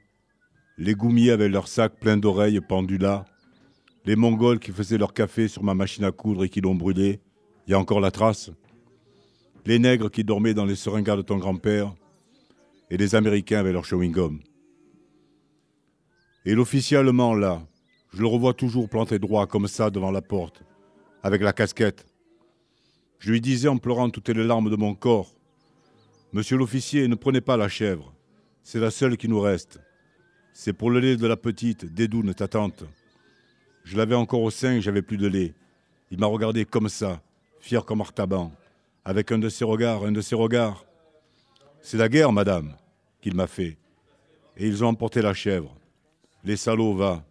les 0.78 0.94
goumiers 0.94 1.32
avec 1.32 1.52
leurs 1.52 1.68
sacs 1.68 2.00
pleins 2.00 2.18
d'oreilles 2.18 2.60
pendus 2.62 2.98
là, 2.98 3.26
les 4.06 4.16
Mongols 4.16 4.60
qui 4.60 4.72
faisaient 4.72 4.98
leur 4.98 5.14
café 5.14 5.48
sur 5.48 5.64
ma 5.64 5.74
machine 5.74 6.04
à 6.04 6.12
coudre 6.12 6.44
et 6.44 6.50
qui 6.50 6.62
l'ont 6.62 6.76
brûlé, 6.76 7.20
il 7.66 7.72
y 7.72 7.74
a 7.74 7.80
encore 7.80 8.00
la 8.00 8.12
trace, 8.12 8.52
les 9.66 9.80
nègres 9.80 10.12
qui 10.12 10.24
dormaient 10.24 10.54
dans 10.54 10.66
les 10.66 10.76
seringas 10.76 11.16
de 11.16 11.22
ton 11.22 11.38
grand-père, 11.38 11.96
et 12.92 12.98
les 12.98 13.16
Américains 13.16 13.60
avec 13.60 13.74
leur 13.74 13.84
chewing-gum. 13.84 14.40
Et 16.46 16.54
l'officier 16.54 16.98
allemand 16.98 17.34
là, 17.34 17.66
je 18.14 18.22
le 18.22 18.28
revois 18.28 18.54
toujours 18.54 18.88
planté 18.88 19.18
droit 19.18 19.48
comme 19.48 19.68
ça 19.68 19.90
devant 19.90 20.12
la 20.12 20.22
porte, 20.22 20.64
avec 21.24 21.42
la 21.42 21.54
casquette. 21.54 22.06
Je 23.18 23.32
lui 23.32 23.42
disais 23.42 23.68
en 23.68 23.78
pleurant 23.78 24.12
toutes 24.12 24.30
les 24.30 24.44
larmes 24.44 24.70
de 24.70 24.76
mon 24.76 24.94
corps, 24.94 25.32
Monsieur 26.34 26.58
l'officier, 26.58 27.08
ne 27.08 27.16
prenez 27.16 27.40
pas 27.40 27.56
la 27.56 27.70
chèvre, 27.70 28.14
c'est 28.62 28.80
la 28.80 28.92
seule 28.92 29.16
qui 29.16 29.30
nous 29.30 29.40
reste. 29.40 29.80
C'est 30.58 30.72
pour 30.72 30.90
le 30.90 31.02
lait 31.02 31.18
de 31.18 31.28
la 31.28 31.36
petite, 31.36 31.84
Dédoune, 31.84 32.34
ta 32.34 32.48
tante. 32.48 32.86
Je 33.84 33.98
l'avais 33.98 34.16
encore 34.16 34.42
au 34.42 34.50
sein, 34.50 34.80
j'avais 34.80 35.02
plus 35.02 35.18
de 35.18 35.28
lait. 35.28 35.54
Il 36.12 36.18
m'a 36.18 36.28
regardé 36.28 36.64
comme 36.64 36.88
ça, 36.88 37.22
fier 37.60 37.84
comme 37.84 38.00
Artaban, 38.00 38.54
avec 39.04 39.34
un 39.34 39.38
de 39.38 39.50
ses 39.50 39.66
regards, 39.66 40.06
un 40.06 40.14
de 40.14 40.22
ses 40.22 40.34
regards. 40.34 40.86
C'est 41.82 41.98
la 41.98 42.08
guerre, 42.08 42.32
madame, 42.32 42.74
qu'il 43.22 43.36
m'a 43.36 43.48
fait. 43.48 43.78
Et 44.56 44.66
ils 44.66 44.82
ont 44.82 44.88
emporté 44.88 45.22
la 45.22 45.34
chèvre. 45.34 45.76
Les 46.46 46.56
salauds, 46.56 46.96
va. 46.96 47.26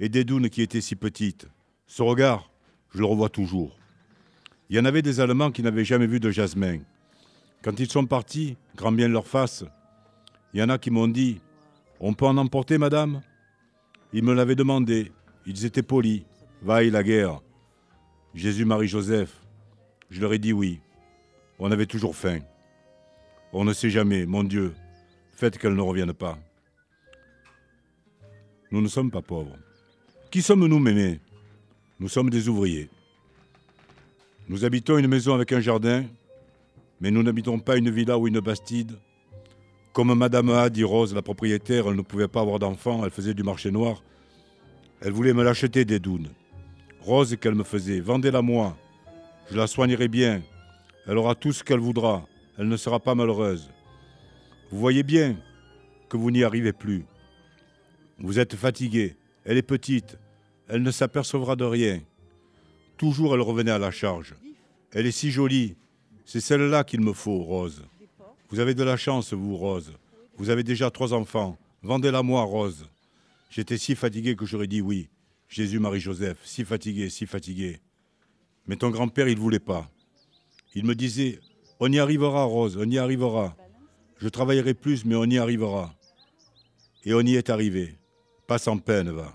Et 0.00 0.08
Dédoune 0.08 0.50
qui 0.50 0.62
était 0.62 0.80
si 0.80 0.96
petite. 0.96 1.46
Ce 1.86 2.02
regard, 2.02 2.50
je 2.92 2.98
le 2.98 3.04
revois 3.04 3.28
toujours. 3.28 3.78
Il 4.70 4.76
y 4.76 4.80
en 4.80 4.86
avait 4.86 5.02
des 5.02 5.20
Allemands 5.20 5.52
qui 5.52 5.62
n'avaient 5.62 5.84
jamais 5.84 6.08
vu 6.08 6.18
de 6.18 6.32
jasmin. 6.32 6.80
Quand 7.62 7.78
ils 7.78 7.88
sont 7.88 8.06
partis, 8.06 8.56
grand 8.74 8.90
bien 8.90 9.06
leur 9.06 9.28
face, 9.28 9.64
il 10.52 10.58
y 10.58 10.62
en 10.64 10.68
a 10.68 10.78
qui 10.78 10.90
m'ont 10.90 11.06
dit 11.06 11.40
on 12.00 12.14
peut 12.14 12.26
en 12.26 12.38
emporter, 12.38 12.78
madame? 12.78 13.20
Ils 14.12 14.24
me 14.24 14.32
l'avaient 14.32 14.56
demandé. 14.56 15.12
Ils 15.46 15.66
étaient 15.66 15.82
polis. 15.82 16.22
Vaille 16.62 16.90
la 16.90 17.02
guerre. 17.02 17.40
Jésus, 18.34 18.64
Marie, 18.64 18.88
Joseph. 18.88 19.40
Je 20.08 20.20
leur 20.20 20.32
ai 20.32 20.38
dit 20.38 20.52
oui. 20.52 20.80
On 21.58 21.70
avait 21.70 21.86
toujours 21.86 22.16
faim. 22.16 22.40
On 23.52 23.64
ne 23.64 23.72
sait 23.72 23.90
jamais, 23.90 24.24
mon 24.24 24.44
Dieu. 24.44 24.74
Faites 25.32 25.58
qu'elle 25.58 25.74
ne 25.74 25.80
revienne 25.82 26.12
pas. 26.12 26.38
Nous 28.70 28.80
ne 28.80 28.88
sommes 28.88 29.10
pas 29.10 29.22
pauvres. 29.22 29.56
Qui 30.30 30.42
sommes-nous, 30.42 30.78
mémé 30.78 31.20
Nous 31.98 32.08
sommes 32.08 32.30
des 32.30 32.48
ouvriers. 32.48 32.88
Nous 34.48 34.64
habitons 34.64 34.98
une 34.98 35.08
maison 35.08 35.34
avec 35.34 35.52
un 35.52 35.60
jardin, 35.60 36.04
mais 37.00 37.10
nous 37.10 37.22
n'habitons 37.22 37.58
pas 37.58 37.76
une 37.76 37.90
villa 37.90 38.18
ou 38.18 38.26
une 38.26 38.40
bastide. 38.40 38.96
Comme 39.92 40.14
Madame 40.14 40.50
A, 40.50 40.70
dit 40.70 40.84
Rose, 40.84 41.14
la 41.14 41.22
propriétaire, 41.22 41.88
elle 41.88 41.96
ne 41.96 42.02
pouvait 42.02 42.28
pas 42.28 42.42
avoir 42.42 42.60
d'enfant, 42.60 43.04
elle 43.04 43.10
faisait 43.10 43.34
du 43.34 43.42
marché 43.42 43.72
noir. 43.72 44.02
Elle 45.00 45.12
voulait 45.12 45.32
me 45.32 45.42
l'acheter 45.42 45.84
des 45.84 45.98
dounes. 45.98 46.28
Rose 47.00 47.36
qu'elle 47.40 47.56
me 47.56 47.64
faisait, 47.64 48.00
vendez-la 48.00 48.40
moi. 48.40 48.76
Je 49.50 49.56
la 49.56 49.66
soignerai 49.66 50.06
bien. 50.06 50.42
Elle 51.06 51.18
aura 51.18 51.34
tout 51.34 51.52
ce 51.52 51.64
qu'elle 51.64 51.80
voudra. 51.80 52.24
Elle 52.56 52.68
ne 52.68 52.76
sera 52.76 53.00
pas 53.00 53.16
malheureuse. 53.16 53.68
Vous 54.70 54.78
voyez 54.78 55.02
bien 55.02 55.36
que 56.08 56.16
vous 56.16 56.30
n'y 56.30 56.44
arrivez 56.44 56.72
plus. 56.72 57.04
Vous 58.18 58.38
êtes 58.38 58.54
fatigué. 58.54 59.16
Elle 59.44 59.56
est 59.56 59.62
petite. 59.62 60.18
Elle 60.68 60.82
ne 60.82 60.90
s'apercevra 60.92 61.56
de 61.56 61.64
rien. 61.64 62.00
Toujours 62.96 63.34
elle 63.34 63.40
revenait 63.40 63.72
à 63.72 63.78
la 63.78 63.90
charge. 63.90 64.34
Elle 64.92 65.06
est 65.06 65.10
si 65.10 65.32
jolie. 65.32 65.74
C'est 66.24 66.40
celle-là 66.40 66.84
qu'il 66.84 67.00
me 67.00 67.12
faut, 67.12 67.42
Rose. 67.42 67.82
Vous 68.50 68.58
avez 68.58 68.74
de 68.74 68.82
la 68.82 68.96
chance, 68.96 69.32
vous, 69.32 69.56
Rose. 69.56 69.92
Vous 70.36 70.50
avez 70.50 70.64
déjà 70.64 70.90
trois 70.90 71.12
enfants. 71.12 71.56
Vendez-la 71.82 72.24
moi, 72.24 72.42
Rose. 72.42 72.84
J'étais 73.48 73.78
si 73.78 73.94
fatigué 73.94 74.34
que 74.34 74.44
j'aurais 74.44 74.66
dit 74.66 74.80
oui. 74.80 75.08
Jésus, 75.48 75.78
Marie, 75.78 76.00
Joseph, 76.00 76.38
si 76.44 76.64
fatigué, 76.64 77.10
si 77.10 77.26
fatigué. 77.26 77.80
Mais 78.66 78.76
ton 78.76 78.90
grand-père, 78.90 79.28
il 79.28 79.36
ne 79.36 79.40
voulait 79.40 79.60
pas. 79.60 79.88
Il 80.74 80.84
me 80.84 80.96
disait 80.96 81.38
On 81.78 81.92
y 81.92 82.00
arrivera, 82.00 82.42
Rose, 82.42 82.76
on 82.76 82.90
y 82.90 82.98
arrivera. 82.98 83.56
Je 84.18 84.28
travaillerai 84.28 84.74
plus, 84.74 85.04
mais 85.04 85.14
on 85.14 85.24
y 85.24 85.38
arrivera. 85.38 85.94
Et 87.04 87.14
on 87.14 87.20
y 87.20 87.36
est 87.36 87.50
arrivé. 87.50 87.98
Pas 88.48 88.58
sans 88.58 88.78
peine, 88.78 89.10
va. 89.10 89.32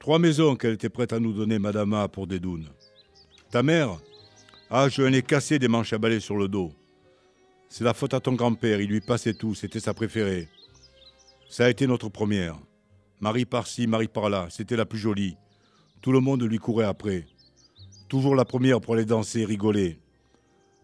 Trois 0.00 0.18
maisons 0.18 0.56
qu'elle 0.56 0.74
était 0.74 0.88
prête 0.88 1.12
à 1.12 1.20
nous 1.20 1.32
donner, 1.32 1.60
Madame 1.60 1.94
A, 1.94 2.08
pour 2.08 2.26
des 2.26 2.40
dounes. 2.40 2.68
Ta 3.50 3.62
mère 3.62 3.98
Ah, 4.70 4.88
je 4.88 5.02
lui 5.02 5.16
ai 5.16 5.22
cassé 5.22 5.60
des 5.60 5.68
manches 5.68 5.92
à 5.92 5.98
balai 5.98 6.18
sur 6.18 6.36
le 6.36 6.48
dos. 6.48 6.72
C'est 7.76 7.82
la 7.82 7.92
faute 7.92 8.14
à 8.14 8.20
ton 8.20 8.34
grand-père, 8.34 8.80
il 8.80 8.88
lui 8.88 9.00
passait 9.00 9.34
tout, 9.34 9.56
c'était 9.56 9.80
sa 9.80 9.94
préférée. 9.94 10.48
Ça 11.48 11.64
a 11.64 11.70
été 11.70 11.88
notre 11.88 12.08
première. 12.08 12.56
Marie 13.18 13.46
par-ci, 13.46 13.88
Marie 13.88 14.06
par-là, 14.06 14.46
c'était 14.48 14.76
la 14.76 14.86
plus 14.86 15.00
jolie. 15.00 15.36
Tout 16.00 16.12
le 16.12 16.20
monde 16.20 16.44
lui 16.44 16.58
courait 16.58 16.84
après. 16.84 17.26
Toujours 18.08 18.36
la 18.36 18.44
première 18.44 18.80
pour 18.80 18.94
aller 18.94 19.04
danser, 19.04 19.44
rigoler. 19.44 19.98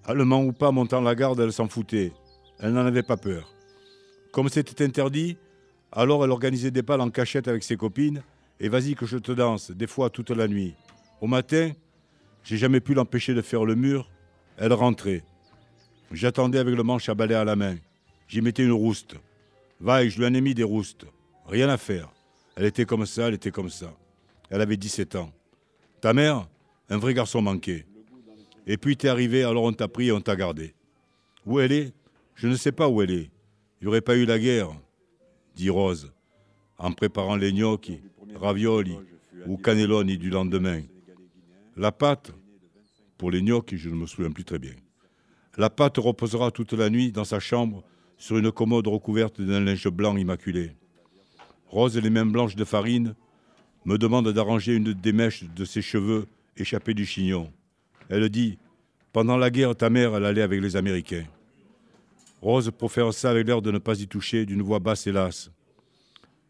Allemand 0.04 0.42
ou 0.42 0.50
pas, 0.50 0.72
montant 0.72 1.00
la 1.00 1.14
garde, 1.14 1.38
elle 1.38 1.52
s'en 1.52 1.68
foutait. 1.68 2.12
Elle 2.58 2.72
n'en 2.72 2.84
avait 2.84 3.04
pas 3.04 3.16
peur. 3.16 3.54
Comme 4.32 4.48
c'était 4.48 4.84
interdit, 4.84 5.36
alors 5.92 6.24
elle 6.24 6.32
organisait 6.32 6.72
des 6.72 6.82
balles 6.82 7.02
en 7.02 7.10
cachette 7.10 7.46
avec 7.46 7.62
ses 7.62 7.76
copines, 7.76 8.24
et 8.58 8.68
vas-y 8.68 8.96
que 8.96 9.06
je 9.06 9.18
te 9.18 9.30
danse, 9.30 9.70
des 9.70 9.86
fois 9.86 10.10
toute 10.10 10.30
la 10.30 10.48
nuit. 10.48 10.74
Au 11.20 11.28
matin, 11.28 11.70
j'ai 12.42 12.56
jamais 12.56 12.80
pu 12.80 12.94
l'empêcher 12.94 13.32
de 13.32 13.42
faire 13.42 13.64
le 13.64 13.76
mur, 13.76 14.10
elle 14.56 14.72
rentrait. 14.72 15.22
J'attendais 16.10 16.58
avec 16.58 16.74
le 16.74 16.82
manche 16.82 17.08
à 17.08 17.14
balai 17.14 17.34
à 17.34 17.44
la 17.44 17.54
main. 17.54 17.76
J'y 18.26 18.40
mettais 18.40 18.64
une 18.64 18.72
rouste. 18.72 19.14
Vaille, 19.78 20.10
je 20.10 20.18
lui 20.18 20.26
en 20.26 20.34
ai 20.34 20.40
mis 20.40 20.54
des 20.54 20.64
roustes. 20.64 21.06
Rien 21.46 21.68
à 21.68 21.76
faire. 21.76 22.12
Elle 22.56 22.66
était 22.66 22.84
comme 22.84 23.06
ça, 23.06 23.28
elle 23.28 23.34
était 23.34 23.50
comme 23.50 23.70
ça. 23.70 23.92
Elle 24.50 24.60
avait 24.60 24.76
17 24.76 25.16
ans. 25.16 25.32
Ta 26.00 26.12
mère, 26.12 26.48
un 26.88 26.98
vrai 26.98 27.14
garçon 27.14 27.40
manqué. 27.40 27.86
Et 28.66 28.76
puis 28.76 28.96
t'es 28.96 29.08
arrivé, 29.08 29.44
alors 29.44 29.64
on 29.64 29.72
t'a 29.72 29.88
pris 29.88 30.08
et 30.08 30.12
on 30.12 30.20
t'a 30.20 30.36
gardé. 30.36 30.74
Où 31.46 31.60
elle 31.60 31.72
est? 31.72 31.94
Je 32.34 32.48
ne 32.48 32.56
sais 32.56 32.72
pas 32.72 32.88
où 32.88 33.02
elle 33.02 33.12
est. 33.12 33.30
Il 33.80 33.84
n'y 33.84 33.88
aurait 33.88 34.00
pas 34.00 34.16
eu 34.16 34.26
la 34.26 34.38
guerre, 34.38 34.70
dit 35.54 35.70
Rose, 35.70 36.12
en 36.76 36.92
préparant 36.92 37.36
les 37.36 37.52
gnocchi, 37.52 38.00
ravioli 38.34 38.96
ou 39.46 39.56
cannelloni 39.56 40.18
du 40.18 40.28
lendemain. 40.28 40.82
La 41.76 41.92
pâte, 41.92 42.32
pour 43.16 43.30
les 43.30 43.42
gnocchi, 43.42 43.78
je 43.78 43.88
ne 43.88 43.94
me 43.94 44.06
souviens 44.06 44.30
plus 44.30 44.44
très 44.44 44.58
bien. 44.58 44.74
La 45.60 45.68
pâte 45.68 45.98
reposera 45.98 46.50
toute 46.50 46.72
la 46.72 46.88
nuit 46.88 47.12
dans 47.12 47.24
sa 47.24 47.38
chambre 47.38 47.84
sur 48.16 48.38
une 48.38 48.50
commode 48.50 48.86
recouverte 48.86 49.42
d'un 49.42 49.60
linge 49.60 49.88
blanc 49.88 50.16
immaculé. 50.16 50.72
Rose 51.66 51.98
les 51.98 52.08
mains 52.08 52.24
blanches 52.24 52.56
de 52.56 52.64
farine 52.64 53.14
me 53.84 53.98
demande 53.98 54.32
d'arranger 54.32 54.74
une 54.74 54.94
des 54.94 55.12
mèches 55.12 55.44
de 55.44 55.66
ses 55.66 55.82
cheveux 55.82 56.24
échappés 56.56 56.94
du 56.94 57.04
chignon. 57.04 57.52
Elle 58.08 58.30
dit 58.30 58.58
Pendant 59.12 59.36
la 59.36 59.50
guerre, 59.50 59.76
ta 59.76 59.90
mère, 59.90 60.14
allait 60.14 60.40
avec 60.40 60.62
les 60.62 60.76
Américains. 60.76 61.26
Rose 62.40 62.70
profère 62.70 63.12
ça 63.12 63.28
avec 63.28 63.46
l'air 63.46 63.60
de 63.60 63.70
ne 63.70 63.76
pas 63.76 64.00
y 64.00 64.08
toucher, 64.08 64.46
d'une 64.46 64.62
voix 64.62 64.78
basse 64.78 65.06
et 65.08 65.12
lasse. 65.12 65.50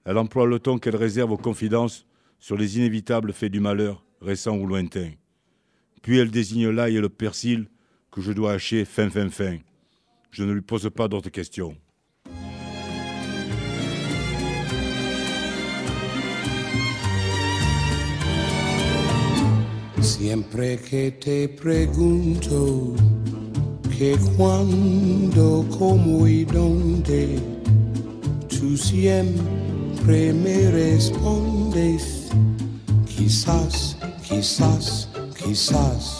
Elle 0.04 0.18
emploie 0.18 0.46
le 0.46 0.61
ton 0.61 0.78
qu'elle 0.78 0.94
réserve 0.94 1.32
aux 1.32 1.36
confidences 1.36 2.06
sur 2.38 2.56
les 2.56 2.78
inévitables 2.78 3.32
faits 3.32 3.50
du 3.50 3.58
malheur, 3.58 4.04
récents 4.22 4.56
ou 4.56 4.68
lointains. 4.68 5.11
Puis 6.00 6.18
elle 6.18 6.30
désigne 6.30 6.68
l'ail 6.68 6.94
et 6.94 7.00
le 7.00 7.08
persil 7.08 7.66
que 8.11 8.20
je 8.20 8.32
dois 8.32 8.52
hacher 8.52 8.84
fin, 8.84 9.11
fin, 9.11 9.30
fin. 9.30 9.58
Je 10.30 10.44
ne 10.44 10.52
lui 10.52 10.62
pose 10.62 10.88
pas 10.90 11.08
d'autres 11.08 11.30
questions. 11.30 11.76
Siempre 20.02 20.78
que 20.78 21.11
te 21.11 21.48
pregunto 21.48 22.94
que 23.96 24.16
cuándo, 24.36 25.66
cómo 25.78 26.26
y 26.26 26.44
dónde, 26.44 27.38
tú 28.48 28.76
siempre 28.76 30.32
me 30.32 30.70
respondes, 30.70 32.30
quizás, 33.06 33.96
quizás, 34.26 35.08
quizás. 35.36 36.20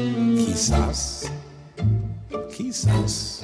quizás, 0.61 1.31
quizás. 2.51 3.41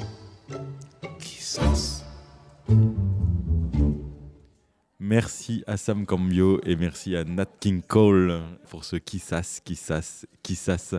Merci 4.99 5.63
à 5.65 5.77
Sam 5.77 6.05
Cambio 6.05 6.59
et 6.63 6.75
merci 6.75 7.15
à 7.15 7.23
Nat 7.23 7.47
King 7.59 7.81
Cole 7.81 8.41
pour 8.69 8.83
ce 8.83 8.97
qui 8.97 9.17
sasse, 9.17 9.61
qui 9.65 9.75
sasse, 9.75 10.27
qui 10.43 10.53
sasse. 10.53 10.93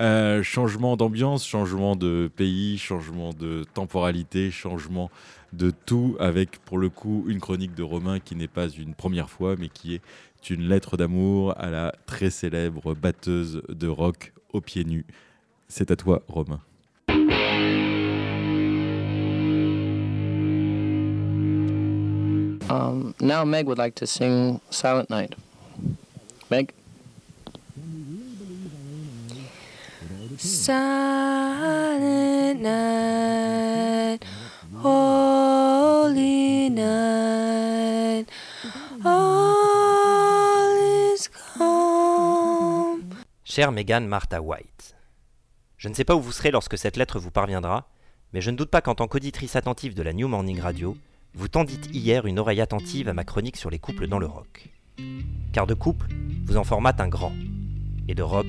Euh, 0.00 0.42
changement 0.42 0.96
d'ambiance, 0.96 1.46
changement 1.46 1.94
de 1.94 2.28
pays, 2.34 2.76
changement 2.76 3.32
de 3.32 3.64
temporalité, 3.72 4.50
changement 4.50 5.12
de 5.52 5.70
tout 5.70 6.16
avec 6.18 6.58
pour 6.64 6.78
le 6.78 6.88
coup 6.88 7.24
une 7.28 7.38
chronique 7.38 7.76
de 7.76 7.84
Romain 7.84 8.18
qui 8.18 8.34
n'est 8.34 8.48
pas 8.48 8.68
une 8.68 8.94
première 8.94 9.30
fois 9.30 9.54
mais 9.56 9.68
qui 9.68 9.94
est 9.94 10.50
une 10.50 10.62
lettre 10.62 10.96
d'amour 10.96 11.54
à 11.56 11.70
la 11.70 11.94
très 12.06 12.30
célèbre 12.30 12.96
batteuse 12.96 13.62
de 13.68 13.86
rock 13.86 14.32
aux 14.52 14.60
pieds 14.60 14.84
nus. 14.84 15.06
C'est 15.74 15.90
à 15.90 15.96
toi 15.96 16.20
Romain. 16.28 16.60
Um, 22.68 23.14
now 23.22 23.42
Meg 23.46 23.66
would 23.66 23.78
like 23.78 23.94
to 23.94 24.06
sing 24.06 24.60
Silent 24.68 25.08
Night. 25.08 25.34
Meg? 26.50 26.74
Silent 30.36 30.90
night, 32.60 34.18
holy 34.76 36.68
night, 36.68 38.26
all 39.06 40.76
is 41.14 41.28
calm. 41.56 43.14
Chère 43.46 43.72
Megan 43.72 44.06
Martha 44.08 44.42
White, 44.42 44.71
je 45.82 45.88
ne 45.88 45.94
sais 45.94 46.04
pas 46.04 46.14
où 46.14 46.20
vous 46.20 46.30
serez 46.30 46.52
lorsque 46.52 46.78
cette 46.78 46.96
lettre 46.96 47.18
vous 47.18 47.32
parviendra, 47.32 47.88
mais 48.32 48.40
je 48.40 48.52
ne 48.52 48.56
doute 48.56 48.70
pas 48.70 48.80
qu'en 48.80 48.94
tant 48.94 49.08
qu'auditrice 49.08 49.56
attentive 49.56 49.94
de 49.94 50.02
la 50.02 50.12
New 50.12 50.28
Morning 50.28 50.60
Radio, 50.60 50.96
vous 51.34 51.48
tendîtes 51.48 51.88
hier 51.92 52.24
une 52.24 52.38
oreille 52.38 52.60
attentive 52.60 53.08
à 53.08 53.14
ma 53.14 53.24
chronique 53.24 53.56
sur 53.56 53.68
les 53.68 53.80
couples 53.80 54.06
dans 54.06 54.20
le 54.20 54.26
rock. 54.26 54.68
Car 55.52 55.66
de 55.66 55.74
couple, 55.74 56.06
vous 56.44 56.56
en 56.56 56.62
formâtes 56.62 57.00
un 57.00 57.08
grand, 57.08 57.32
et 58.06 58.14
de 58.14 58.22
rock, 58.22 58.46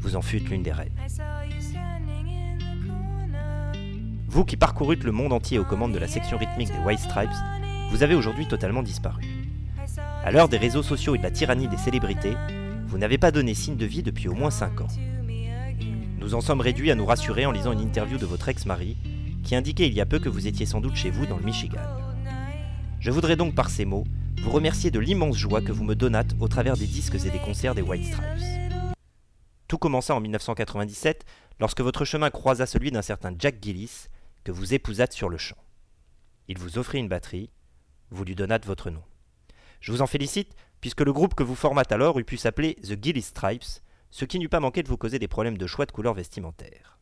vous 0.00 0.16
en 0.16 0.22
fûtes 0.22 0.50
l'une 0.50 0.64
des 0.64 0.72
reines. 0.72 0.98
Vous 4.26 4.44
qui 4.44 4.56
parcourûtes 4.56 5.04
le 5.04 5.12
monde 5.12 5.32
entier 5.32 5.60
aux 5.60 5.64
commandes 5.64 5.92
de 5.92 6.00
la 6.00 6.08
section 6.08 6.36
rythmique 6.36 6.72
des 6.72 6.84
White 6.84 6.98
Stripes, 6.98 7.30
vous 7.92 8.02
avez 8.02 8.16
aujourd'hui 8.16 8.48
totalement 8.48 8.82
disparu. 8.82 9.22
À 10.24 10.32
l'heure 10.32 10.48
des 10.48 10.58
réseaux 10.58 10.82
sociaux 10.82 11.14
et 11.14 11.18
de 11.18 11.22
la 11.22 11.30
tyrannie 11.30 11.68
des 11.68 11.76
célébrités, 11.76 12.34
vous 12.88 12.98
n'avez 12.98 13.18
pas 13.18 13.30
donné 13.30 13.54
signe 13.54 13.76
de 13.76 13.86
vie 13.86 14.02
depuis 14.02 14.26
au 14.26 14.34
moins 14.34 14.50
5 14.50 14.80
ans. 14.80 14.88
Nous 16.22 16.36
en 16.36 16.40
sommes 16.40 16.60
réduits 16.60 16.92
à 16.92 16.94
nous 16.94 17.04
rassurer 17.04 17.46
en 17.46 17.50
lisant 17.50 17.72
une 17.72 17.80
interview 17.80 18.16
de 18.16 18.26
votre 18.26 18.48
ex-mari, 18.48 18.96
qui 19.42 19.56
indiquait 19.56 19.88
il 19.88 19.92
y 19.92 20.00
a 20.00 20.06
peu 20.06 20.20
que 20.20 20.28
vous 20.28 20.46
étiez 20.46 20.66
sans 20.66 20.80
doute 20.80 20.94
chez 20.94 21.10
vous 21.10 21.26
dans 21.26 21.36
le 21.36 21.42
Michigan. 21.42 21.80
Je 23.00 23.10
voudrais 23.10 23.34
donc 23.34 23.56
par 23.56 23.70
ces 23.70 23.84
mots 23.84 24.04
vous 24.40 24.52
remercier 24.52 24.92
de 24.92 25.00
l'immense 25.00 25.36
joie 25.36 25.60
que 25.60 25.72
vous 25.72 25.82
me 25.82 25.96
donnâtes 25.96 26.36
au 26.38 26.46
travers 26.46 26.76
des 26.76 26.86
disques 26.86 27.16
et 27.16 27.30
des 27.30 27.40
concerts 27.40 27.74
des 27.74 27.82
White 27.82 28.04
Stripes. 28.04 28.94
Tout 29.66 29.78
commença 29.78 30.14
en 30.14 30.20
1997 30.20 31.24
lorsque 31.58 31.80
votre 31.80 32.04
chemin 32.04 32.30
croisa 32.30 32.66
celui 32.66 32.92
d'un 32.92 33.02
certain 33.02 33.34
Jack 33.36 33.56
Gillis 33.60 34.06
que 34.44 34.52
vous 34.52 34.74
épousâtes 34.74 35.12
sur 35.12 35.28
le 35.28 35.38
champ. 35.38 35.58
Il 36.46 36.56
vous 36.56 36.78
offrit 36.78 37.00
une 37.00 37.08
batterie, 37.08 37.50
vous 38.10 38.22
lui 38.22 38.36
donnâtes 38.36 38.64
votre 38.64 38.90
nom. 38.90 39.02
Je 39.80 39.90
vous 39.90 40.02
en 40.02 40.06
félicite 40.06 40.54
puisque 40.80 41.00
le 41.00 41.12
groupe 41.12 41.34
que 41.34 41.42
vous 41.42 41.56
formâtes 41.56 41.90
alors 41.90 42.20
eût 42.20 42.24
pu 42.24 42.36
s'appeler 42.36 42.76
The 42.76 43.02
Gillis 43.02 43.22
Stripes, 43.22 43.82
ce 44.12 44.26
qui 44.26 44.38
n'eût 44.38 44.50
pas 44.50 44.60
manqué 44.60 44.82
de 44.82 44.88
vous 44.88 44.98
causer 44.98 45.18
des 45.18 45.26
problèmes 45.26 45.56
de 45.56 45.66
choix 45.66 45.86
de 45.86 45.90
couleur 45.90 46.12
vestimentaire. 46.12 46.98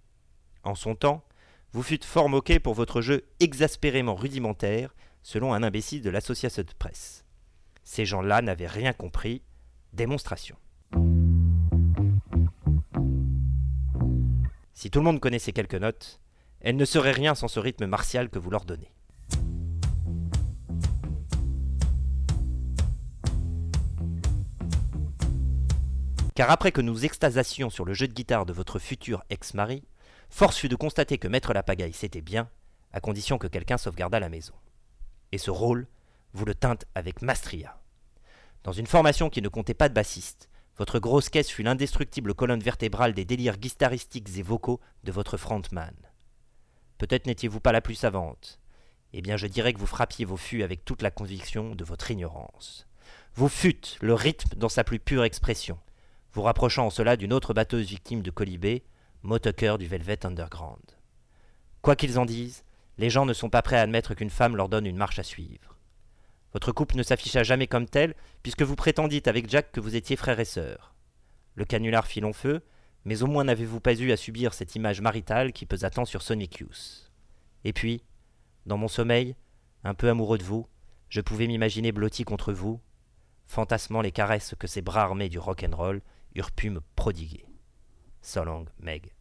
En 0.62 0.76
son 0.76 0.94
temps, 0.94 1.24
vous 1.72 1.82
fûtes 1.82 2.04
fort 2.04 2.28
moqué 2.28 2.60
pour 2.60 2.72
votre 2.72 3.02
jeu 3.02 3.24
exaspérément 3.40 4.14
rudimentaire 4.14 4.94
selon 5.22 5.52
un 5.52 5.64
imbécile 5.64 6.02
de 6.02 6.10
l'association 6.10 6.62
de 6.62 6.72
presse. 6.78 7.24
Ces 7.82 8.06
gens-là 8.06 8.42
n'avaient 8.42 8.68
rien 8.68 8.92
compris. 8.92 9.42
Démonstration. 9.92 10.56
Si 14.72 14.88
tout 14.88 15.00
le 15.00 15.04
monde 15.04 15.18
connaissait 15.18 15.52
quelques 15.52 15.74
notes, 15.74 16.20
elles 16.60 16.76
ne 16.76 16.84
seraient 16.84 17.10
rien 17.10 17.34
sans 17.34 17.48
ce 17.48 17.58
rythme 17.58 17.86
martial 17.86 18.30
que 18.30 18.38
vous 18.38 18.50
leur 18.50 18.64
donnez. 18.64 18.92
Car 26.40 26.50
après 26.50 26.72
que 26.72 26.80
nous 26.80 27.04
extasassions 27.04 27.68
sur 27.68 27.84
le 27.84 27.92
jeu 27.92 28.08
de 28.08 28.14
guitare 28.14 28.46
de 28.46 28.54
votre 28.54 28.78
futur 28.78 29.22
ex-mari, 29.28 29.84
force 30.30 30.56
fut 30.56 30.70
de 30.70 30.74
constater 30.74 31.18
que 31.18 31.28
mettre 31.28 31.52
la 31.52 31.62
pagaille 31.62 31.92
c'était 31.92 32.22
bien, 32.22 32.48
à 32.94 33.00
condition 33.00 33.36
que 33.36 33.46
quelqu'un 33.46 33.76
sauvegardât 33.76 34.20
la 34.20 34.30
maison. 34.30 34.54
Et 35.32 35.36
ce 35.36 35.50
rôle, 35.50 35.86
vous 36.32 36.46
le 36.46 36.54
tîntes 36.54 36.86
avec 36.94 37.20
Mastria. 37.20 37.78
Dans 38.64 38.72
une 38.72 38.86
formation 38.86 39.28
qui 39.28 39.42
ne 39.42 39.50
comptait 39.50 39.74
pas 39.74 39.90
de 39.90 39.94
bassiste, 39.94 40.48
votre 40.78 40.98
grosse 40.98 41.28
caisse 41.28 41.50
fut 41.50 41.62
l'indestructible 41.62 42.32
colonne 42.32 42.62
vertébrale 42.62 43.12
des 43.12 43.26
délires 43.26 43.58
guitaristiques 43.58 44.34
et 44.38 44.42
vocaux 44.42 44.80
de 45.04 45.12
votre 45.12 45.36
frontman. 45.36 45.94
Peut-être 46.96 47.26
n'étiez-vous 47.26 47.60
pas 47.60 47.72
la 47.72 47.82
plus 47.82 47.96
savante. 47.96 48.60
Eh 49.12 49.20
bien, 49.20 49.36
je 49.36 49.46
dirais 49.46 49.74
que 49.74 49.78
vous 49.78 49.84
frappiez 49.84 50.24
vos 50.24 50.38
fûts 50.38 50.62
avec 50.62 50.86
toute 50.86 51.02
la 51.02 51.10
conviction 51.10 51.74
de 51.74 51.84
votre 51.84 52.10
ignorance. 52.10 52.88
Vous 53.34 53.50
fûtes 53.50 53.98
le 54.00 54.14
rythme 54.14 54.56
dans 54.56 54.70
sa 54.70 54.84
plus 54.84 55.00
pure 55.00 55.24
expression, 55.24 55.78
vous 56.32 56.42
rapprochant 56.42 56.86
en 56.86 56.90
cela 56.90 57.16
d'une 57.16 57.32
autre 57.32 57.54
batteuse 57.54 57.88
victime 57.88 58.22
de 58.22 58.30
Colibé, 58.30 58.84
Motoker 59.22 59.78
du 59.78 59.86
Velvet 59.86 60.24
Underground. 60.24 60.82
Quoi 61.82 61.96
qu'ils 61.96 62.18
en 62.18 62.24
disent, 62.24 62.64
les 62.98 63.10
gens 63.10 63.26
ne 63.26 63.32
sont 63.32 63.50
pas 63.50 63.62
prêts 63.62 63.78
à 63.78 63.82
admettre 63.82 64.14
qu'une 64.14 64.30
femme 64.30 64.56
leur 64.56 64.68
donne 64.68 64.86
une 64.86 64.96
marche 64.96 65.18
à 65.18 65.22
suivre. 65.22 65.78
Votre 66.52 66.72
couple 66.72 66.96
ne 66.96 67.02
s'afficha 67.02 67.42
jamais 67.42 67.66
comme 67.66 67.86
tel, 67.86 68.14
puisque 68.42 68.62
vous 68.62 68.76
prétendîtes 68.76 69.28
avec 69.28 69.48
Jack 69.48 69.72
que 69.72 69.80
vous 69.80 69.96
étiez 69.96 70.16
frère 70.16 70.40
et 70.40 70.44
sœur. 70.44 70.94
Le 71.54 71.64
canular 71.64 72.06
fit 72.06 72.20
long 72.20 72.32
feu, 72.32 72.62
mais 73.04 73.22
au 73.22 73.26
moins 73.26 73.44
n'avez-vous 73.44 73.80
pas 73.80 73.94
eu 73.94 74.12
à 74.12 74.16
subir 74.16 74.52
cette 74.52 74.74
image 74.74 75.00
maritale 75.00 75.52
qui 75.52 75.66
pesa 75.66 75.90
tant 75.90 76.04
sur 76.04 76.22
Sonic. 76.22 76.62
Et 77.64 77.72
puis, 77.72 78.02
dans 78.66 78.76
mon 78.76 78.88
sommeil, 78.88 79.36
un 79.84 79.94
peu 79.94 80.08
amoureux 80.08 80.38
de 80.38 80.44
vous, 80.44 80.66
je 81.08 81.20
pouvais 81.20 81.46
m'imaginer 81.46 81.92
blotti 81.92 82.24
contre 82.24 82.52
vous, 82.52 82.80
fantasmant 83.46 84.00
les 84.00 84.12
caresses 84.12 84.54
que 84.58 84.66
ces 84.66 84.82
bras 84.82 85.02
armés 85.02 85.28
du 85.28 85.38
rock'n'roll 85.38 86.02
eurent 86.34 86.54
pu 86.56 86.70
me 86.70 86.80
prodiguer. 86.96 87.44
Meg. 88.78 89.12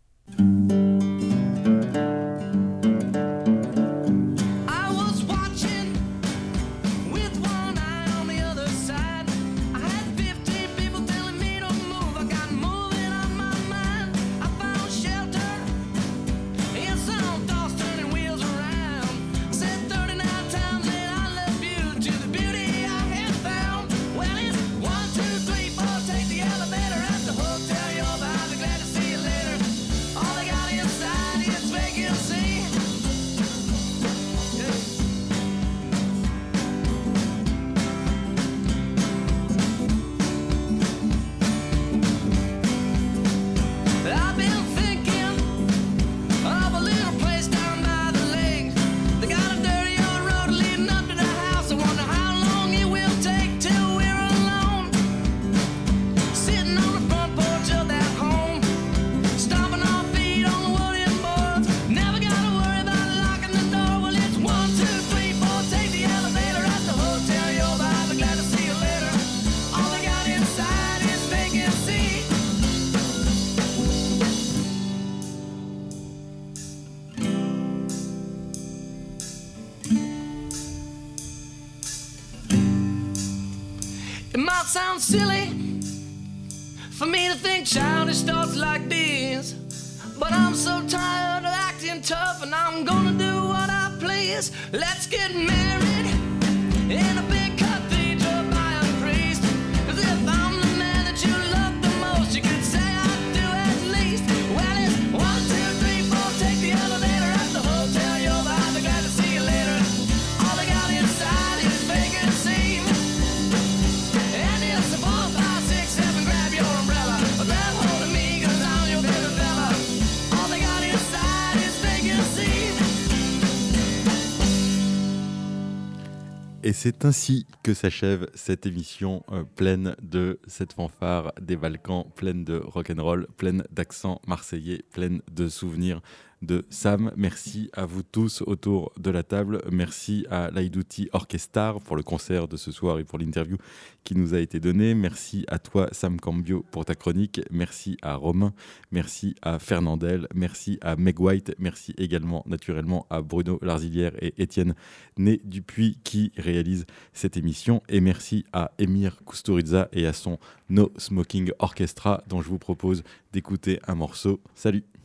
Et 126.69 126.73
c'est 126.73 127.03
ainsi 127.03 127.47
que 127.63 127.73
s'achève 127.73 128.29
cette 128.35 128.67
émission 128.67 129.23
euh, 129.31 129.43
pleine 129.43 129.95
de 130.03 130.39
cette 130.45 130.73
fanfare 130.73 131.33
des 131.41 131.57
Balkans, 131.57 132.05
pleine 132.15 132.45
de 132.45 132.57
rock'n'roll, 132.63 133.25
pleine 133.37 133.63
d'accents 133.71 134.21
marseillais, 134.27 134.83
pleine 134.91 135.23
de 135.31 135.49
souvenirs 135.49 135.99
de 136.41 136.65
Sam. 136.69 137.11
Merci 137.15 137.69
à 137.73 137.85
vous 137.85 138.03
tous 138.03 138.41
autour 138.45 138.91
de 138.97 139.11
la 139.11 139.23
table. 139.23 139.61
Merci 139.71 140.25
à 140.29 140.49
l'Aidouti 140.51 141.09
Orchestar 141.13 141.79
pour 141.79 141.95
le 141.95 142.03
concert 142.03 142.47
de 142.47 142.57
ce 142.57 142.71
soir 142.71 142.99
et 142.99 143.03
pour 143.03 143.19
l'interview 143.19 143.57
qui 144.03 144.15
nous 144.15 144.33
a 144.33 144.39
été 144.39 144.59
donnée. 144.59 144.95
Merci 144.95 145.45
à 145.47 145.59
toi, 145.59 145.89
Sam 145.91 146.19
Cambio, 146.19 146.65
pour 146.71 146.85
ta 146.85 146.95
chronique. 146.95 147.41
Merci 147.51 147.97
à 148.01 148.15
Romain. 148.15 148.53
Merci 148.91 149.35
à 149.41 149.59
Fernandel. 149.59 150.27
Merci 150.33 150.79
à 150.81 150.95
Meg 150.95 151.19
White. 151.19 151.55
Merci 151.59 151.93
également, 151.97 152.43
naturellement, 152.47 153.05
à 153.09 153.21
Bruno 153.21 153.59
Larzilière 153.61 154.13
et 154.21 154.33
Étienne 154.41 154.75
Né 155.17 155.41
Dupuis 155.43 155.99
qui 156.03 156.31
réalisent 156.37 156.85
cette 157.13 157.37
émission. 157.37 157.83
Et 157.89 158.01
merci 158.01 158.45
à 158.53 158.71
Emir 158.79 159.21
Kusturica 159.25 159.89
et 159.91 160.05
à 160.05 160.13
son 160.13 160.39
No 160.69 160.91
Smoking 160.97 161.51
Orchestra 161.59 162.23
dont 162.27 162.41
je 162.41 162.49
vous 162.49 162.59
propose 162.59 163.03
d'écouter 163.33 163.79
un 163.87 163.95
morceau. 163.95 164.39
Salut! 164.55 164.98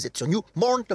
Vous 0.00 0.06
êtes 0.06 0.16
sur 0.16 0.28
New 0.28 0.42
Morning. 0.56 0.86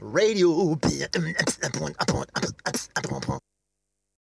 Radio. 0.00 0.78